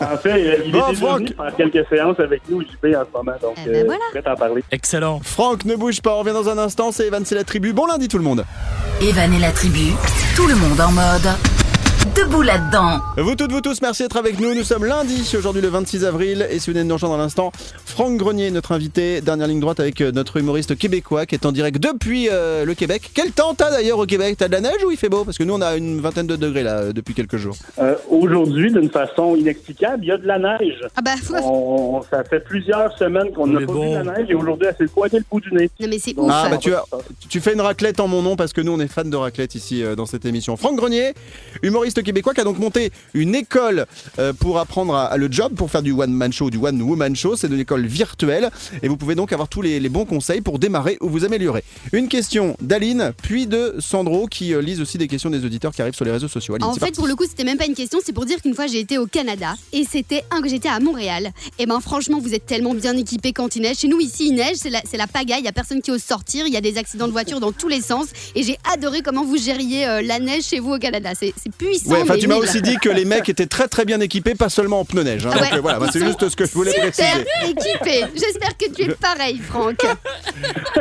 En 0.01 0.17
fait, 0.17 0.63
il 0.65 0.71
Bon, 0.71 0.87
est 0.87 0.89
déjà 0.89 1.05
Franck. 1.05 1.19
venu 1.19 1.35
faire 1.35 1.55
quelques 1.55 1.87
séances 1.89 2.19
avec 2.19 2.41
nous, 2.49 2.61
JP, 2.61 2.85
en 2.85 3.05
ce 3.05 3.17
moment, 3.17 3.37
donc 3.41 3.55
Eh 3.63 3.69
ben 3.69 3.75
euh, 3.75 3.83
voilà. 3.85 3.99
prêt 4.11 4.23
à 4.25 4.33
en 4.33 4.35
parler. 4.35 4.63
Excellent. 4.71 5.19
Franck, 5.23 5.65
ne 5.65 5.75
bouge 5.75 6.01
pas, 6.01 6.15
on 6.15 6.19
revient 6.19 6.33
dans 6.33 6.49
un 6.49 6.57
instant. 6.57 6.91
C'est 6.91 7.05
Evan, 7.07 7.23
c'est 7.25 7.35
la 7.35 7.43
tribu. 7.43 7.73
Bon 7.73 7.85
lundi 7.85 8.07
tout 8.07 8.17
le 8.17 8.23
monde. 8.23 8.43
Evan 9.01 9.31
et 9.33 9.39
la 9.39 9.51
tribu, 9.51 9.91
tout 10.35 10.47
le 10.47 10.55
monde 10.55 10.79
en 10.81 10.91
mode. 10.91 11.29
Debout 12.15 12.41
là-dedans. 12.43 12.99
Vous 13.17 13.35
toutes, 13.35 13.51
vous 13.51 13.61
tous, 13.61 13.81
merci 13.81 14.03
d'être 14.03 14.17
avec 14.17 14.39
nous. 14.39 14.53
Nous 14.53 14.63
sommes 14.63 14.85
lundi, 14.85 15.29
aujourd'hui 15.37 15.61
le 15.61 15.67
26 15.67 16.05
avril. 16.05 16.47
Et 16.49 16.59
si 16.59 16.67
vous 16.69 16.73
venez 16.73 16.83
de 16.83 16.89
nous 16.89 16.93
rejoindre 16.95 17.15
dans 17.17 17.21
l'instant, 17.23 17.51
Franck 17.85 18.17
Grenier, 18.17 18.51
notre 18.51 18.71
invité, 18.71 19.19
dernière 19.21 19.47
ligne 19.47 19.59
droite 19.59 19.79
avec 19.79 19.99
euh, 20.01 20.11
notre 20.11 20.37
humoriste 20.37 20.77
québécois 20.77 21.25
qui 21.25 21.35
est 21.35 21.45
en 21.45 21.51
direct 21.51 21.79
depuis 21.79 22.29
euh, 22.31 22.65
le 22.65 22.75
Québec. 22.75 23.09
Quel 23.15 23.31
temps 23.31 23.55
t'as 23.55 23.71
d'ailleurs 23.71 23.97
au 23.99 24.05
Québec? 24.05 24.35
T'as 24.37 24.47
de 24.47 24.53
la 24.53 24.61
neige 24.61 24.83
ou 24.85 24.91
il 24.91 24.97
fait 24.97 25.09
beau? 25.09 25.23
Parce 25.25 25.37
que 25.37 25.43
nous, 25.43 25.53
on 25.55 25.61
a 25.61 25.75
une 25.75 25.99
vingtaine 25.99 26.27
de 26.27 26.35
degrés 26.35 26.63
là 26.63 26.77
euh, 26.79 26.93
depuis 26.93 27.13
quelques 27.15 27.37
jours. 27.37 27.55
Euh, 27.79 27.95
Aujourd'hui, 28.09 28.71
d'une 28.71 28.89
façon 28.91 29.35
inexplicable, 29.35 30.03
il 30.03 30.07
y 30.09 30.11
a 30.11 30.17
de 30.17 30.27
la 30.27 30.37
neige. 30.37 30.79
Ah 30.95 31.01
bah, 31.01 31.11
ouais. 31.31 31.39
On, 31.43 32.01
ça 32.09 32.23
fait 32.23 32.39
plusieurs 32.41 32.95
semaines 32.97 33.31
qu'on 33.33 33.47
n'a 33.47 33.59
pas 33.61 33.65
bon. 33.65 33.83
vu 33.83 33.89
de 33.99 34.05
la 34.05 34.17
neige 34.19 34.27
et 34.29 34.35
aujourd'hui, 34.35 34.67
elle 34.69 34.75
s'est 34.87 34.93
pointée 34.93 35.17
le 35.17 35.25
bout 35.29 35.39
du 35.41 35.51
nez. 35.53 35.69
non 35.79 35.87
mais 35.89 35.99
c'est 35.99 36.13
Donc, 36.13 36.25
ouf. 36.27 36.31
Ah, 36.33 36.47
bah, 36.49 36.57
tu 36.57 36.73
as- 36.73 37.41
fais 37.41 37.53
une 37.53 37.61
raclette 37.61 37.99
en 37.99 38.07
mon 38.07 38.21
nom 38.21 38.35
parce 38.35 38.53
que 38.53 38.61
nous, 38.61 38.71
on 38.73 38.79
est 38.79 38.87
fans 38.87 39.03
de 39.03 39.15
raclette 39.15 39.55
ici 39.55 39.83
euh, 39.83 39.95
dans 39.95 40.05
cette 40.05 40.25
émission. 40.25 40.55
Franck 40.57 40.75
Grenier, 40.77 41.13
humoriste 41.63 41.96
québécois 42.01 42.33
qui 42.33 42.41
a 42.41 42.43
donc 42.43 42.59
monté 42.59 42.91
une 43.13 43.35
école 43.35 43.85
euh, 44.19 44.33
pour 44.33 44.59
apprendre 44.59 44.95
à, 44.95 45.05
à 45.05 45.17
le 45.17 45.31
job, 45.31 45.53
pour 45.55 45.69
faire 45.71 45.81
du 45.83 45.91
one-man 45.91 46.31
show, 46.33 46.49
du 46.49 46.57
one-woman 46.57 47.15
show. 47.15 47.35
C'est 47.35 47.47
une 47.47 47.59
école 47.59 47.85
virtuelle 47.85 48.49
et 48.81 48.87
vous 48.87 48.97
pouvez 48.97 49.15
donc 49.15 49.33
avoir 49.33 49.47
tous 49.47 49.61
les, 49.61 49.79
les 49.79 49.89
bons 49.89 50.05
conseils 50.05 50.41
pour 50.41 50.59
démarrer 50.59 50.97
ou 51.01 51.09
vous 51.09 51.25
améliorer. 51.25 51.63
Une 51.93 52.07
question 52.07 52.55
d'Aline, 52.61 53.13
puis 53.21 53.47
de 53.47 53.75
Sandro 53.79 54.27
qui 54.27 54.53
euh, 54.53 54.61
lisent 54.61 54.81
aussi 54.81 54.97
des 54.97 55.07
questions 55.07 55.29
des 55.29 55.45
auditeurs 55.45 55.73
qui 55.73 55.81
arrivent 55.81 55.95
sur 55.95 56.05
les 56.05 56.11
réseaux 56.11 56.27
sociaux. 56.27 56.55
Aline, 56.55 56.65
En 56.65 56.73
fait, 56.73 56.79
parti. 56.79 56.93
pour 56.93 57.07
le 57.07 57.15
coup, 57.15 57.25
c'était 57.27 57.43
même 57.43 57.57
pas 57.57 57.65
une 57.65 57.75
question, 57.75 57.99
c'est 58.03 58.13
pour 58.13 58.25
dire 58.25 58.41
qu'une 58.41 58.53
fois 58.55 58.67
j'ai 58.67 58.79
été 58.79 58.97
au 58.97 59.07
Canada 59.07 59.55
et 59.73 59.83
c'était 59.89 60.23
un 60.31 60.41
que 60.41 60.49
j'étais 60.49 60.69
à 60.69 60.79
Montréal. 60.79 61.31
Et 61.59 61.65
ben 61.65 61.79
franchement, 61.79 62.19
vous 62.19 62.33
êtes 62.33 62.45
tellement 62.45 62.73
bien 62.73 62.95
équipés 62.97 63.33
quand 63.33 63.55
il 63.55 63.61
neige. 63.63 63.77
Chez 63.77 63.87
nous 63.87 63.99
ici, 63.99 64.27
il 64.29 64.35
neige, 64.35 64.55
c'est 64.55 64.69
la, 64.69 64.81
la 64.93 65.07
pagaille, 65.07 65.39
il 65.41 65.45
y 65.45 65.49
a 65.49 65.51
personne 65.53 65.81
qui 65.81 65.91
ose 65.91 66.03
sortir, 66.03 66.47
il 66.47 66.53
y 66.53 66.57
a 66.57 66.61
des 66.61 66.77
accidents 66.77 67.07
de 67.07 67.11
voiture 67.11 67.39
dans 67.39 67.51
tous 67.51 67.67
les 67.67 67.81
sens. 67.81 68.07
Et 68.35 68.43
j'ai 68.43 68.57
adoré 68.73 69.01
comment 69.01 69.23
vous 69.23 69.37
gériez 69.37 69.85
euh, 69.87 70.01
la 70.01 70.19
neige 70.19 70.43
chez 70.45 70.59
vous 70.59 70.73
au 70.73 70.79
Canada. 70.79 71.11
C'est 71.15 71.33
puissant. 71.57 71.86
Ouais, 71.87 72.01
enfin, 72.01 72.15
tu 72.17 72.27
m'as 72.27 72.35
aussi 72.35 72.61
dit 72.61 72.77
que 72.77 72.89
les 72.89 73.05
mecs 73.05 73.27
étaient 73.29 73.45
très 73.45 73.67
très 73.67 73.85
bien 73.85 73.99
équipés, 73.99 74.35
pas 74.35 74.49
seulement 74.49 74.81
en 74.81 74.85
pneus 74.85 75.03
neige. 75.03 75.25
hein. 75.25 75.31
Ah 75.33 75.39
Donc 75.39 75.53
euh, 75.53 75.61
voilà, 75.61 75.79
bah, 75.79 75.87
c'est 75.91 75.99
juste 76.05 76.27
ce 76.27 76.35
que 76.35 76.45
je 76.45 76.51
voulais 76.51 76.71
Super 76.71 76.91
préciser. 76.91 77.25
équipé. 77.49 78.05
J'espère 78.15 78.57
que 78.57 78.69
tu 78.73 78.83
es 78.83 78.93
pareil, 78.95 79.37
Franck. 79.39 79.77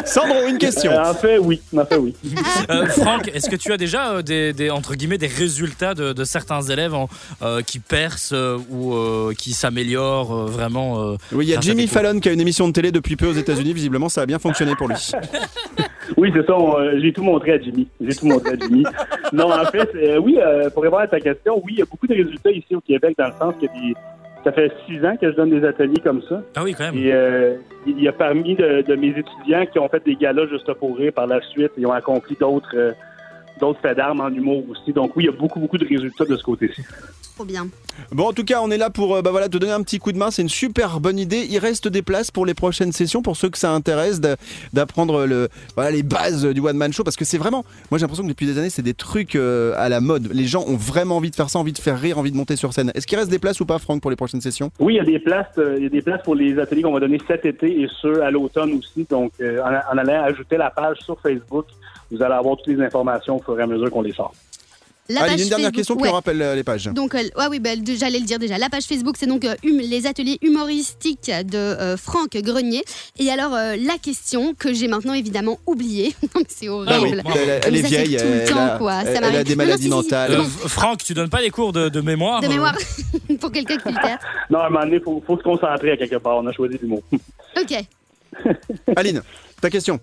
Sandro, 0.04 0.46
une 0.48 0.58
question. 0.58 0.90
Euh, 0.92 1.10
en 1.10 1.14
fait, 1.14 1.38
oui. 1.38 1.60
En 1.76 1.84
fait, 1.84 1.96
oui. 1.96 2.14
Euh, 2.70 2.86
Franck, 2.86 3.28
est-ce 3.32 3.48
que 3.48 3.56
tu 3.56 3.72
as 3.72 3.76
déjà 3.76 4.10
euh, 4.12 4.22
des, 4.22 4.52
des- 4.52 4.70
entre 4.70 4.94
guillemets 4.94 5.18
des 5.18 5.26
résultats 5.28 5.94
de, 5.94 6.12
de 6.12 6.24
certains 6.24 6.62
élèves 6.62 6.94
en- 6.94 7.08
euh, 7.42 7.62
qui 7.62 7.78
percent 7.78 8.32
euh, 8.34 8.58
ou 8.70 8.94
euh, 8.94 9.32
qui 9.36 9.52
s'améliorent 9.52 10.34
euh, 10.34 10.46
vraiment 10.46 11.00
euh, 11.12 11.16
Oui, 11.32 11.46
il 11.46 11.50
y 11.50 11.54
a 11.56 11.60
Jimmy 11.60 11.86
Fallon 11.86 12.18
qui 12.18 12.28
a 12.28 12.32
une 12.32 12.40
émission 12.40 12.66
de 12.66 12.72
télé 12.72 12.90
depuis 12.92 13.14
peu 13.16 13.26
aux 13.26 13.32
États-Unis. 13.34 13.72
Visiblement, 13.72 14.08
ça 14.08 14.22
a 14.22 14.26
bien 14.26 14.38
fonctionné 14.38 14.74
pour 14.76 14.88
lui. 14.88 14.96
Oui, 16.16 16.30
c'est 16.34 16.46
ça. 16.46 16.52
euh, 16.54 16.98
J'ai 17.00 17.12
tout 17.12 17.22
montré 17.22 17.52
à 17.52 17.60
Jimmy. 17.60 17.86
J'ai 18.00 18.14
tout 18.14 18.26
montré 18.26 18.52
à 18.52 18.56
Jimmy. 18.58 18.84
non, 19.32 19.52
en 19.52 19.64
fait, 19.66 19.88
euh, 19.94 20.18
oui, 20.18 20.38
euh, 20.40 20.70
pour 20.70 20.82
répondre 20.82 20.95
à 21.02 21.06
ta 21.08 21.20
question, 21.20 21.56
oui, 21.64 21.72
il 21.74 21.78
y 21.78 21.82
a 21.82 21.86
beaucoup 21.86 22.06
de 22.06 22.14
résultats 22.14 22.50
ici 22.50 22.74
au 22.74 22.80
Québec 22.80 23.14
dans 23.18 23.26
le 23.26 23.32
sens 23.38 23.54
que 23.56 23.66
des- 23.66 23.94
ça 24.44 24.52
fait 24.52 24.70
six 24.86 25.04
ans 25.04 25.16
que 25.20 25.28
je 25.30 25.36
donne 25.36 25.50
des 25.50 25.66
ateliers 25.66 26.00
comme 26.04 26.22
ça. 26.22 26.40
Ah 26.54 26.62
oui, 26.62 26.72
quand 26.76 26.84
même. 26.92 26.96
Et 27.02 27.12
euh, 27.12 27.56
il 27.86 28.00
y 28.00 28.06
a 28.06 28.12
parmi 28.12 28.54
de, 28.54 28.82
de 28.82 28.94
mes 28.94 29.08
étudiants 29.08 29.66
qui 29.66 29.78
ont 29.80 29.88
fait 29.88 30.04
des 30.04 30.14
galas 30.14 30.46
juste 30.46 30.72
pour 30.74 30.96
rire 30.96 31.12
par 31.12 31.26
la 31.26 31.40
suite 31.40 31.72
et 31.76 31.84
ont 31.84 31.92
accompli 31.92 32.36
d'autres 32.38 32.70
euh, 32.76 32.92
d'autres 33.60 33.80
faits 33.80 33.96
d'armes 33.96 34.20
en 34.20 34.28
humour 34.28 34.64
aussi. 34.70 34.92
Donc 34.92 35.16
oui, 35.16 35.24
il 35.24 35.26
y 35.26 35.30
a 35.30 35.36
beaucoup, 35.36 35.60
beaucoup 35.60 35.78
de 35.78 35.86
résultats 35.86 36.24
de 36.24 36.36
ce 36.36 36.42
côté-ci. 36.42 36.82
Trop 37.34 37.44
bien. 37.44 37.68
Bon, 38.12 38.28
en 38.28 38.32
tout 38.32 38.44
cas, 38.44 38.60
on 38.62 38.70
est 38.70 38.78
là 38.78 38.88
pour 38.88 39.14
euh, 39.14 39.20
bah, 39.20 39.30
voilà, 39.30 39.50
te 39.50 39.58
donner 39.58 39.72
un 39.72 39.82
petit 39.82 39.98
coup 39.98 40.10
de 40.10 40.16
main. 40.16 40.30
C'est 40.30 40.40
une 40.40 40.48
super 40.48 41.00
bonne 41.00 41.18
idée. 41.18 41.46
Il 41.50 41.58
reste 41.58 41.86
des 41.86 42.00
places 42.00 42.30
pour 42.30 42.46
les 42.46 42.54
prochaines 42.54 42.92
sessions, 42.92 43.20
pour 43.20 43.36
ceux 43.36 43.50
que 43.50 43.58
ça 43.58 43.72
intéresse 43.72 44.22
d'apprendre 44.72 45.26
le, 45.26 45.50
voilà, 45.74 45.90
les 45.90 46.02
bases 46.02 46.46
du 46.46 46.60
one-man 46.60 46.94
show. 46.94 47.04
Parce 47.04 47.16
que 47.16 47.26
c'est 47.26 47.36
vraiment, 47.36 47.64
moi 47.90 47.98
j'ai 47.98 48.04
l'impression 48.04 48.24
que 48.24 48.30
depuis 48.30 48.46
des 48.46 48.56
années, 48.58 48.70
c'est 48.70 48.80
des 48.80 48.94
trucs 48.94 49.36
euh, 49.36 49.74
à 49.76 49.90
la 49.90 50.00
mode. 50.00 50.30
Les 50.32 50.46
gens 50.46 50.64
ont 50.66 50.76
vraiment 50.76 51.18
envie 51.18 51.30
de 51.30 51.36
faire 51.36 51.50
ça, 51.50 51.58
envie 51.58 51.72
de 51.72 51.78
faire 51.78 52.00
rire, 52.00 52.18
envie 52.18 52.32
de 52.32 52.36
monter 52.38 52.56
sur 52.56 52.72
scène. 52.72 52.90
Est-ce 52.94 53.06
qu'il 53.06 53.18
reste 53.18 53.30
des 53.30 53.38
places 53.38 53.60
ou 53.60 53.66
pas, 53.66 53.78
Franck, 53.78 54.00
pour 54.00 54.10
les 54.10 54.16
prochaines 54.16 54.40
sessions? 54.40 54.70
Oui, 54.78 54.94
il 54.94 54.96
y 54.96 55.00
a 55.00 55.04
des 55.04 55.18
places, 55.18 55.58
euh, 55.58 55.74
il 55.76 55.82
y 55.82 55.86
a 55.86 55.90
des 55.90 56.02
places 56.02 56.22
pour 56.22 56.34
les 56.34 56.58
ateliers 56.58 56.82
qu'on 56.82 56.92
va 56.94 57.00
donner 57.00 57.20
cet 57.26 57.44
été 57.44 57.82
et 57.82 57.88
ceux 58.00 58.22
à 58.22 58.30
l'automne 58.30 58.72
aussi. 58.78 59.06
Donc, 59.10 59.32
euh, 59.42 59.60
en, 59.60 59.94
en 59.94 59.98
allant 59.98 60.24
ajouter 60.24 60.56
la 60.56 60.70
page 60.70 61.00
sur 61.00 61.20
Facebook, 61.20 61.66
vous 62.10 62.22
allez 62.22 62.34
avoir 62.34 62.56
toutes 62.56 62.74
les 62.74 62.82
informations 62.84 63.36
au 63.36 63.42
fur 63.42 63.58
et 63.58 63.62
à 63.62 63.66
mesure 63.66 63.90
qu'on 63.90 64.02
les 64.02 64.12
sort. 64.12 64.32
La 65.08 65.20
Allez, 65.20 65.34
page 65.34 65.42
une 65.42 65.48
dernière 65.50 65.66
Facebook- 65.68 65.76
question, 65.76 65.94
puis 65.94 66.02
ouais. 66.02 66.10
on 66.10 66.14
rappelle 66.14 66.42
euh, 66.42 66.56
les 66.56 66.64
pages. 66.64 66.86
Donc, 66.86 67.14
euh, 67.14 67.18
ouais, 67.38 67.46
oui, 67.48 67.60
de- 67.60 67.94
j'allais 67.94 68.18
le 68.18 68.24
dire 68.24 68.40
déjà. 68.40 68.58
La 68.58 68.68
page 68.68 68.86
Facebook, 68.86 69.14
c'est 69.16 69.28
donc 69.28 69.44
euh, 69.44 69.54
hum- 69.64 69.78
les 69.78 70.04
ateliers 70.08 70.36
humoristiques 70.42 71.30
de 71.30 71.56
euh, 71.56 71.96
Franck 71.96 72.30
Grenier. 72.36 72.82
Et 73.16 73.30
alors, 73.30 73.54
euh, 73.54 73.76
la 73.76 73.98
question 73.98 74.52
que 74.54 74.74
j'ai 74.74 74.88
maintenant 74.88 75.12
évidemment 75.14 75.60
oubliée. 75.64 76.12
Non, 76.24 76.28
mais 76.40 76.44
c'est 76.48 76.66
Ah 76.66 76.70
oui, 76.70 76.88
horrible. 76.88 77.22
elle, 77.36 77.60
elle 77.64 77.76
est 77.76 77.82
vieille, 77.82 78.16
tout 78.16 78.24
le 78.24 78.30
elle, 78.32 78.48
temps, 78.48 78.66
a, 78.66 78.78
quoi. 78.78 78.92
Ça 78.94 79.00
elle- 79.02 79.14
elle 79.14 79.20
m'arrive. 79.20 79.38
a 79.38 79.44
des 79.44 79.50
Non, 79.54 79.62
non, 79.62 79.64
maladies 79.64 79.82
si, 79.84 79.88
si, 79.88 79.94
mentales. 79.94 80.32
Euh, 80.32 80.42
Franck, 80.66 81.04
tu 81.04 81.14
donnes 81.14 81.30
pas 81.30 81.40
les 81.40 81.50
cours 81.50 81.72
de, 81.72 81.88
de 81.88 82.00
mémoire 82.00 82.40
De 82.40 82.48
mémoire, 82.48 82.74
pour 83.40 83.52
quelqu'un 83.52 83.76
qui 83.76 83.88
le 83.90 84.00
perd. 84.02 84.18
Non, 84.50 84.58
à 84.58 84.66
un 84.66 84.70
moment 84.70 84.84
donné, 84.86 84.96
il 84.96 85.02
faut, 85.04 85.22
faut 85.24 85.38
se 85.38 85.42
concentrer 85.44 85.92
à 85.92 85.96
quelque 85.96 86.16
part. 86.16 86.38
On 86.38 86.46
a 86.48 86.52
choisi 86.52 86.78
du 86.78 86.86
mot. 86.86 87.00
Ok. 87.56 87.74
Aline, 88.96 89.22
ta 89.60 89.70
question. 89.70 90.00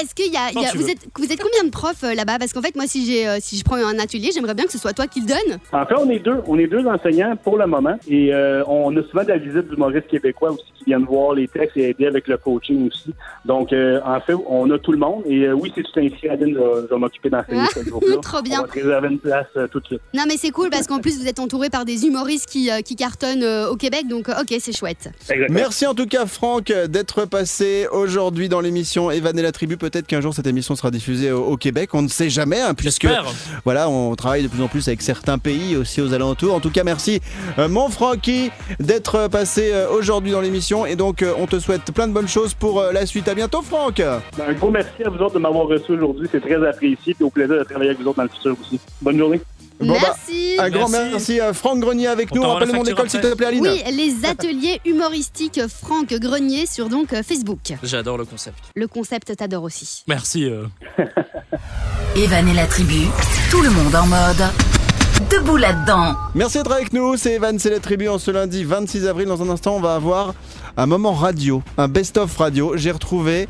Est-ce 0.00 0.14
qu'il 0.14 0.32
y 0.32 0.36
a, 0.36 0.50
il 0.52 0.60
y 0.60 0.66
a- 0.66 0.72
vous, 0.74 0.88
êtes, 0.90 0.98
vous 1.16 1.32
êtes 1.32 1.40
combien 1.40 1.64
de 1.64 1.70
profs 1.70 2.02
euh, 2.04 2.14
là-bas? 2.14 2.38
Parce 2.38 2.52
qu'en 2.52 2.62
fait, 2.62 2.74
moi, 2.74 2.84
si, 2.86 3.06
j'ai, 3.06 3.28
euh, 3.28 3.38
si 3.40 3.56
je 3.56 3.64
prends 3.64 3.76
un 3.76 3.98
atelier, 3.98 4.30
j'aimerais 4.34 4.54
bien 4.54 4.64
que 4.64 4.72
ce 4.72 4.78
soit 4.78 4.92
toi 4.92 5.06
qui 5.06 5.20
le 5.20 5.26
donne. 5.26 5.58
En 5.72 5.86
fait, 5.86 5.94
on 5.96 6.08
est 6.10 6.18
deux. 6.18 6.38
On 6.46 6.58
est 6.58 6.66
deux 6.66 6.84
enseignants 6.86 7.36
pour 7.36 7.56
le 7.58 7.66
moment. 7.66 7.96
Et 8.08 8.34
euh, 8.34 8.64
on 8.66 8.96
a 8.96 9.02
souvent 9.04 9.22
de 9.22 9.28
la 9.28 9.38
visite 9.38 9.68
d'humoristes 9.68 10.08
québécois 10.08 10.50
aussi 10.52 10.64
qui 10.78 10.84
viennent 10.86 11.04
voir 11.04 11.34
les 11.34 11.46
textes 11.48 11.76
et 11.76 11.90
aider 11.90 12.06
avec 12.06 12.26
le 12.28 12.36
coaching 12.38 12.88
aussi. 12.88 13.14
Donc, 13.44 13.72
euh, 13.72 14.00
en 14.04 14.20
fait, 14.20 14.34
on 14.48 14.70
a 14.70 14.78
tout 14.78 14.92
le 14.92 14.98
monde. 14.98 15.22
Et 15.26 15.44
euh, 15.44 15.52
oui, 15.52 15.72
si 15.74 15.82
tu 15.82 15.92
t'inscris, 15.92 16.28
Adeline, 16.28 16.54
je, 16.56 16.86
vais- 16.92 16.98
m'occuper 16.98 17.30
d'enseigner 17.30 17.62
Ah, 17.64 17.68
ce 17.74 17.80
groupe-là. 17.88 18.16
trop 18.22 18.38
On 18.38 18.42
bien. 18.42 18.62
va 18.62 18.68
te 18.68 18.72
réserver 18.74 19.08
une 19.08 19.18
place 19.18 19.46
euh, 19.56 19.66
tout 19.68 19.80
de 19.80 19.86
suite. 19.86 20.00
Non, 20.12 20.24
mais 20.26 20.36
c'est 20.36 20.50
cool 20.50 20.70
parce 20.70 20.86
qu'en 20.86 20.98
plus, 21.00 21.18
vous 21.20 21.26
êtes 21.28 21.38
entouré 21.38 21.70
par 21.70 21.84
des 21.84 22.04
humoristes 22.06 22.48
qui, 22.48 22.70
euh, 22.70 22.80
qui 22.80 22.96
cartonnent 22.96 23.42
euh, 23.42 23.68
au 23.70 23.76
Québec. 23.76 24.08
Donc, 24.08 24.28
ok, 24.28 24.54
c'est 24.58 24.76
chouette. 24.76 25.10
Exactement. 25.30 25.58
Merci 25.58 25.86
en 25.86 25.94
tout 25.94 26.06
cas 26.06 26.26
Franck 26.26 26.72
d'être 26.88 27.24
passé 27.26 27.86
aujourd'hui 27.92 28.48
dans 28.48 28.60
l'émission 28.60 29.10
Evan 29.10 29.38
et 29.38 29.42
la 29.42 29.52
tribu. 29.52 29.76
Peut-être 29.84 30.06
qu'un 30.06 30.22
jour 30.22 30.32
cette 30.32 30.46
émission 30.46 30.74
sera 30.76 30.90
diffusée 30.90 31.30
au, 31.30 31.44
au 31.44 31.56
Québec, 31.58 31.90
on 31.92 32.00
ne 32.00 32.08
sait 32.08 32.30
jamais, 32.30 32.58
hein, 32.58 32.72
puisque 32.72 33.06
voilà, 33.66 33.90
on 33.90 34.14
travaille 34.16 34.42
de 34.42 34.48
plus 34.48 34.62
en 34.62 34.68
plus 34.68 34.88
avec 34.88 35.02
certains 35.02 35.36
pays 35.36 35.76
aussi 35.76 36.00
aux 36.00 36.14
alentours. 36.14 36.54
En 36.54 36.60
tout 36.60 36.70
cas, 36.70 36.84
merci 36.84 37.20
euh, 37.58 37.68
mon 37.68 37.90
Francky 37.90 38.50
d'être 38.80 39.28
passé 39.28 39.72
euh, 39.74 39.90
aujourd'hui 39.90 40.32
dans 40.32 40.40
l'émission 40.40 40.86
et 40.86 40.96
donc 40.96 41.20
euh, 41.20 41.34
on 41.38 41.46
te 41.46 41.58
souhaite 41.58 41.92
plein 41.92 42.08
de 42.08 42.14
bonnes 42.14 42.28
choses 42.28 42.54
pour 42.54 42.80
euh, 42.80 42.92
la 42.92 43.04
suite. 43.04 43.28
À 43.28 43.34
bientôt 43.34 43.60
Franck. 43.60 43.96
Ben, 43.96 44.20
Un 44.48 44.54
gros 44.54 44.70
merci 44.70 45.02
à 45.04 45.10
vous 45.10 45.18
autres 45.18 45.34
de 45.34 45.40
m'avoir 45.40 45.66
reçu 45.66 45.92
aujourd'hui. 45.92 46.26
C'est 46.32 46.40
très 46.40 46.66
apprécié. 46.66 47.14
Et 47.20 47.22
au 47.22 47.28
plaisir 47.28 47.58
de 47.58 47.64
travailler 47.64 47.90
avec 47.90 48.00
vous 48.00 48.08
autres 48.08 48.16
dans 48.16 48.22
le 48.22 48.30
futur 48.30 48.56
aussi. 48.58 48.80
Bonne 49.02 49.18
journée. 49.18 49.40
Bon, 49.80 49.94
bah, 49.94 49.98
Merci. 50.02 50.56
un 50.58 50.70
grand 50.70 50.88
Merci. 50.88 51.10
merci 51.10 51.40
à 51.40 51.52
Franck 51.52 51.80
Grenier 51.80 52.06
avec 52.06 52.28
On 52.32 52.36
nous. 52.36 52.42
Rappelle 52.42 52.68
le 52.68 52.74
nom 52.74 52.78
facture 52.84 52.94
d'école 52.96 53.10
s'il 53.10 53.20
te 53.20 53.34
plaît 53.34 53.46
Aline. 53.46 53.60
Oui, 53.62 53.82
les 53.92 54.24
ateliers 54.28 54.80
humoristiques 54.84 55.60
Franck 55.68 56.14
Grenier 56.14 56.66
sur 56.66 56.88
donc 56.88 57.12
euh, 57.12 57.22
Facebook. 57.22 57.58
J'adore 57.82 58.16
le 58.16 58.24
concept. 58.24 58.58
Le 58.76 58.86
concept 58.86 59.34
t'adore 59.36 59.64
aussi. 59.64 60.04
Merci. 60.06 60.44
euh. 60.44 60.66
Evan 62.16 62.48
et 62.48 62.54
la 62.54 62.66
tribu, 62.66 63.06
tout 63.50 63.60
le 63.62 63.70
monde 63.70 63.94
en 63.94 64.06
mode. 64.06 64.44
Debout 65.30 65.56
là-dedans. 65.56 66.14
Merci 66.34 66.58
d'être 66.58 66.72
avec 66.72 66.92
nous, 66.92 67.16
c'est 67.16 67.34
Evan, 67.34 67.58
c'est 67.58 67.70
la 67.70 67.80
tribu 67.80 68.08
en 68.08 68.18
ce 68.18 68.30
lundi 68.30 68.62
26 68.64 69.06
avril. 69.06 69.26
Dans 69.26 69.42
un 69.42 69.48
instant, 69.48 69.76
on 69.76 69.80
va 69.80 69.94
avoir 69.96 70.34
un 70.76 70.86
moment 70.86 71.12
radio, 71.12 71.62
un 71.78 71.88
best-of 71.88 72.36
radio. 72.36 72.76
J'ai 72.76 72.90
retrouvé 72.92 73.48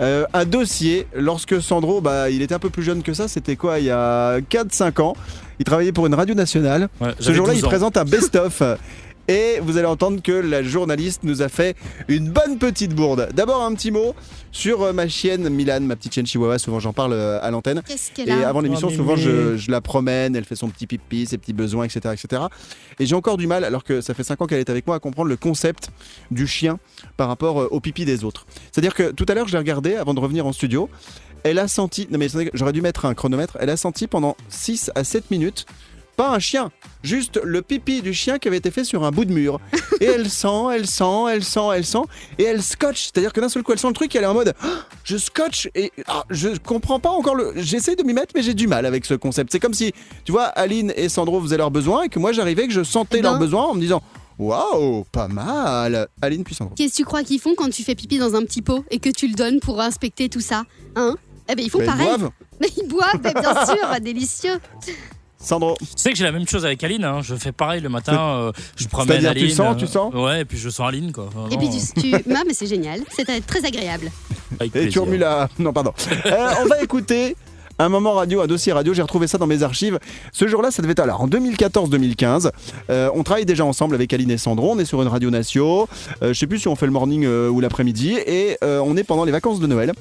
euh, 0.00 0.24
un 0.32 0.44
dossier 0.44 1.06
lorsque 1.14 1.60
Sandro, 1.62 2.00
bah, 2.00 2.28
il 2.30 2.42
était 2.42 2.54
un 2.54 2.58
peu 2.58 2.70
plus 2.70 2.82
jeune 2.82 3.02
que 3.02 3.14
ça, 3.14 3.28
c'était 3.28 3.56
quoi, 3.56 3.78
il 3.78 3.86
y 3.86 3.90
a 3.90 4.40
4-5 4.40 5.00
ans. 5.02 5.14
Il 5.62 5.64
travaillait 5.64 5.92
pour 5.92 6.08
une 6.08 6.14
radio 6.14 6.34
nationale. 6.34 6.88
Ouais, 7.00 7.10
Ce 7.20 7.32
jour-là, 7.32 7.52
12 7.52 7.62
il 7.62 7.68
présente 7.68 7.96
un 7.96 8.04
best-of. 8.16 8.64
Et 9.28 9.60
vous 9.62 9.76
allez 9.76 9.86
entendre 9.86 10.20
que 10.20 10.32
la 10.32 10.64
journaliste 10.64 11.20
nous 11.22 11.40
a 11.40 11.48
fait 11.48 11.76
une 12.08 12.30
bonne 12.30 12.58
petite 12.58 12.92
bourde. 12.96 13.28
D'abord 13.32 13.62
un 13.62 13.72
petit 13.74 13.92
mot 13.92 14.16
sur 14.50 14.82
euh, 14.82 14.92
ma 14.92 15.06
chienne 15.06 15.48
Milan, 15.48 15.78
ma 15.82 15.94
petite 15.94 16.14
chienne 16.14 16.26
chihuahua, 16.26 16.58
souvent 16.58 16.80
j'en 16.80 16.92
parle 16.92 17.12
euh, 17.12 17.38
à 17.40 17.52
l'antenne. 17.52 17.80
Qu'est-ce 17.86 18.10
qu'elle 18.10 18.28
Et 18.28 18.32
avant 18.42 18.60
l'émission, 18.60 18.88
Oh, 18.90 18.96
souvent 18.96 19.14
je, 19.14 19.56
je 19.56 19.70
la 19.70 19.80
promène, 19.80 20.34
elle 20.34 20.44
fait 20.44 20.56
son 20.56 20.68
petit 20.68 20.88
pipi, 20.88 21.26
ses 21.26 21.38
petits 21.38 21.52
besoins, 21.52 21.84
etc. 21.84 22.12
etc. 22.12 22.42
Et 22.98 23.06
j'ai 23.06 23.14
encore 23.14 23.36
du 23.36 23.46
mal, 23.46 23.62
alors 23.62 23.84
que 23.84 24.00
ça 24.00 24.12
fait 24.14 24.24
5 24.24 24.42
ans 24.42 24.46
qu'elle 24.46 24.58
est 24.58 24.68
avec 24.70 24.88
moi, 24.88 24.96
à 24.96 24.98
comprendre 24.98 25.28
le 25.28 25.36
concept 25.36 25.90
du 26.32 26.48
chien 26.48 26.80
par 27.16 27.28
rapport 27.28 27.60
euh, 27.60 27.68
au 27.70 27.78
pipi 27.78 28.04
des 28.04 28.24
autres. 28.24 28.46
C'est-à-dire 28.72 28.94
que 28.94 29.12
tout 29.12 29.26
à 29.28 29.34
l'heure, 29.34 29.46
je 29.46 29.52
l'ai 29.52 29.58
regardé 29.58 29.94
avant 29.94 30.14
de 30.14 30.20
revenir 30.20 30.44
en 30.44 30.52
studio. 30.52 30.90
Elle 31.44 31.58
a 31.58 31.68
senti, 31.68 32.06
non 32.10 32.18
mais 32.18 32.28
j'aurais 32.54 32.72
dû 32.72 32.82
mettre 32.82 33.04
un 33.04 33.14
chronomètre, 33.14 33.56
elle 33.60 33.70
a 33.70 33.76
senti 33.76 34.06
pendant 34.06 34.36
6 34.48 34.90
à 34.94 35.02
7 35.04 35.30
minutes, 35.30 35.66
pas 36.16 36.28
un 36.30 36.38
chien, 36.38 36.70
juste 37.02 37.40
le 37.42 37.62
pipi 37.62 38.02
du 38.02 38.12
chien 38.12 38.38
qui 38.38 38.46
avait 38.46 38.58
été 38.58 38.70
fait 38.70 38.84
sur 38.84 39.02
un 39.04 39.10
bout 39.10 39.24
de 39.24 39.32
mur. 39.32 39.58
Et 40.00 40.04
elle 40.04 40.28
sent, 40.28 40.46
elle 40.74 40.86
sent, 40.86 41.04
elle 41.30 41.42
sent, 41.42 41.60
elle 41.74 41.86
sent, 41.86 42.02
et 42.38 42.44
elle 42.44 42.62
scotche. 42.62 43.04
C'est-à-dire 43.04 43.32
que 43.32 43.40
d'un 43.40 43.48
seul 43.48 43.62
coup, 43.62 43.72
elle 43.72 43.78
sent 43.78 43.88
le 43.88 43.94
truc, 43.94 44.14
elle 44.14 44.22
est 44.24 44.26
en 44.26 44.34
mode, 44.34 44.52
Ah, 44.62 44.66
je 45.04 45.16
scotche 45.16 45.68
et 45.74 45.90
ah, 46.06 46.24
je 46.30 46.50
comprends 46.58 47.00
pas 47.00 47.08
encore 47.10 47.34
le. 47.34 47.52
J'essaie 47.56 47.96
de 47.96 48.02
m'y 48.02 48.12
mettre, 48.12 48.32
mais 48.36 48.42
j'ai 48.42 48.54
du 48.54 48.66
mal 48.68 48.84
avec 48.84 49.04
ce 49.06 49.14
concept. 49.14 49.50
C'est 49.52 49.58
comme 49.60 49.74
si, 49.74 49.92
tu 50.24 50.32
vois, 50.32 50.44
Aline 50.44 50.92
et 50.96 51.08
Sandro 51.08 51.40
faisaient 51.40 51.56
leurs 51.56 51.70
besoins 51.70 52.02
et 52.02 52.08
que 52.10 52.18
moi 52.18 52.32
j'arrivais, 52.32 52.66
que 52.66 52.74
je 52.74 52.82
sentais 52.84 53.18
Eh 53.18 53.22
ben. 53.22 53.30
leurs 53.30 53.38
besoins 53.38 53.64
en 53.68 53.74
me 53.74 53.80
disant, 53.80 54.02
waouh, 54.38 55.04
pas 55.12 55.28
mal. 55.28 56.08
Aline 56.20 56.44
puis 56.44 56.54
Sandro. 56.54 56.74
Qu'est-ce 56.74 56.92
que 56.92 56.96
tu 56.98 57.04
crois 57.04 57.22
qu'ils 57.22 57.40
font 57.40 57.54
quand 57.56 57.70
tu 57.70 57.82
fais 57.84 57.94
pipi 57.94 58.18
dans 58.18 58.34
un 58.36 58.42
petit 58.42 58.60
pot 58.60 58.84
et 58.90 58.98
que 58.98 59.08
tu 59.08 59.28
le 59.28 59.34
donnes 59.34 59.60
pour 59.60 59.80
inspecter 59.80 60.28
tout 60.28 60.40
ça 60.42 60.64
Hein? 60.94 61.16
Eh 61.48 61.54
ben 61.54 61.64
ils 61.64 61.70
font 61.70 61.78
Mais 61.78 61.84
ils 61.84 61.88
pareil. 61.88 62.06
boivent. 62.06 62.30
Mais 62.60 62.68
ils 62.76 62.88
boivent, 62.88 63.20
ben, 63.22 63.32
bien 63.32 63.66
sûr, 63.66 64.00
délicieux. 64.00 64.58
Sandro. 65.38 65.74
Tu 65.80 65.86
sais 65.96 66.10
que 66.12 66.16
j'ai 66.16 66.22
la 66.24 66.30
même 66.30 66.46
chose 66.46 66.64
avec 66.64 66.84
Aline, 66.84 67.04
hein. 67.04 67.20
je 67.20 67.34
fais 67.34 67.50
pareil 67.50 67.80
le 67.80 67.88
matin, 67.88 68.16
euh, 68.36 68.52
je 68.76 68.86
promène 68.86 69.08
C'est-à-dire, 69.20 69.30
Aline. 69.32 69.48
tu 69.48 69.50
sens, 69.50 69.74
euh, 69.74 69.78
tu 69.78 69.86
sens 69.88 70.14
Ouais, 70.14 70.42
et 70.42 70.44
puis 70.44 70.56
je 70.56 70.68
sens 70.68 70.86
Aline 70.88 71.10
quoi. 71.10 71.30
Et 71.50 71.56
puis 71.56 71.68
tu, 71.68 72.00
tu... 72.00 72.10
Non, 72.28 72.42
mais 72.46 72.54
c'est 72.54 72.68
génial, 72.68 73.00
c'est 73.10 73.44
très 73.44 73.64
agréable. 73.64 74.10
Avec 74.60 74.70
Et 74.76 74.78
tu 74.78 74.82
plaisir. 74.82 75.02
remues 75.02 75.16
la. 75.18 75.48
Non, 75.58 75.72
pardon. 75.72 75.92
Euh, 76.26 76.48
on 76.62 76.66
va 76.66 76.80
écouter 76.82 77.34
un 77.80 77.88
moment 77.88 78.12
radio, 78.12 78.40
un 78.42 78.46
dossier 78.46 78.72
radio. 78.72 78.94
J'ai 78.94 79.02
retrouvé 79.02 79.26
ça 79.26 79.38
dans 79.38 79.48
mes 79.48 79.64
archives. 79.64 79.98
Ce 80.30 80.46
jour-là, 80.46 80.70
ça 80.70 80.80
devait 80.82 80.92
être 80.92 81.00
alors 81.00 81.22
en 81.22 81.26
2014-2015. 81.26 82.50
Euh, 82.90 83.10
on 83.14 83.24
travaille 83.24 83.46
déjà 83.46 83.64
ensemble 83.64 83.94
avec 83.96 84.12
Aline 84.12 84.30
et 84.30 84.38
Sandro. 84.38 84.70
On 84.72 84.78
est 84.78 84.84
sur 84.84 85.02
une 85.02 85.08
radio 85.08 85.30
Natio. 85.30 85.88
Euh, 86.22 86.32
je 86.32 86.38
sais 86.38 86.46
plus 86.46 86.60
si 86.60 86.68
on 86.68 86.76
fait 86.76 86.86
le 86.86 86.92
morning 86.92 87.24
euh, 87.24 87.48
ou 87.48 87.60
l'après-midi. 87.60 88.16
Et 88.26 88.58
euh, 88.62 88.80
on 88.84 88.96
est 88.96 89.04
pendant 89.04 89.24
les 89.24 89.32
vacances 89.32 89.58
de 89.58 89.66
Noël. 89.66 89.92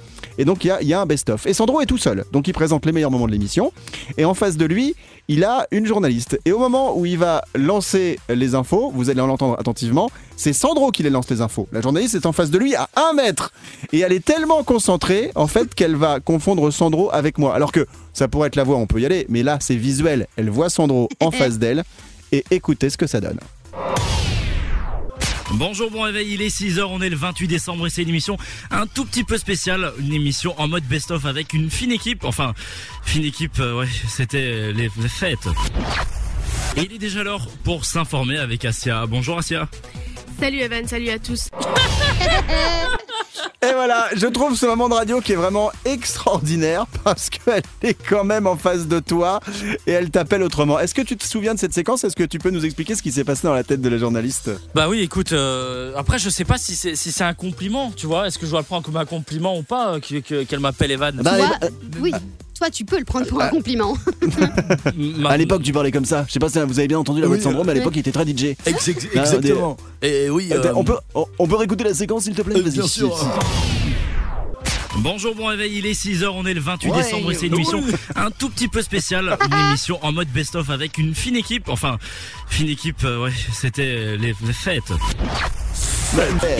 Et 0.41 0.45
donc, 0.45 0.63
il 0.63 0.69
y 0.69 0.71
a, 0.71 0.81
il 0.81 0.87
y 0.87 0.93
a 0.95 0.99
un 0.99 1.05
best-of. 1.05 1.45
Et 1.45 1.53
Sandro 1.53 1.81
est 1.81 1.85
tout 1.85 1.99
seul. 1.99 2.25
Donc, 2.31 2.47
il 2.47 2.53
présente 2.53 2.83
les 2.87 2.91
meilleurs 2.91 3.11
moments 3.11 3.27
de 3.27 3.31
l'émission. 3.31 3.71
Et 4.17 4.25
en 4.25 4.33
face 4.33 4.57
de 4.57 4.65
lui, 4.65 4.95
il 5.27 5.43
a 5.43 5.67
une 5.69 5.85
journaliste. 5.85 6.39
Et 6.45 6.51
au 6.51 6.57
moment 6.57 6.97
où 6.97 7.05
il 7.05 7.19
va 7.19 7.43
lancer 7.53 8.17
les 8.27 8.55
infos, 8.55 8.91
vous 8.91 9.11
allez 9.11 9.19
l'entendre 9.19 9.55
attentivement, 9.59 10.09
c'est 10.35 10.53
Sandro 10.53 10.89
qui 10.89 11.03
les 11.03 11.11
lance 11.11 11.29
les 11.29 11.41
infos. 11.41 11.67
La 11.71 11.81
journaliste 11.81 12.15
est 12.15 12.25
en 12.25 12.31
face 12.31 12.49
de 12.49 12.57
lui 12.57 12.73
à 12.73 12.89
un 12.95 13.13
mètre. 13.13 13.53
Et 13.93 13.99
elle 13.99 14.13
est 14.13 14.25
tellement 14.25 14.63
concentrée, 14.63 15.29
en 15.35 15.45
fait, 15.45 15.75
qu'elle 15.75 15.95
va 15.95 16.19
confondre 16.19 16.71
Sandro 16.71 17.13
avec 17.13 17.37
moi. 17.37 17.53
Alors 17.53 17.71
que 17.71 17.85
ça 18.11 18.27
pourrait 18.27 18.47
être 18.47 18.55
la 18.55 18.63
voix, 18.63 18.77
on 18.77 18.87
peut 18.87 18.99
y 18.99 19.05
aller, 19.05 19.27
mais 19.29 19.43
là, 19.43 19.59
c'est 19.61 19.75
visuel. 19.75 20.25
Elle 20.37 20.49
voit 20.49 20.71
Sandro 20.71 21.07
en 21.19 21.29
face 21.31 21.59
d'elle. 21.59 21.83
Et 22.31 22.43
écoutez 22.49 22.89
ce 22.89 22.97
que 22.97 23.05
ça 23.05 23.21
donne. 23.21 23.37
Bonjour, 25.53 25.91
bon 25.91 26.01
réveil, 26.03 26.33
il 26.33 26.41
est 26.41 26.47
6h, 26.47 26.81
on 26.83 27.01
est 27.01 27.09
le 27.09 27.15
28 27.15 27.47
décembre 27.47 27.87
et 27.87 27.89
c'est 27.89 28.03
une 28.03 28.09
émission 28.09 28.37
un 28.71 28.87
tout 28.87 29.05
petit 29.05 29.23
peu 29.23 29.37
spéciale, 29.37 29.91
une 29.99 30.13
émission 30.13 30.53
en 30.59 30.67
mode 30.67 30.83
best-of 30.85 31.25
avec 31.25 31.53
une 31.53 31.69
fine 31.69 31.91
équipe, 31.91 32.23
enfin, 32.23 32.53
fine 33.03 33.25
équipe, 33.25 33.59
euh, 33.59 33.79
ouais, 33.79 33.87
c'était 34.07 34.71
les, 34.71 34.89
les 34.97 35.09
fêtes. 35.09 35.47
Et 36.77 36.81
il 36.83 36.93
est 36.93 36.99
déjà 36.99 37.23
l'heure 37.23 37.47
pour 37.63 37.83
s'informer 37.85 38.37
avec 38.37 38.63
Asia. 38.63 39.05
Bonjour 39.05 39.39
Asia. 39.39 39.67
Salut 40.39 40.59
Evan, 40.59 40.87
salut 40.87 41.09
à 41.09 41.19
tous. 41.19 41.49
Et 43.63 43.73
voilà, 43.73 44.07
je 44.15 44.25
trouve 44.25 44.55
ce 44.57 44.65
moment 44.65 44.89
de 44.89 44.95
radio 44.95 45.21
qui 45.21 45.33
est 45.33 45.35
vraiment 45.35 45.71
extraordinaire 45.85 46.87
parce 47.03 47.29
qu'elle 47.29 47.61
est 47.83 47.93
quand 47.93 48.23
même 48.23 48.47
en 48.47 48.55
face 48.57 48.87
de 48.87 48.99
toi 48.99 49.39
et 49.85 49.91
elle 49.91 50.09
t'appelle 50.09 50.41
autrement. 50.41 50.79
Est-ce 50.79 50.95
que 50.95 51.03
tu 51.03 51.15
te 51.15 51.23
souviens 51.23 51.53
de 51.53 51.59
cette 51.59 51.73
séquence? 51.73 52.03
Est-ce 52.03 52.15
que 52.15 52.23
tu 52.23 52.39
peux 52.39 52.49
nous 52.49 52.65
expliquer 52.65 52.95
ce 52.95 53.03
qui 53.03 53.11
s'est 53.11 53.23
passé 53.23 53.45
dans 53.45 53.53
la 53.53 53.63
tête 53.63 53.79
de 53.79 53.87
la 53.89 53.99
journaliste? 53.99 54.49
Bah 54.73 54.89
oui, 54.89 55.01
écoute, 55.01 55.31
euh, 55.33 55.93
après 55.95 56.17
je 56.17 56.31
sais 56.31 56.43
pas 56.43 56.57
si 56.57 56.75
c'est 56.75 56.95
si 56.95 57.11
c'est 57.11 57.23
un 57.23 57.35
compliment, 57.35 57.91
tu 57.95 58.07
vois, 58.07 58.25
est-ce 58.25 58.39
que 58.39 58.47
je 58.47 58.51
dois 58.51 58.61
le 58.61 58.65
prendre 58.65 58.83
comme 58.83 58.97
un 58.97 59.05
compliment 59.05 59.55
ou 59.55 59.61
pas, 59.61 59.93
euh, 59.93 59.99
que- 59.99 60.21
que- 60.21 60.41
qu'elle 60.43 60.59
m'appelle 60.59 60.89
Evan? 60.89 61.15
Bah, 61.17 61.33
euh, 61.63 61.69
oui, 62.01 62.13
toi 62.61 62.69
tu 62.69 62.85
peux 62.85 62.99
le 62.99 63.05
prendre 63.05 63.25
pour 63.25 63.41
un 63.41 63.47
compliment. 63.49 63.97
Ma- 64.95 65.29
À 65.31 65.37
l'époque, 65.37 65.63
tu 65.63 65.71
parlais 65.73 65.91
comme 65.91 66.05
ça. 66.05 66.25
Je 66.27 66.33
sais 66.33 66.39
pas 66.39 66.47
si 66.49 66.59
vous 66.59 66.77
avez 66.77 66.87
bien 66.87 66.99
entendu 66.99 67.19
la 67.19 67.25
voix 67.27 67.37
de 67.37 67.41
Sandro, 67.41 67.63
mais 67.63 67.71
à 67.71 67.73
l'époque, 67.73 67.93
il 67.95 67.99
était 68.01 68.11
très 68.11 68.23
DJ. 68.23 68.55
Ex- 68.67 68.87
ex- 68.87 69.07
Ah, 69.15 69.21
exactement. 69.21 69.77
Et 70.03 70.29
oui, 70.29 70.49
euh, 70.51 70.71
On, 70.75 70.83
peut, 70.83 70.97
on, 71.15 71.25
on 71.39 71.47
peut 71.47 71.55
réécouter 71.55 71.83
la 71.85 71.95
séquence, 71.95 72.25
s'il 72.25 72.35
te 72.35 72.43
plaît 72.43 72.55
Euh, 72.57 72.61
Vas-y. 72.61 72.73
bien 72.73 72.87
sûr. 72.87 73.17
Bonjour, 74.97 75.33
bon 75.33 75.47
réveil, 75.47 75.77
il 75.79 75.85
est 75.87 75.93
6h, 75.99 76.27
on 76.35 76.45
est 76.45 76.53
le 76.53 76.59
28 76.61 76.89
Ouais. 76.91 76.97
décembre 77.01 77.31
et 77.31 77.35
c'est 77.35 77.47
une 77.47 77.55
émission 77.55 77.81
un 78.15 78.29
tout 78.29 78.49
petit 78.49 78.67
peu 78.67 78.81
spéciale, 78.83 79.35
une 79.51 79.67
émission 79.69 79.97
en 80.03 80.11
mode 80.11 80.27
best-of 80.27 80.69
avec 80.69 80.97
une 80.99 81.15
fine 81.15 81.37
équipe, 81.37 81.69
enfin, 81.69 81.97
fine 82.47 82.69
équipe, 82.69 83.03
euh, 83.05 83.23
ouais, 83.23 83.31
c'était 83.53 84.17
les, 84.17 84.35
les 84.45 84.53
fêtes. 84.53 84.91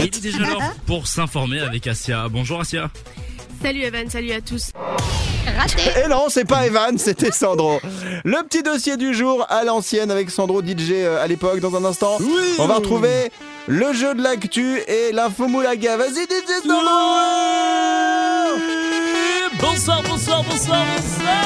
il 0.00 0.04
est 0.06 0.20
déjà 0.22 0.38
l'heure 0.38 0.74
pour 0.86 1.06
s'informer 1.06 1.60
avec 1.60 1.86
Asia. 1.86 2.26
Bonjour 2.28 2.60
Asia. 2.62 2.90
Salut 3.62 3.82
Evan, 3.82 4.10
salut 4.10 4.32
à 4.32 4.40
tous. 4.40 4.70
Raté. 5.56 5.82
Et 6.04 6.08
non, 6.08 6.24
c'est 6.28 6.44
pas 6.44 6.66
Evan, 6.66 6.98
c'était 6.98 7.30
Sandro. 7.30 7.80
Le 8.24 8.42
petit 8.42 8.62
dossier 8.62 8.96
du 8.96 9.14
jour 9.14 9.46
à 9.48 9.62
l'ancienne 9.62 10.10
avec 10.10 10.30
Sandro 10.30 10.62
DJ 10.62 10.90
euh, 10.92 11.22
à 11.22 11.28
l'époque. 11.28 11.60
Dans 11.60 11.76
un 11.76 11.84
instant, 11.84 12.18
on 12.58 12.66
va 12.66 12.74
retrouver 12.74 13.30
le 13.68 13.92
jeu 13.92 14.14
de 14.14 14.22
l'actu 14.22 14.80
et 14.88 15.12
l'info 15.12 15.46
moulaga. 15.46 15.96
Vas-y, 15.96 16.24
DJ 16.24 16.62
Sandro 16.62 16.80
Bonsoir, 19.60 20.02
bonsoir, 20.02 20.42
bonsoir, 20.42 20.84
bonsoir 20.96 21.36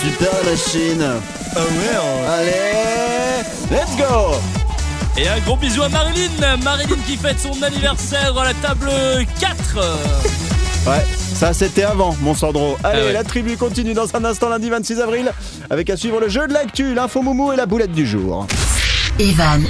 Super 0.00 0.32
la 0.44 0.50
machine. 0.50 1.20
Ah 1.54 1.60
ouais 1.60 1.94
Allez, 2.28 3.44
let's 3.70 3.96
go 3.96 4.63
Et 5.16 5.28
un 5.28 5.38
gros 5.40 5.56
bisou 5.56 5.82
à 5.82 5.88
Marilyn 5.88 6.56
Marilyn 6.62 6.96
qui 7.06 7.16
fête 7.16 7.38
son 7.38 7.62
anniversaire 7.62 8.36
à 8.36 8.44
la 8.44 8.54
table 8.54 8.90
4 9.40 9.78
Ouais, 10.86 11.04
ça 11.34 11.52
c'était 11.54 11.84
avant, 11.84 12.14
mon 12.20 12.34
Sandro. 12.34 12.76
Allez, 12.84 13.00
Ah 13.02 13.06
ouais. 13.06 13.12
la 13.12 13.24
tribu 13.24 13.56
continue 13.56 13.94
dans 13.94 14.14
un 14.16 14.24
instant, 14.24 14.48
lundi 14.50 14.68
26 14.68 15.00
avril, 15.00 15.32
avec 15.70 15.88
à 15.88 15.96
suivre 15.96 16.20
le 16.20 16.28
jeu 16.28 16.46
de 16.46 16.52
l'actu, 16.52 16.94
l'info 16.94 17.22
moumou 17.22 17.52
et 17.52 17.56
la 17.56 17.64
boulette 17.66 17.92
du 17.92 18.06
jour. 18.06 18.46
Evan 19.20 19.62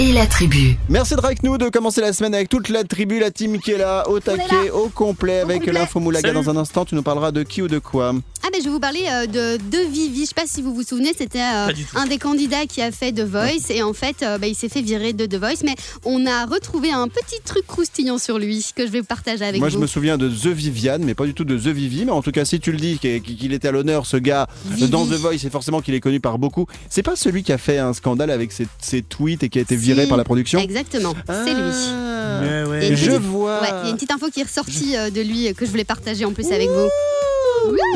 et 0.00 0.12
la 0.12 0.26
tribu. 0.26 0.76
Merci 0.88 1.14
d'être 1.14 1.24
avec 1.24 1.44
nous, 1.44 1.58
de 1.58 1.68
commencer 1.68 2.00
la 2.00 2.12
semaine 2.12 2.34
avec 2.34 2.48
toute 2.48 2.68
la 2.68 2.82
tribu, 2.82 3.20
la 3.20 3.30
team 3.30 3.60
qui 3.60 3.70
est 3.70 3.78
là, 3.78 4.08
au 4.08 4.18
taquet, 4.18 4.70
au 4.72 4.88
complet, 4.88 5.40
avec 5.40 5.64
l'info 5.66 6.00
moulaga. 6.00 6.28
Salut. 6.32 6.44
Dans 6.44 6.50
un 6.50 6.56
instant, 6.56 6.84
tu 6.84 6.96
nous 6.96 7.02
parleras 7.04 7.30
de 7.30 7.44
qui 7.44 7.62
ou 7.62 7.68
de 7.68 7.78
quoi 7.78 8.12
Ah 8.42 8.48
ben 8.52 8.58
je 8.58 8.64
vais 8.64 8.70
vous 8.70 8.80
parler 8.80 9.04
euh, 9.08 9.26
de, 9.26 9.58
de 9.62 9.78
Vivi. 9.92 10.22
Je 10.22 10.28
sais 10.30 10.34
pas 10.34 10.46
si 10.46 10.60
vous 10.60 10.74
vous 10.74 10.82
souvenez, 10.82 11.12
c'était 11.16 11.38
euh, 11.40 11.68
un 11.94 12.06
des 12.06 12.18
candidats 12.18 12.66
qui 12.66 12.82
a 12.82 12.90
fait 12.90 13.12
The 13.12 13.20
Voice 13.20 13.70
et 13.70 13.82
en 13.84 13.92
fait 13.92 14.22
euh, 14.22 14.38
bah, 14.38 14.48
il 14.48 14.56
s'est 14.56 14.68
fait 14.68 14.82
virer 14.82 15.12
de 15.12 15.24
The 15.26 15.36
Voice. 15.36 15.62
Mais 15.64 15.76
on 16.04 16.26
a 16.26 16.46
retrouvé 16.46 16.90
un 16.90 17.06
petit 17.06 17.40
truc 17.44 17.66
croustillant 17.68 18.18
sur 18.18 18.38
lui 18.40 18.66
que 18.74 18.86
je 18.86 18.90
vais 18.90 19.02
partager 19.04 19.44
avec 19.44 19.60
Moi, 19.60 19.68
vous. 19.68 19.74
je 19.74 19.78
me 19.78 19.86
souviens 19.86 20.18
de 20.18 20.28
The 20.28 20.48
Viviane, 20.48 21.04
mais 21.04 21.14
pas 21.14 21.26
du 21.26 21.34
tout 21.34 21.44
de 21.44 21.56
The 21.56 21.68
Vivi. 21.68 22.06
Mais 22.06 22.12
en 22.12 22.22
tout 22.22 22.32
cas, 22.32 22.44
si 22.44 22.58
tu 22.58 22.72
le 22.72 22.78
dis 22.78 22.98
qu'il 22.98 23.22
qu'il 23.22 23.52
était 23.52 23.68
à 23.68 23.72
l'honneur, 23.72 24.04
ce 24.06 24.16
gars, 24.16 24.48
Vivi. 24.66 24.88
dans 24.88 25.06
The 25.06 25.12
Voice, 25.12 25.38
c'est 25.38 25.50
forcément 25.50 25.80
qu'il 25.80 25.94
est 25.94 26.00
connu 26.00 26.18
par 26.18 26.38
beaucoup. 26.38 26.66
C'est 26.88 27.04
pas 27.04 27.14
celui 27.14 27.44
qui 27.44 27.52
a 27.52 27.58
fait 27.58 27.78
un 27.78 27.92
scandale 27.92 28.30
avec 28.30 28.50
ses, 28.50 28.66
ses 28.84 29.02
tweets 29.02 29.42
et 29.42 29.48
qui 29.48 29.58
a 29.58 29.62
été 29.62 29.76
viré 29.76 30.06
par 30.06 30.16
la 30.16 30.24
production 30.24 30.58
Exactement, 30.60 31.14
c'est 31.26 31.54
lui. 31.54 31.62
Ah. 31.62 32.42
Et 32.80 32.88
une 32.88 32.96
Je 32.96 33.06
petite- 33.06 33.20
vois. 33.22 33.60
Ouais, 33.60 33.68
il 33.82 33.84
y 33.84 33.86
a 33.86 33.90
une 33.90 33.96
petite 33.96 34.10
info 34.12 34.26
qui 34.32 34.40
est 34.40 34.44
ressortie 34.44 34.96
euh, 34.96 35.10
de 35.10 35.20
lui 35.20 35.48
euh, 35.48 35.52
que 35.52 35.66
je 35.66 35.70
voulais 35.70 35.84
partager 35.84 36.24
en 36.24 36.32
plus 36.32 36.50
avec 36.52 36.68
vous. 36.68 36.88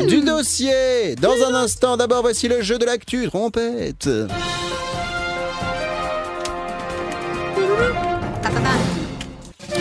Du 0.07 0.21
dossier 0.21 1.15
Dans 1.19 1.33
un 1.49 1.55
instant, 1.55 1.97
d'abord 1.97 2.21
voici 2.21 2.47
le 2.47 2.61
jeu 2.61 2.77
de 2.77 2.85
l'actu, 2.85 3.27
trompette. 3.27 4.07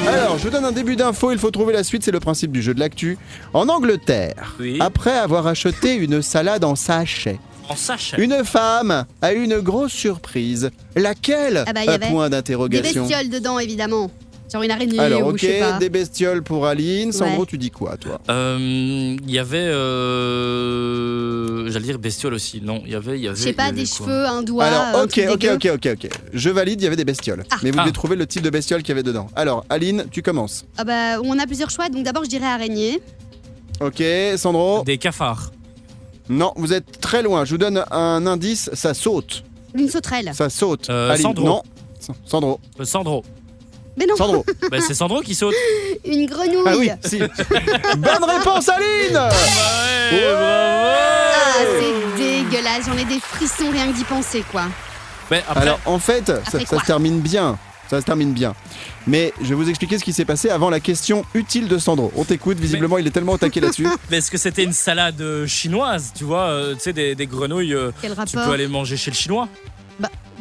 Alors, 0.06 0.38
je 0.38 0.44
vous 0.44 0.50
donne 0.50 0.64
un 0.64 0.72
début 0.72 0.96
d'info, 0.96 1.30
il 1.32 1.38
faut 1.38 1.50
trouver 1.50 1.72
la 1.72 1.82
suite, 1.84 2.02
c'est 2.04 2.10
le 2.10 2.20
principe 2.20 2.52
du 2.52 2.62
jeu 2.62 2.74
de 2.74 2.80
l'actu. 2.80 3.16
En 3.52 3.68
Angleterre, 3.68 4.54
Oui. 4.60 4.76
après 4.80 5.16
avoir 5.16 5.46
acheté 5.46 5.94
une 5.94 6.20
salade 6.22 6.64
en 6.64 6.74
sachet, 6.76 7.38
En 7.68 7.76
sachet. 7.76 8.22
une 8.22 8.44
femme 8.44 9.06
a 9.22 9.32
eu 9.32 9.42
une 9.44 9.58
grosse 9.60 9.92
surprise. 9.92 10.70
Laquelle 10.96 11.64
Ah 11.66 11.72
bah, 11.72 11.80
il 11.82 11.86
y 11.86 11.90
Un 11.90 11.94
avait 11.94 12.08
point 12.08 12.28
Des 12.28 12.36
d'interrogation. 12.36 13.06
bestioles 13.06 13.30
dedans 13.30 13.58
évidemment. 13.58 14.10
Genre 14.52 14.62
une 14.62 14.70
araignée 14.70 14.98
Alors, 14.98 15.22
ou 15.26 15.30
ok, 15.30 15.38
je 15.38 15.46
sais 15.46 15.58
pas. 15.60 15.78
des 15.78 15.88
bestioles 15.88 16.42
pour 16.42 16.66
Aline. 16.66 17.10
Sandro, 17.12 17.40
Ouais. 17.40 17.46
tu 17.46 17.56
dis 17.58 17.70
quoi, 17.70 17.96
toi? 17.96 18.20
Euh, 18.28 19.16
Il 19.26 19.30
y 19.30 19.38
avait. 19.38 19.56
Euh, 20.54 21.70
J'allais 21.70 21.86
dire 21.86 21.98
bestiole 21.98 22.34
aussi. 22.34 22.60
Non, 22.62 22.82
il 22.84 22.92
y 22.92 22.94
avait. 22.94 23.18
Il 23.18 23.24
y 23.24 23.28
avait 23.28 23.36
Je 23.36 23.42
sais 23.42 23.48
il 23.48 23.52
y 23.52 23.54
pas, 23.56 23.64
avait 23.64 23.82
des 23.82 23.86
quoi? 23.88 24.06
cheveux, 24.06 24.26
un 24.26 24.42
doigt. 24.42 24.64
Alors, 24.64 25.00
un 25.00 25.04
ok, 25.04 25.10
truc 25.12 25.28
ok, 25.30 25.38
dégueu. 25.38 25.54
ok, 25.72 25.88
ok, 25.92 25.98
ok. 26.04 26.10
Je 26.32 26.50
valide, 26.50 26.80
il 26.80 26.84
y 26.84 26.86
avait 26.86 26.96
des 26.96 27.04
bestioles. 27.04 27.44
Ah. 27.50 27.56
Mais 27.62 27.70
vous 27.70 27.78
Ah. 27.78 27.82
devez 27.82 27.92
trouver 27.92 28.16
le 28.16 28.26
type 28.26 28.42
de 28.42 28.50
bestiole 28.50 28.82
qu'il 28.82 28.90
y 28.90 28.92
avait 28.92 29.02
dedans. 29.02 29.28
Alors, 29.34 29.64
Aline, 29.70 30.04
tu 30.10 30.22
commences. 30.22 30.64
Ah 30.76 30.84
bah, 30.84 31.20
on 31.24 31.38
a 31.38 31.46
plusieurs 31.46 31.70
choix, 31.70 31.88
donc 31.88 32.04
d'abord 32.04 32.24
je 32.24 32.28
dirais 32.28 32.46
araignée. 32.46 33.00
Ok, 33.80 34.02
Sandro? 34.36 34.84
Des 34.84 34.98
cafards. 34.98 35.50
Non, 36.28 36.52
vous 36.56 36.72
êtes 36.72 37.00
très 37.00 37.22
loin. 37.22 37.44
Je 37.44 37.50
vous 37.52 37.58
donne 37.58 37.84
un 37.90 38.26
indice, 38.26 38.70
ça 38.72 38.94
saute. 38.94 39.44
Une 39.74 39.88
sauterelle. 39.88 40.30
Ça 40.34 40.48
saute. 40.50 40.88
Euh, 40.90 41.10
Aline, 41.10 41.22
Sandro. 41.22 41.44
non. 41.46 41.62
Sa- 42.00 42.14
Sandro. 42.24 42.60
Euh, 42.80 42.84
Sandro. 42.84 43.24
Mais 43.96 44.06
non, 44.06 44.16
Sandro. 44.16 44.44
Bah, 44.70 44.78
c'est 44.86 44.94
Sandro 44.94 45.20
qui 45.20 45.34
saute. 45.34 45.54
une 46.04 46.26
grenouille. 46.26 46.64
ah 46.66 46.76
oui, 46.76 46.90
si. 47.04 47.18
Bonne 47.98 48.24
réponse, 48.24 48.68
Aline 48.68 49.16
Ouais, 49.16 50.24
Ah, 50.34 51.64
bravo 51.64 51.70
c'est 51.80 52.16
dégueulasse, 52.22 52.86
j'en 52.86 52.96
ai 52.98 53.04
des 53.04 53.20
frissons 53.20 53.70
rien 53.70 53.90
que 53.90 53.96
d'y 53.96 54.04
penser 54.04 54.44
quoi. 54.50 54.64
Mais 55.30 55.42
après, 55.48 55.62
Alors, 55.62 55.80
en 55.86 55.98
fait, 55.98 56.26
ça, 56.26 56.34
Après 56.46 56.60
ça 56.60 56.64
quoi 56.66 56.80
se 56.80 56.84
termine 56.86 57.20
bien. 57.20 57.58
Ça 57.90 58.00
se 58.00 58.06
termine 58.06 58.32
bien. 58.32 58.54
Mais 59.06 59.32
je 59.42 59.48
vais 59.48 59.54
vous 59.54 59.68
expliquer 59.68 59.98
ce 59.98 60.04
qui 60.04 60.12
s'est 60.12 60.24
passé 60.24 60.48
avant 60.50 60.70
la 60.70 60.80
question 60.80 61.24
utile 61.34 61.68
de 61.68 61.78
Sandro. 61.78 62.12
On 62.16 62.24
t'écoute, 62.24 62.58
visiblement, 62.58 62.98
il 62.98 63.06
est 63.06 63.10
tellement 63.10 63.32
au 63.32 63.38
taquet 63.38 63.60
là-dessus. 63.60 63.86
mais 64.10 64.18
est-ce 64.18 64.30
que 64.30 64.38
c'était 64.38 64.64
une 64.64 64.72
salade 64.72 65.20
euh, 65.20 65.46
chinoise 65.46 66.12
Tu 66.16 66.24
vois, 66.24 66.44
euh, 66.48 66.74
tu 66.74 66.80
sais, 66.80 66.92
des, 66.92 67.14
des 67.14 67.26
grenouilles, 67.26 67.74
euh, 67.74 67.90
Quel 68.00 68.12
tu 68.12 68.16
rapport 68.16 68.46
peux 68.46 68.52
aller 68.52 68.68
manger 68.68 68.96
chez 68.96 69.10
le 69.10 69.16
chinois? 69.16 69.48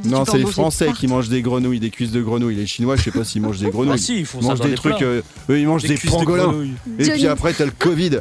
Tu 0.01 0.10
non, 0.10 0.26
c'est 0.26 0.38
les 0.39 0.45
Français 0.45 0.89
qui 0.91 1.08
mangent 1.08 1.30
des 1.30 1.41
grenouilles, 1.41 1.80
des 1.80 1.89
cuisses 1.91 2.12
de 2.12 2.22
grenouilles. 2.22 2.56
Les 2.56 2.66
Chinois, 2.66 2.97
je 2.97 3.04
sais 3.04 3.12
pas 3.12 3.24
s'ils 3.24 3.41
mangent 3.41 3.60
des 3.60 3.70
grenouilles. 3.72 3.93
Ah 3.93 3.97
si, 3.97 4.20
ils 4.20 4.26
font 4.26 4.39
Ils 4.39 4.43
ça 4.43 4.49
mangent 4.49 4.60
dans 4.60 4.66
des 4.68 4.74
trucs. 4.76 4.97
plats. 4.97 5.06
euh, 5.06 5.22
eux, 5.49 5.60
ils 5.60 5.68
mangent 5.68 5.84
des, 5.84 5.95
cuisses 5.95 6.12
de 6.12 6.18
pangolins. 6.18 6.43
grenouille. 6.47 6.74
Et 6.99 7.10
puis 7.10 7.28
après, 7.28 7.54
t'as 7.54 7.64
le 7.66 7.72
Covid. 7.72 8.18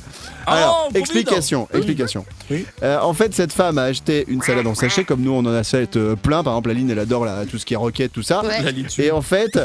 Ah, 0.47 0.57
Alors, 0.59 0.85
Covid. 0.89 0.99
explication, 1.01 1.69
explication. 1.75 2.25
Oui. 2.51 2.67
Euh, 2.85 3.01
en 3.01 3.15
fait, 3.15 3.35
cette 3.35 3.53
femme 3.53 3.79
a 3.79 3.85
acheté 3.85 4.25
une 4.29 4.43
salade 4.43 4.67
en 4.67 4.75
sachet, 4.77 5.03
comme 5.05 5.23
nous 5.23 5.33
on 5.33 5.39
en 5.41 5.47
achète 5.55 5.97
euh, 5.97 6.15
plein. 6.15 6.45
Par 6.45 6.53
exemple, 6.53 6.71
Aline, 6.71 6.91
elle 6.91 6.99
adore 7.01 7.25
là, 7.25 7.45
tout 7.51 7.59
ce 7.59 7.67
qui 7.67 7.75
est 7.75 7.79
roquette, 7.79 8.13
tout 8.13 8.23
ça. 8.23 8.45
Ouais. 8.45 8.63
La 8.63 8.71
litue. 8.71 9.01
Et 9.03 9.11
en 9.11 9.23
fait, 9.23 9.59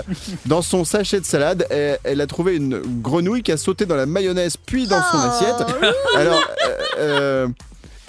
dans 0.47 0.63
son 0.63 0.85
sachet 0.85 1.19
de 1.19 1.25
salade, 1.25 1.67
elle, 1.69 1.99
elle 2.03 2.21
a 2.21 2.25
trouvé 2.25 2.55
une 2.55 2.79
grenouille 3.01 3.43
qui 3.43 3.51
a 3.51 3.57
sauté 3.57 3.85
dans 3.85 3.95
la 3.95 4.05
mayonnaise 4.07 4.55
puis 4.57 4.87
dans 4.87 5.01
son 5.01 5.17
Oh. 5.17 5.27
assiette. 5.29 5.67
Alors, 6.15 6.41
euh, 6.65 6.71
euh, 6.99 7.47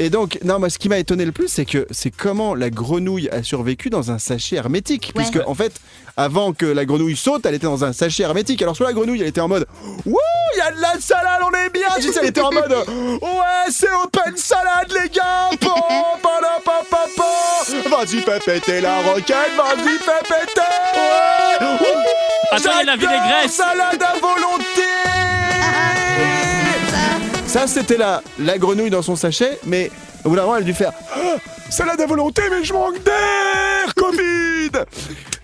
Et 0.01 0.11
donc, 0.11 0.39
non, 0.45 0.59
moi, 0.59 0.71
ce 0.71 0.79
qui 0.79 0.89
m'a 0.89 0.99
étonné 0.99 1.25
le 1.25 1.33
plus, 1.33 1.49
c'est 1.49 1.65
que 1.65 1.87
c'est 1.91 2.11
comment 2.11 2.55
la 2.55 2.71
grenouille 2.71 3.29
a 3.31 3.43
survécu 3.43 3.91
dans 3.91 4.11
un 4.13 4.19
sachet 4.19 4.57
hermétique. 4.57 5.13
Ouais. 5.15 5.25
Puisque, 5.25 5.47
en 5.47 5.55
fait, 5.55 5.73
avant 6.17 6.53
que 6.53 6.67
la 6.67 6.85
grenouille 6.85 7.17
saute, 7.17 7.47
elle 7.47 7.55
était 7.55 7.67
dans 7.67 7.85
un 7.85 7.93
sachet 7.93 8.23
hermétique. 8.23 8.63
Alors, 8.63 8.77
sur 8.77 8.85
la 8.85 8.93
grenouille, 8.93 9.21
elle 9.21 9.29
était 9.29 9.41
en 9.41 9.49
mode 9.49 9.67
Wouh, 10.07 10.19
il 10.55 10.59
y 10.59 10.61
a 10.61 10.71
de 10.71 10.81
la 10.81 11.01
salade, 11.01 11.41
on 11.43 11.51
est 11.51 11.71
bien. 11.71 11.89
Tu 11.97 12.13
sais, 12.13 12.21
elle 12.23 12.29
était 12.29 12.41
en 12.41 12.53
mode 12.53 12.71
Ouais, 12.71 13.71
c'est 13.71 13.91
open 14.05 14.37
salade, 14.37 14.93
les 14.93 15.09
gars. 15.11 15.51
Vas-y, 17.91 18.21
fais 18.21 18.39
péter 18.39 18.81
la 18.81 19.01
roquette, 19.03 19.55
vas-y, 19.57 19.99
fais 19.99 20.23
péter. 20.23 20.61
Ouais. 20.95 21.67
Attends, 22.51 22.71
il 22.73 22.79
y 22.79 22.81
a 22.81 22.85
la 22.85 22.97
vinaigrette. 22.97 23.51
Salade 23.51 24.03
à 24.03 24.19
volonté. 24.19 24.78
Ça, 27.49 27.67
c'était 27.67 27.97
la, 27.97 28.23
la 28.39 28.59
grenouille 28.59 28.91
dans 28.91 29.03
son 29.03 29.17
sachet, 29.17 29.59
mais 29.67 29.91
au 30.25 30.29
bout 30.31 30.37
d'un 30.37 30.43
moment, 30.43 30.57
elle 30.57 30.63
a 30.65 30.67
dû 30.67 30.75
faire 30.75 30.93
Ah, 31.15 31.37
salade 31.71 32.01
à 32.01 32.07
volonté, 32.07 32.43
mais 32.51 32.63
je 32.63 32.73
manque 32.75 33.03
d'air, 33.03 33.95
Covid 33.97 34.71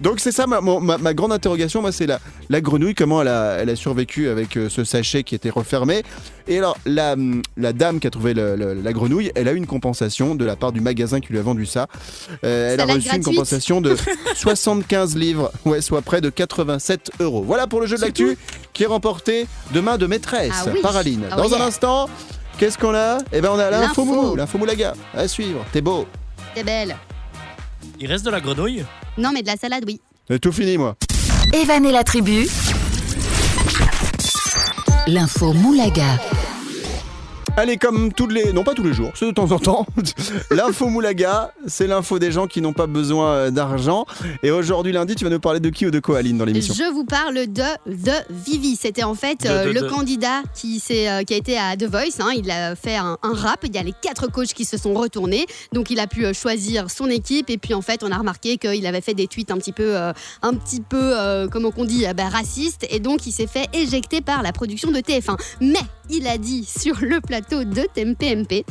Donc, 0.00 0.20
c'est 0.20 0.30
ça 0.30 0.46
ma, 0.46 0.60
ma- 0.60 0.98
ma 0.98 1.14
grande 1.14 1.32
interrogation. 1.32 1.80
Moi, 1.80 1.92
c'est 1.92 2.06
la, 2.06 2.20
la 2.50 2.60
grenouille, 2.60 2.94
comment 2.94 3.22
elle 3.22 3.28
a, 3.28 3.56
elle 3.58 3.70
a 3.70 3.76
survécu 3.76 4.28
avec 4.28 4.56
euh, 4.58 4.68
ce 4.68 4.84
sachet 4.84 5.22
qui 5.22 5.34
était 5.34 5.48
refermé. 5.48 6.02
Et 6.46 6.58
alors, 6.58 6.76
la, 6.84 7.16
la 7.56 7.72
dame 7.72 8.00
qui 8.00 8.06
a 8.06 8.10
trouvé 8.10 8.34
le- 8.34 8.54
le- 8.54 8.74
la 8.74 8.92
grenouille, 8.92 9.32
elle 9.34 9.48
a 9.48 9.52
eu 9.52 9.56
une 9.56 9.66
compensation 9.66 10.34
de 10.34 10.44
la 10.44 10.56
part 10.56 10.72
du 10.72 10.82
magasin 10.82 11.20
qui 11.20 11.32
lui 11.32 11.38
a 11.38 11.42
vendu 11.42 11.64
ça. 11.64 11.86
Euh, 12.44 12.74
elle 12.74 12.80
a 12.80 12.84
reçu 12.84 13.14
une 13.16 13.24
compensation 13.24 13.80
de 13.80 13.96
75 14.36 15.16
livres, 15.16 15.50
ouais, 15.64 15.80
soit 15.80 16.02
près 16.02 16.20
de 16.20 16.28
87 16.28 17.12
euros. 17.20 17.42
Voilà 17.46 17.66
pour 17.66 17.80
le 17.80 17.86
jeu 17.86 17.96
de 17.96 18.02
l'actu 18.02 18.36
qui 18.74 18.82
est 18.82 18.86
remporté 18.86 19.46
de 19.72 19.80
main 19.80 19.96
de 19.96 20.06
maîtresse 20.06 20.52
Ah 20.66 20.70
oui. 20.74 20.80
par 20.82 20.96
Aline. 20.96 21.24
Oh 21.32 21.36
Dans 21.36 21.54
un 21.54 21.58
yeah. 21.58 21.66
instant, 21.66 22.10
qu'est-ce 22.58 22.76
qu'on 22.76 22.94
a? 22.94 23.18
Eh 23.32 23.40
ben 23.40 23.50
on 23.52 23.58
a 23.58 23.70
l'info 23.70 23.86
L'info. 23.86 24.04
moulou, 24.04 24.36
l'info 24.36 24.58
moulaga. 24.58 24.92
À 25.16 25.26
suivre, 25.28 25.64
t'es 25.72 25.80
beau. 25.80 26.06
T'es 26.54 26.62
belle. 26.64 26.96
Il 28.00 28.06
reste 28.10 28.24
de 28.26 28.30
la 28.30 28.40
grenouille? 28.40 28.84
Non, 29.16 29.30
mais 29.32 29.42
de 29.42 29.46
la 29.46 29.56
salade, 29.56 29.84
oui. 29.86 30.00
J'ai 30.28 30.38
tout 30.40 30.52
fini 30.52 30.76
moi. 30.76 30.96
Evan 31.52 31.84
et 31.86 31.92
la 31.92 32.02
tribu. 32.02 32.48
L'info 35.06 35.52
Moulaga. 35.52 36.18
Allez, 37.56 37.76
comme 37.76 38.12
tous 38.12 38.26
les. 38.26 38.52
Non, 38.52 38.64
pas 38.64 38.74
tous 38.74 38.82
les 38.82 38.92
jours, 38.92 39.12
c'est 39.14 39.26
de 39.26 39.30
temps 39.30 39.52
en 39.52 39.60
temps. 39.60 39.86
L'info 40.50 40.88
Moulaga, 40.88 41.52
c'est 41.68 41.86
l'info 41.86 42.18
des 42.18 42.32
gens 42.32 42.48
qui 42.48 42.60
n'ont 42.60 42.72
pas 42.72 42.88
besoin 42.88 43.28
euh, 43.34 43.50
d'argent. 43.52 44.06
Et 44.42 44.50
aujourd'hui, 44.50 44.90
lundi, 44.92 45.14
tu 45.14 45.22
vas 45.22 45.30
nous 45.30 45.38
parler 45.38 45.60
de 45.60 45.70
qui 45.70 45.86
ou 45.86 45.92
de 45.92 46.00
quoi, 46.00 46.18
Aline, 46.18 46.36
dans 46.36 46.44
l'émission 46.44 46.74
Je 46.76 46.92
vous 46.92 47.04
parle 47.04 47.46
de 47.46 47.62
The 47.86 48.26
Vivi. 48.28 48.74
C'était 48.74 49.04
en 49.04 49.14
fait 49.14 49.42
De- 49.44 49.48
euh, 49.48 49.64
de- 49.66 49.70
le 49.70 49.80
de- 49.82 49.88
candidat 49.88 50.42
qui, 50.52 50.80
s'est, 50.80 51.08
euh, 51.08 51.22
qui 51.22 51.32
a 51.34 51.36
été 51.36 51.56
à 51.56 51.76
The 51.76 51.84
Voice. 51.84 52.18
hein. 52.20 52.32
Il 52.36 52.50
a 52.50 52.74
fait 52.74 52.96
un, 52.96 53.18
un 53.22 53.32
rap. 53.34 53.60
Il 53.64 53.72
y 53.72 53.78
a 53.78 53.84
les 53.84 53.94
quatre 54.02 54.26
coachs 54.32 54.52
qui 54.52 54.64
se 54.64 54.76
sont 54.76 54.92
retournés. 54.92 55.46
Donc 55.72 55.90
il 55.90 56.00
a 56.00 56.08
pu 56.08 56.34
choisir 56.34 56.90
son 56.90 57.06
équipe. 57.08 57.50
Et 57.50 57.58
puis 57.58 57.72
en 57.74 57.82
fait, 57.82 58.02
on 58.02 58.10
a 58.10 58.18
remarqué 58.18 58.58
qu'il 58.58 58.84
avait 58.84 59.00
fait 59.00 59.14
des 59.14 59.28
tweets 59.28 59.52
un 59.52 59.58
petit 59.58 59.72
peu, 59.72 59.96
euh, 59.96 60.12
un 60.42 60.54
petit 60.54 60.80
peu 60.80 60.98
euh, 61.00 61.46
comment 61.46 61.70
qu'on 61.70 61.84
dit, 61.84 62.04
bah, 62.16 62.28
racistes. 62.28 62.84
Et 62.90 62.98
donc 62.98 63.28
il 63.28 63.32
s'est 63.32 63.46
fait 63.46 63.68
éjecter 63.72 64.20
par 64.22 64.42
la 64.42 64.50
production 64.52 64.90
de 64.90 64.98
TF1. 64.98 65.36
Mais 65.60 65.78
il 66.10 66.26
a 66.26 66.36
dit 66.36 66.64
sur 66.64 66.96
le 67.00 67.20
plateau 67.20 67.43
de 67.48 67.88
TMPMP. 67.88 68.64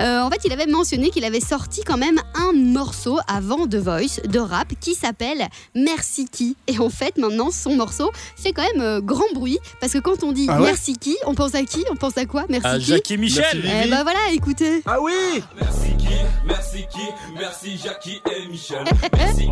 Euh, 0.00 0.20
en 0.20 0.30
fait, 0.30 0.40
il 0.44 0.52
avait 0.52 0.66
mentionné 0.66 1.10
qu'il 1.10 1.24
avait 1.24 1.40
sorti 1.40 1.82
quand 1.82 1.96
même 1.96 2.20
un 2.34 2.52
morceau 2.52 3.18
avant 3.28 3.66
The 3.66 3.76
Voice 3.76 4.20
de 4.28 4.38
rap 4.38 4.72
qui 4.80 4.94
s'appelle 4.94 5.46
Merci 5.74 6.26
qui. 6.30 6.56
Et 6.66 6.78
en 6.78 6.90
fait, 6.90 7.16
maintenant, 7.18 7.50
son 7.50 7.74
morceau 7.76 8.10
fait 8.36 8.52
quand 8.52 8.62
même 8.72 8.80
euh, 8.80 9.00
grand 9.00 9.32
bruit 9.34 9.58
parce 9.80 9.92
que 9.92 9.98
quand 9.98 10.22
on 10.22 10.32
dit 10.32 10.46
Ah 10.50 10.60
ouais 10.60 10.66
Merci 10.66 10.96
qui, 10.98 11.16
on 11.26 11.34
pense 11.34 11.54
à 11.54 11.62
qui? 11.62 11.84
On 11.90 11.96
pense 11.96 12.18
à 12.18 12.26
quoi? 12.26 12.44
Merci 12.48 12.66
Ah, 12.68 12.78
qui? 12.78 12.84
Jackie 12.84 13.16
Michel 13.16 13.60
Merci. 13.62 13.82
Eh 13.86 13.90
ben 13.90 14.02
voilà, 14.02 14.18
écoutez. 14.32 14.82
Ah 14.86 15.00
oui 15.00 15.12
Merci 15.60 15.96
qui, 15.98 16.14
merci 16.46 16.84
qui, 16.90 17.34
merci 17.38 17.80
Jackie 17.82 18.20
et 18.34 18.48
Michel. 18.48 18.84
Merci 19.16 19.44
qui, 19.44 19.50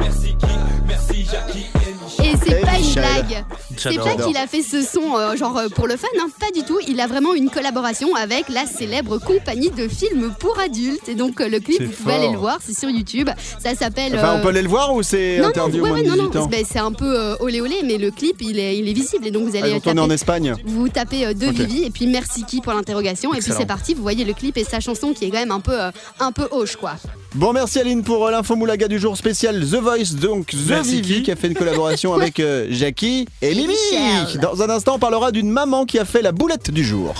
merci 0.00 0.34
qui, 0.36 0.46
merci 0.86 1.24
Jackie 1.30 1.66
et 1.86 2.04
Michel. 2.04 2.26
Et 2.26 2.36
c'est 2.44 2.60
pas 2.60 2.78
une 2.78 2.94
blague. 2.94 3.44
C'est 3.76 3.96
pas 3.96 4.16
qu'il 4.16 4.36
a 4.36 4.46
fait 4.46 4.62
ce 4.62 4.82
son 4.82 5.16
euh, 5.16 5.36
genre 5.36 5.60
pour 5.74 5.86
le 5.86 5.96
fun, 5.96 6.08
hein, 6.20 6.26
pas 6.40 6.50
du 6.50 6.64
tout. 6.64 6.78
Il 6.88 7.00
a 7.00 7.06
vraiment 7.06 7.34
une 7.34 7.50
collaboration 7.50 8.14
avec 8.16 8.48
la 8.48 8.66
célèbre 8.66 9.18
compagnie 9.18 9.70
de 9.70 9.83
films 9.88 10.34
pour 10.38 10.58
adultes. 10.58 11.08
Et 11.08 11.14
donc 11.14 11.40
euh, 11.40 11.48
le 11.48 11.60
clip, 11.60 11.82
vous 11.82 11.90
pouvez 11.90 12.12
fort. 12.12 12.22
aller 12.22 12.32
le 12.32 12.38
voir, 12.38 12.58
c'est 12.64 12.78
sur 12.78 12.90
YouTube. 12.90 13.30
Ça 13.58 13.74
s'appelle. 13.74 14.14
Enfin, 14.16 14.34
euh, 14.34 14.38
on 14.38 14.42
peut 14.42 14.48
aller 14.48 14.62
le 14.62 14.68
voir 14.68 14.94
ou 14.94 15.02
c'est 15.02 15.38
interdit 15.40 15.78
non, 15.78 15.84
au 15.84 15.86
moins 15.88 15.96
ouais, 15.96 16.02
de 16.02 16.08
non, 16.08 16.14
18 16.28 16.34
non, 16.34 16.42
ans 16.42 16.46
ben, 16.46 16.64
c'est 16.68 16.78
un 16.78 16.92
peu 16.92 17.18
euh, 17.18 17.36
olé 17.40 17.60
olé, 17.60 17.76
mais 17.84 17.98
le 17.98 18.10
clip 18.10 18.36
il 18.40 18.58
est, 18.58 18.76
il 18.78 18.88
est 18.88 18.92
visible 18.92 19.26
et 19.26 19.30
donc 19.30 19.44
vous 19.48 19.56
Ah, 19.56 19.58
allez 19.64 19.72
on 19.72 19.76
est 19.76 19.98
en 20.00 20.02
taper, 20.08 20.12
Espagne. 20.14 20.54
vous 20.64 20.88
tapez 20.88 21.26
euh, 21.26 21.32
de. 21.34 21.46
Vivi 21.54 21.84
et 21.84 21.90
puis 21.90 22.06
merci 22.08 22.44
qui 22.44 22.60
pour 22.60 22.72
l'interrogation 22.72 23.32
et 23.32 23.38
puis 23.38 23.52
c'est 23.56 23.66
parti, 23.66 23.94
vous 23.94 24.02
voyez 24.02 24.24
le 24.24 24.32
clip 24.32 24.56
et 24.56 24.64
sa 24.64 24.80
chanson 24.80 25.12
qui 25.12 25.24
est 25.26 25.30
quand 25.30 25.38
même 25.38 25.52
un 25.52 25.60
peu, 25.60 25.80
euh, 25.80 25.90
un 26.20 26.32
peu 26.32 26.48
hoche 26.50 26.74
quoi. 26.76 26.94
Bon, 27.34 27.52
merci 27.52 27.80
Aline 27.80 28.04
pour 28.04 28.24
euh, 28.24 28.30
l'info 28.30 28.54
Moulaga 28.54 28.86
du 28.86 29.00
jour 29.00 29.16
spécial 29.16 29.60
The 29.60 29.74
Voice, 29.74 30.14
donc 30.14 30.46
The 30.50 30.68
Merci 30.68 31.00
Vivi 31.00 31.14
qui 31.16 31.22
qui 31.24 31.32
a 31.32 31.36
fait 31.36 31.48
une 31.48 31.54
collaboration 31.54 32.14
avec 32.18 32.38
euh, 32.38 32.68
Jackie 32.70 33.26
et. 33.42 33.54
Michel. 33.56 34.38
Dans 34.40 34.62
un 34.62 34.70
instant, 34.70 34.94
on 34.94 34.98
parlera 35.00 35.32
d'une 35.32 35.50
maman 35.50 35.84
qui 35.84 35.98
a 35.98 36.04
fait 36.04 36.22
la 36.22 36.30
boulette 36.30 36.70
du 36.70 36.84
jour. 36.84 37.12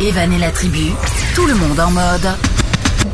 Evan 0.00 0.32
et 0.32 0.38
la 0.38 0.50
tribu. 0.52 0.90
Tout 1.34 1.44
le 1.44 1.54
monde 1.54 1.78
en 1.80 1.90
mode. 1.90 2.34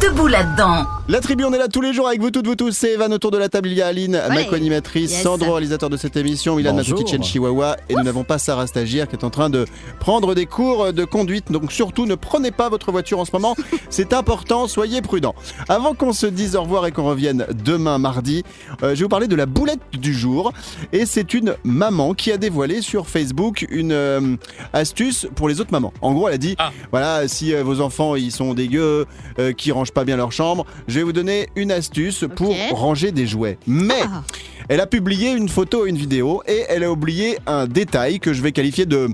Debout 0.01 0.29
là-dedans. 0.29 0.87
La 1.07 1.21
tribu, 1.21 1.45
on 1.45 1.53
est 1.53 1.59
là 1.59 1.69
tous 1.69 1.83
les 1.83 1.93
jours 1.93 2.09
avec 2.09 2.23
vous 2.23 2.31
toutes, 2.31 2.47
vous 2.47 2.55
tous. 2.57 2.73
C'est 2.73 2.93
Evan 2.95 3.13
autour 3.13 3.31
de 3.31 3.37
la 3.37 3.51
table. 3.51 3.69
Il 3.69 3.75
y 3.75 3.83
a 3.83 3.89
Aline, 3.89 4.19
ma 4.31 4.45
co-animatrice, 4.45 5.11
Yes. 5.13 5.23
Sandro, 5.23 5.53
réalisateur 5.53 5.91
de 5.91 5.99
cette 5.99 6.17
émission, 6.17 6.57
Milan, 6.57 6.73
ma 6.73 6.83
petite 6.83 7.07
chienne 7.09 7.23
chihuahua. 7.23 7.77
Et 7.91 7.95
nous 7.95 8.03
n'avons 8.03 8.25
pas 8.25 8.39
Sarah 8.39 8.67
Stagiaire 8.67 9.07
qui 9.07 9.15
est 9.15 9.23
en 9.25 9.29
train 9.29 9.51
de 9.51 9.67
prendre 10.01 10.35
des 10.35 10.47
cours 10.47 10.95
de 10.95 11.05
conduite. 11.05 11.53
Donc 11.53 11.73
surtout, 11.73 12.07
ne 12.07 12.15
prenez 12.15 12.53
pas 12.53 12.71
votre 12.71 12.91
voiture 12.91 13.19
en 13.19 13.27
ce 13.27 13.33
moment. 13.35 13.55
C'est 13.91 14.15
important, 14.15 14.67
soyez 14.67 15.03
prudents. 15.03 15.35
Avant 15.69 15.93
qu'on 15.93 16.15
se 16.15 16.25
dise 16.25 16.57
au 16.57 16.63
revoir 16.63 16.87
et 16.87 16.93
qu'on 16.93 17.05
revienne 17.05 17.47
demain 17.53 17.99
mardi, 17.99 18.43
euh, 18.83 18.95
je 18.95 19.01
vais 19.01 19.03
vous 19.03 19.09
parler 19.11 19.29
de 19.29 19.37
la 19.37 19.45
boulette 19.45 19.81
du 19.93 20.15
jour. 20.15 20.55
Et 20.95 21.05
c'est 21.05 21.35
une 21.35 21.55
maman 21.65 22.15
qui 22.15 22.33
a 22.33 22.39
dévoilé 22.39 22.81
sur 22.81 23.09
Facebook 23.09 23.67
une 23.69 23.93
euh, 23.93 24.37
astuce 24.73 25.29
pour 25.35 25.51
les 25.51 25.61
autres 25.61 25.71
mamans. 25.73 25.93
En 26.01 26.15
gros, 26.15 26.29
elle 26.29 26.35
a 26.35 26.39
dit 26.39 26.57
Ah. 26.59 26.73
voilà, 26.93 27.29
si 27.29 27.55
euh, 27.55 27.63
vos 27.63 27.83
enfants 27.83 28.17
ils 28.17 28.33
sont 28.33 28.55
dégueux, 28.55 29.05
euh, 29.39 29.53
qui 29.53 29.71
rangent 29.71 29.93
pas 29.93 30.05
bien 30.05 30.17
leur 30.17 30.33
chambre, 30.33 30.65
je 30.95 31.01
vais 31.01 31.05
vous 31.05 31.13
donner 31.13 31.49
une 31.57 31.73
astuce 31.73 32.25
pour 32.37 32.55
ranger 32.71 33.11
des 33.11 33.27
jouets. 33.27 33.59
Mais 33.67 34.03
Ah. 34.05 34.23
Elle 34.69 34.81
a 34.81 34.87
publié 34.87 35.31
une 35.33 35.49
photo 35.49 35.87
et 35.87 35.91
une 35.91 35.97
vidéo 35.97 36.43
et 36.47 36.65
elle 36.69 36.85
a 36.85 36.91
oublié 36.91 37.39
un 37.47 37.67
détail 37.67 38.21
que 38.21 38.33
je 38.33 38.43
vais 38.43 38.53
qualifier 38.53 38.87
de 38.87 39.09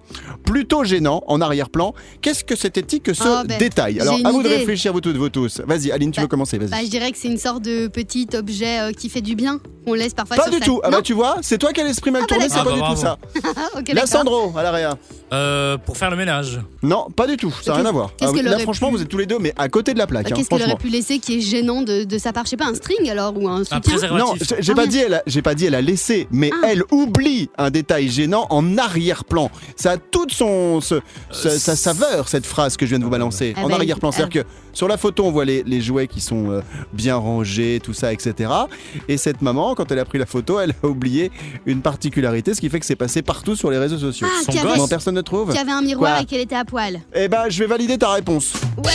plutôt 0.45 0.85
gênant 0.85 1.23
en 1.27 1.41
arrière-plan. 1.41 1.95
Qu'est-ce 2.23 2.45
que 2.45 2.57
c'était 2.57 2.81
que 2.83 3.15
ce 3.15 3.23
Oh, 3.27 3.43
ben, 3.47 3.59
détail? 3.59 4.01
Alors 4.01 4.19
à 4.25 4.33
vous 4.33 4.43
de 4.43 4.49
réfléchir 4.49 4.93
vous 4.93 5.01
toutes, 5.01 5.17
vous 5.17 5.29
tous. 5.29 5.61
Vas-y, 5.67 5.93
Aline, 5.93 6.11
tu 6.11 6.17
Bah, 6.17 6.23
veux 6.23 6.29
commencer 6.29 6.59
Vas-y. 6.59 6.69
Bah, 6.71 6.77
je 6.83 6.89
dirais 6.91 7.13
que 7.13 7.19
c'est 7.19 7.29
une 7.29 7.39
sorte 7.39 7.63
de 7.63 7.87
petit 7.89 8.27
objet 8.35 8.81
euh, 8.81 8.93
qui 8.93 9.09
fait 9.09 9.21
du 9.21 9.35
bien. 9.37 9.61
On 9.87 9.95
laisse 9.95 10.15
parfois 10.15 10.37
pas 10.37 10.43
sur 10.45 10.53
du 10.53 10.59
sa- 10.59 10.65
tout. 10.65 10.81
Ah 10.83 10.91
Non 10.91 10.99
bah 10.99 11.03
tu 11.03 11.13
vois, 11.15 11.37
c'est 11.43 11.59
toi 11.59 11.73
qui 11.73 11.81
as 11.81 11.85
l'esprit 11.85 12.11
mal 12.11 12.23
Ah 12.25 12.27
bah 12.29 12.35
tourné, 12.35 12.49
c'est 12.49 12.57
d'accord. 12.57 12.79
pas 12.79 12.87
Ah 12.87 12.95
du 12.95 13.03
bah 13.03 13.19
tout 13.41 13.45
ça. 13.45 13.53
Ah, 13.75 13.79
ok, 13.79 13.89
La 13.89 13.95
d'accord. 13.95 14.09
Sandro, 14.09 14.53
à 14.59 14.63
l'arrière. 14.63 14.97
Euh, 15.33 15.77
pour 15.79 15.97
faire 15.97 16.11
le 16.11 16.17
ménage. 16.17 16.61
Non, 16.83 17.07
pas 17.15 17.27
du 17.27 17.37
tout. 17.37 17.55
Ça 17.63 17.73
n'a 17.73 17.77
rien 17.79 17.87
à 17.87 17.93
voir. 17.93 18.11
Ah 18.21 18.27
là, 18.43 18.59
franchement, 18.59 18.89
pu- 18.89 18.97
vous 18.97 19.03
êtes 19.03 19.09
tous 19.09 19.19
les 19.19 19.27
deux, 19.27 19.39
mais 19.39 19.53
à 19.57 19.69
côté 19.69 19.95
de 19.95 19.99
la 19.99 20.07
plaque. 20.07 20.25
Bah, 20.25 20.31
hein, 20.33 20.37
Qu'est-ce 20.37 20.49
qu'elle 20.49 20.63
aurait 20.63 20.75
pu 20.77 20.89
laisser 20.89 21.19
qui 21.21 21.39
est 21.39 21.41
gênant 21.41 21.83
de, 21.83 22.05
de 22.05 22.19
sa 22.19 22.33
part? 22.33 22.45
Je 22.47 22.51
sais 22.51 22.57
pas, 22.57 22.67
un 22.67 22.75
string 22.75 23.09
alors 23.09 23.33
ou 23.37 23.49
un 23.49 23.61
Un 23.61 23.65
soutien? 23.65 23.81
préservatif. 23.81 24.25
Non, 24.27 24.35
j'ai- 24.61 24.73
Ah, 24.73 24.75
pas 24.75 24.83
rien. 24.83 24.91
dit 24.91 24.99
elle, 24.99 25.15
a- 25.15 25.23
j'ai 25.41 25.43
pas 25.43 25.55
dit 25.55 25.65
elle 25.65 25.75
a 25.75 25.81
laissé, 25.81 26.29
mais 26.31 26.51
Ah. 26.63 26.67
elle 26.71 26.83
oublie 26.91 27.49
un 27.57 27.71
détail 27.71 28.11
gênant 28.11 28.47
en 28.51 28.77
arrière-plan. 28.77 29.51
Ça 29.75 29.93
a 29.93 29.97
toute 29.97 30.33
son 30.35 30.83
ce- 30.83 31.01
sa, 31.33 31.59
sa 31.59 31.77
saveur 31.77 32.29
cette 32.29 32.45
phrase 32.45 32.77
que 32.77 32.85
je 32.85 32.91
viens 32.91 32.99
de 32.99 33.05
vous 33.05 33.11
balancer 33.11 33.55
Ah 33.57 33.65
en 33.65 33.69
bah, 33.69 33.77
arrière-plan. 33.77 34.11
ah. 34.11 34.13
C'est-à-dire 34.15 34.43
que 34.45 34.49
sur 34.75 34.87
la 34.87 34.99
photo 34.99 35.25
on 35.25 35.31
voit 35.31 35.47
les, 35.47 35.63
les 35.63 35.81
jouets 35.81 36.09
qui 36.09 36.21
sont 36.21 36.51
euh, 36.51 36.61
bien 36.93 37.17
rangés, 37.17 37.81
tout 37.83 37.95
ça, 37.95 38.13
etc. 38.13 38.51
Et 39.09 39.17
cette 39.17 39.41
maman, 39.41 39.75
quand 39.75 39.91
elle 39.91 39.99
a 39.99 40.05
pris 40.05 40.19
la 40.19 40.27
photo, 40.27 40.61
elle 40.61 40.75
a 40.83 40.87
oublié 40.87 41.31
une 41.65 41.81
particularité, 41.81 42.53
ce 42.53 42.61
qui 42.61 42.69
fait 42.69 42.81
que 42.81 42.87
c'est 42.87 42.97
passé 42.97 43.23
partout 43.23 43.57
sur 43.57 43.71
les 43.71 43.79
réseaux 43.79 43.99
sociaux. 43.99 44.27
Ah, 44.31 44.43
Son 44.45 44.53
avait- 44.69 44.89
personne 44.91 45.15
ne 45.15 45.23
trouve 45.23 45.49
qu'il 45.49 45.57
y 45.57 45.63
avait 45.63 45.73
un 45.73 45.81
miroir 45.81 46.13
Quoi 46.17 46.23
et 46.23 46.27
qu'elle 46.27 46.41
était 46.43 46.55
à 46.57 46.67
poil. 46.67 47.01
Eh 47.15 47.29
ben, 47.29 47.45
je 47.49 47.61
vais 47.61 47.67
valider 47.67 47.97
ta 47.97 48.11
réponse. 48.11 48.53
Ouais 48.77 48.91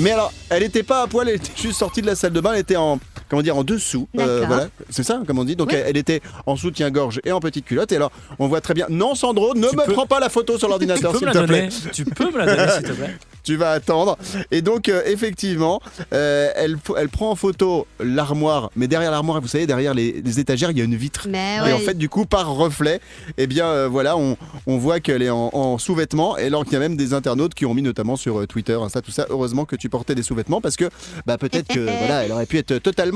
Mais 0.00 0.10
alors, 0.10 0.32
elle 0.50 0.64
était 0.64 0.82
pas 0.82 1.02
à 1.02 1.06
poil, 1.06 1.28
elle 1.28 1.36
était 1.36 1.52
juste 1.56 1.78
sortie 1.78 2.02
de 2.02 2.06
la 2.06 2.16
salle 2.16 2.32
de 2.32 2.40
bain, 2.40 2.52
elle 2.54 2.60
était 2.60 2.74
en 2.76 2.98
comment 3.28 3.42
dire 3.42 3.56
en 3.56 3.64
dessous. 3.64 4.08
Euh, 4.18 4.44
voilà, 4.46 4.68
c'est 4.90 5.02
ça 5.02 5.20
comme 5.26 5.38
on 5.38 5.44
dit. 5.44 5.56
Donc 5.56 5.68
Oui. 5.70 5.76
elle, 5.78 5.86
elle 5.88 5.96
était 5.96 6.20
en 6.46 6.56
soutien-gorge 6.56 7.20
et 7.24 7.32
en 7.32 7.40
petite 7.40 7.64
culotte. 7.64 7.92
Et 7.92 7.96
alors, 7.96 8.12
on 8.38 8.48
voit 8.48 8.60
très 8.60 8.74
bien. 8.74 8.86
Non, 8.90 9.14
Sandro, 9.14 9.54
ne 9.54 9.68
Tu 9.68 9.76
me 9.76 9.84
peux- 9.84 9.92
prends 9.92 10.06
pas 10.06 10.20
la 10.20 10.28
photo 10.28 10.58
sur 10.58 10.66
Tu 10.66 10.70
l'ordinateur, 10.70 11.12
peux 11.12 11.18
s'il 11.18 11.26
me 11.28 11.32
te 11.32 11.38
la 11.38 11.46
plaît. 11.46 11.68
donner 11.68 11.90
Tu 11.92 12.04
peux 12.04 12.30
me 12.30 12.38
la 12.38 12.46
donner, 12.46 12.72
s'il 12.72 12.82
te 12.82 12.92
plaît 12.92 13.16
Tu 13.46 13.54
vas 13.56 13.70
attendre. 13.70 14.18
Et 14.50 14.60
donc, 14.60 14.88
euh, 14.88 15.02
effectivement, 15.06 15.80
euh, 16.12 16.50
elle, 16.56 16.76
prend 17.08 17.30
en 17.30 17.36
photo 17.36 17.86
l'armoire, 18.00 18.70
mais 18.74 18.88
derrière 18.88 19.12
l'armoire, 19.12 19.40
vous 19.40 19.46
savez, 19.46 19.68
derrière 19.68 19.94
les, 19.94 20.20
les 20.20 20.40
étagères, 20.40 20.72
il 20.72 20.78
y 20.78 20.80
a 20.80 20.84
une 20.84 20.96
vitre. 20.96 21.28
Mais 21.30 21.58
Et 21.58 21.60
ouais. 21.62 21.72
en 21.72 21.78
fait, 21.78 21.96
du 21.96 22.08
coup, 22.08 22.26
par 22.26 22.52
reflet, 22.52 23.00
eh 23.38 23.46
bien, 23.46 23.66
euh, 23.66 23.86
voilà, 23.88 24.16
on, 24.16 24.36
on 24.66 24.78
voit 24.78 24.98
qu'elle 24.98 25.22
est 25.22 25.30
en, 25.30 25.50
en 25.52 25.78
sous-vêtements. 25.78 26.36
Et 26.38 26.46
alors 26.46 26.64
qu'il 26.64 26.72
y 26.72 26.76
a 26.76 26.80
même 26.80 26.96
des 26.96 27.14
internautes 27.14 27.54
qui 27.54 27.66
ont 27.66 27.74
mis 27.74 27.82
notamment 27.82 28.16
sur 28.16 28.44
Twitter, 28.48 28.72
Insta, 28.82 29.00
tout 29.00 29.12
ça. 29.12 29.26
Heureusement 29.30 29.64
que 29.64 29.76
tu 29.76 29.88
portais 29.88 30.16
des 30.16 30.24
sous-vêtements 30.24 30.60
parce 30.60 30.74
que, 30.76 30.90
bah, 31.24 31.38
peut-être 31.38 31.68
que, 31.68 31.78
voilà, 31.98 32.24
elle 32.24 32.32
aurait 32.32 32.46
pu 32.46 32.58
être 32.58 32.78
totalement 32.78 33.15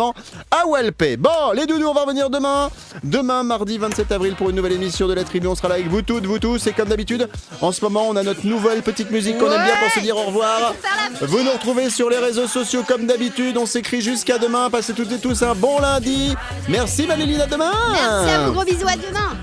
à 0.51 0.67
Walpé. 0.67 1.17
Bon, 1.17 1.53
les 1.55 1.67
doudous, 1.67 1.89
on 1.89 1.95
va 1.95 2.03
revenir 2.03 2.31
demain. 2.31 2.71
Demain, 3.05 3.43
mardi 3.43 3.79
27 3.79 4.13
avril, 4.13 4.35
pour 4.35 4.51
une 4.51 4.57
nouvelle 4.57 4.73
émission 4.73 5.07
de 5.07 5.15
la 5.15 5.25
tribu. 5.25 5.47
On 5.47 5.55
sera 5.55 5.69
là 5.69 5.75
avec 5.75 5.89
vous 5.89 6.03
toutes, 6.03 6.27
vous 6.27 6.39
tous. 6.39 6.67
Et 6.67 6.73
comme 6.73 6.89
d'habitude, 6.89 7.29
en 7.61 7.73
ce 7.73 7.83
moment, 7.85 8.07
on 8.09 8.17
a 8.17 8.23
notre 8.23 8.47
nouvelle 8.47 8.83
petite 8.83 9.11
musique 9.11 9.39
qu'on 9.39 9.51
aime 9.51 9.65
bien 9.65 9.77
pour 9.81 9.91
se 9.91 10.01
dire 10.01 10.17
au 10.17 10.25
revoir. 10.25 10.75
Vous 11.21 11.43
nous 11.43 11.51
retrouvez 11.53 11.91
sur 11.91 12.11
les 12.11 12.19
réseaux 12.19 12.47
sociaux 12.47 12.83
comme 12.87 13.07
d'habitude. 13.07 13.57
On 13.59 13.67
s'écrit 13.67 14.01
jusqu'à 14.01 14.39
demain. 14.39 14.71
Passez 14.71 14.95
toutes 14.95 15.13
et 15.13 15.19
tous 15.19 15.43
un 15.43 15.55
bon 15.55 15.81
lundi. 15.81 16.35
Merci 16.69 17.07
Maléline, 17.07 17.43
à 17.43 17.47
demain. 17.47 17.73
Merci 17.93 18.35
à 18.35 18.47
vous, 18.47 18.53
gros 18.53 18.65
bisous, 18.65 18.89
à 18.89 18.97
demain. 18.97 19.37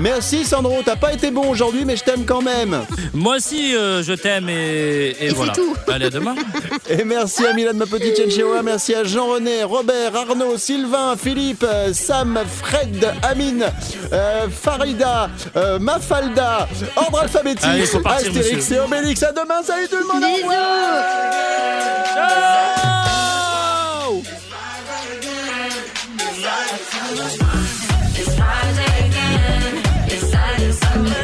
Merci 0.00 0.44
Sandro, 0.44 0.78
t'as 0.84 0.96
pas 0.96 1.12
été 1.12 1.30
bon 1.30 1.46
aujourd'hui, 1.50 1.84
mais 1.84 1.94
je 1.96 2.02
t'aime 2.04 2.24
quand 2.24 2.40
même. 2.42 2.84
Moi 3.12 3.36
aussi, 3.36 3.76
euh, 3.76 4.02
je 4.02 4.14
t'aime 4.14 4.48
et, 4.48 5.10
et 5.20 5.26
Et 5.26 5.28
voilà. 5.28 5.52
c'est 5.54 5.60
tout. 5.60 5.74
Allez, 5.92 6.06
à 6.06 6.10
demain. 6.10 6.34
Et 6.88 7.04
merci 7.04 7.46
à 7.46 7.52
Milan, 7.52 7.72
ma 7.74 7.86
petite 7.86 8.16
Chenchewa. 8.16 8.62
Merci 8.62 8.94
à 8.94 9.04
Jean-René, 9.04 9.62
Robert, 9.62 10.16
Arnaud, 10.16 10.56
Sylvain, 10.56 11.14
Philippe, 11.16 11.64
euh, 11.68 11.92
Sam, 11.92 12.38
Fred, 12.62 13.12
Amine, 13.22 13.66
euh, 14.12 14.46
Farida, 14.50 15.28
euh, 15.56 15.78
Mafalda, 15.78 16.66
ordre 16.96 17.20
alphabétique, 17.20 17.64
Allez, 17.70 17.86
faut 17.86 18.00
partir, 18.00 18.28
Astérix 18.28 18.56
monsieur. 18.56 18.76
et 18.76 18.80
Obélix. 18.80 19.22
À 19.22 19.32
demain, 19.32 19.62
salut 19.62 19.86
tout 19.88 19.98
le 19.98 20.04
monde. 20.06 20.22
Bisous. 20.22 20.50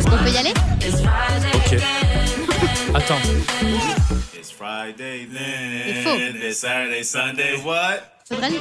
On 0.07 0.17
peut 0.19 0.31
y 0.31 0.37
aller 0.37 0.55
Ok. 1.55 1.81
Attends. 2.95 3.21
It's 4.35 4.51
Friday 4.51 5.27
then. 5.27 5.83
Il 5.89 6.03
faut. 6.03 6.17
It's 6.47 6.59
Saturday, 6.61 7.03
Sunday, 7.03 7.57
what? 7.65 8.01
Faudrait 8.29 8.51
le, 8.51 8.59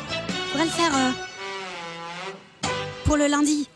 faudrait 0.51 0.65
le 0.65 0.71
faire 0.71 0.91
euh, 0.95 2.69
pour 3.05 3.17
le 3.17 3.27
lundi. 3.27 3.67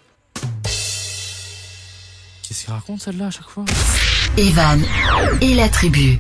Qu'est-ce 2.48 2.66
qu'il 2.66 2.74
raconte 2.74 3.02
celle-là 3.02 3.28
à 3.28 3.32
chaque 3.32 3.50
fois? 3.50 3.66
Evan 4.38 4.84
et 5.42 5.54
la 5.56 5.70
tribu. 5.70 6.20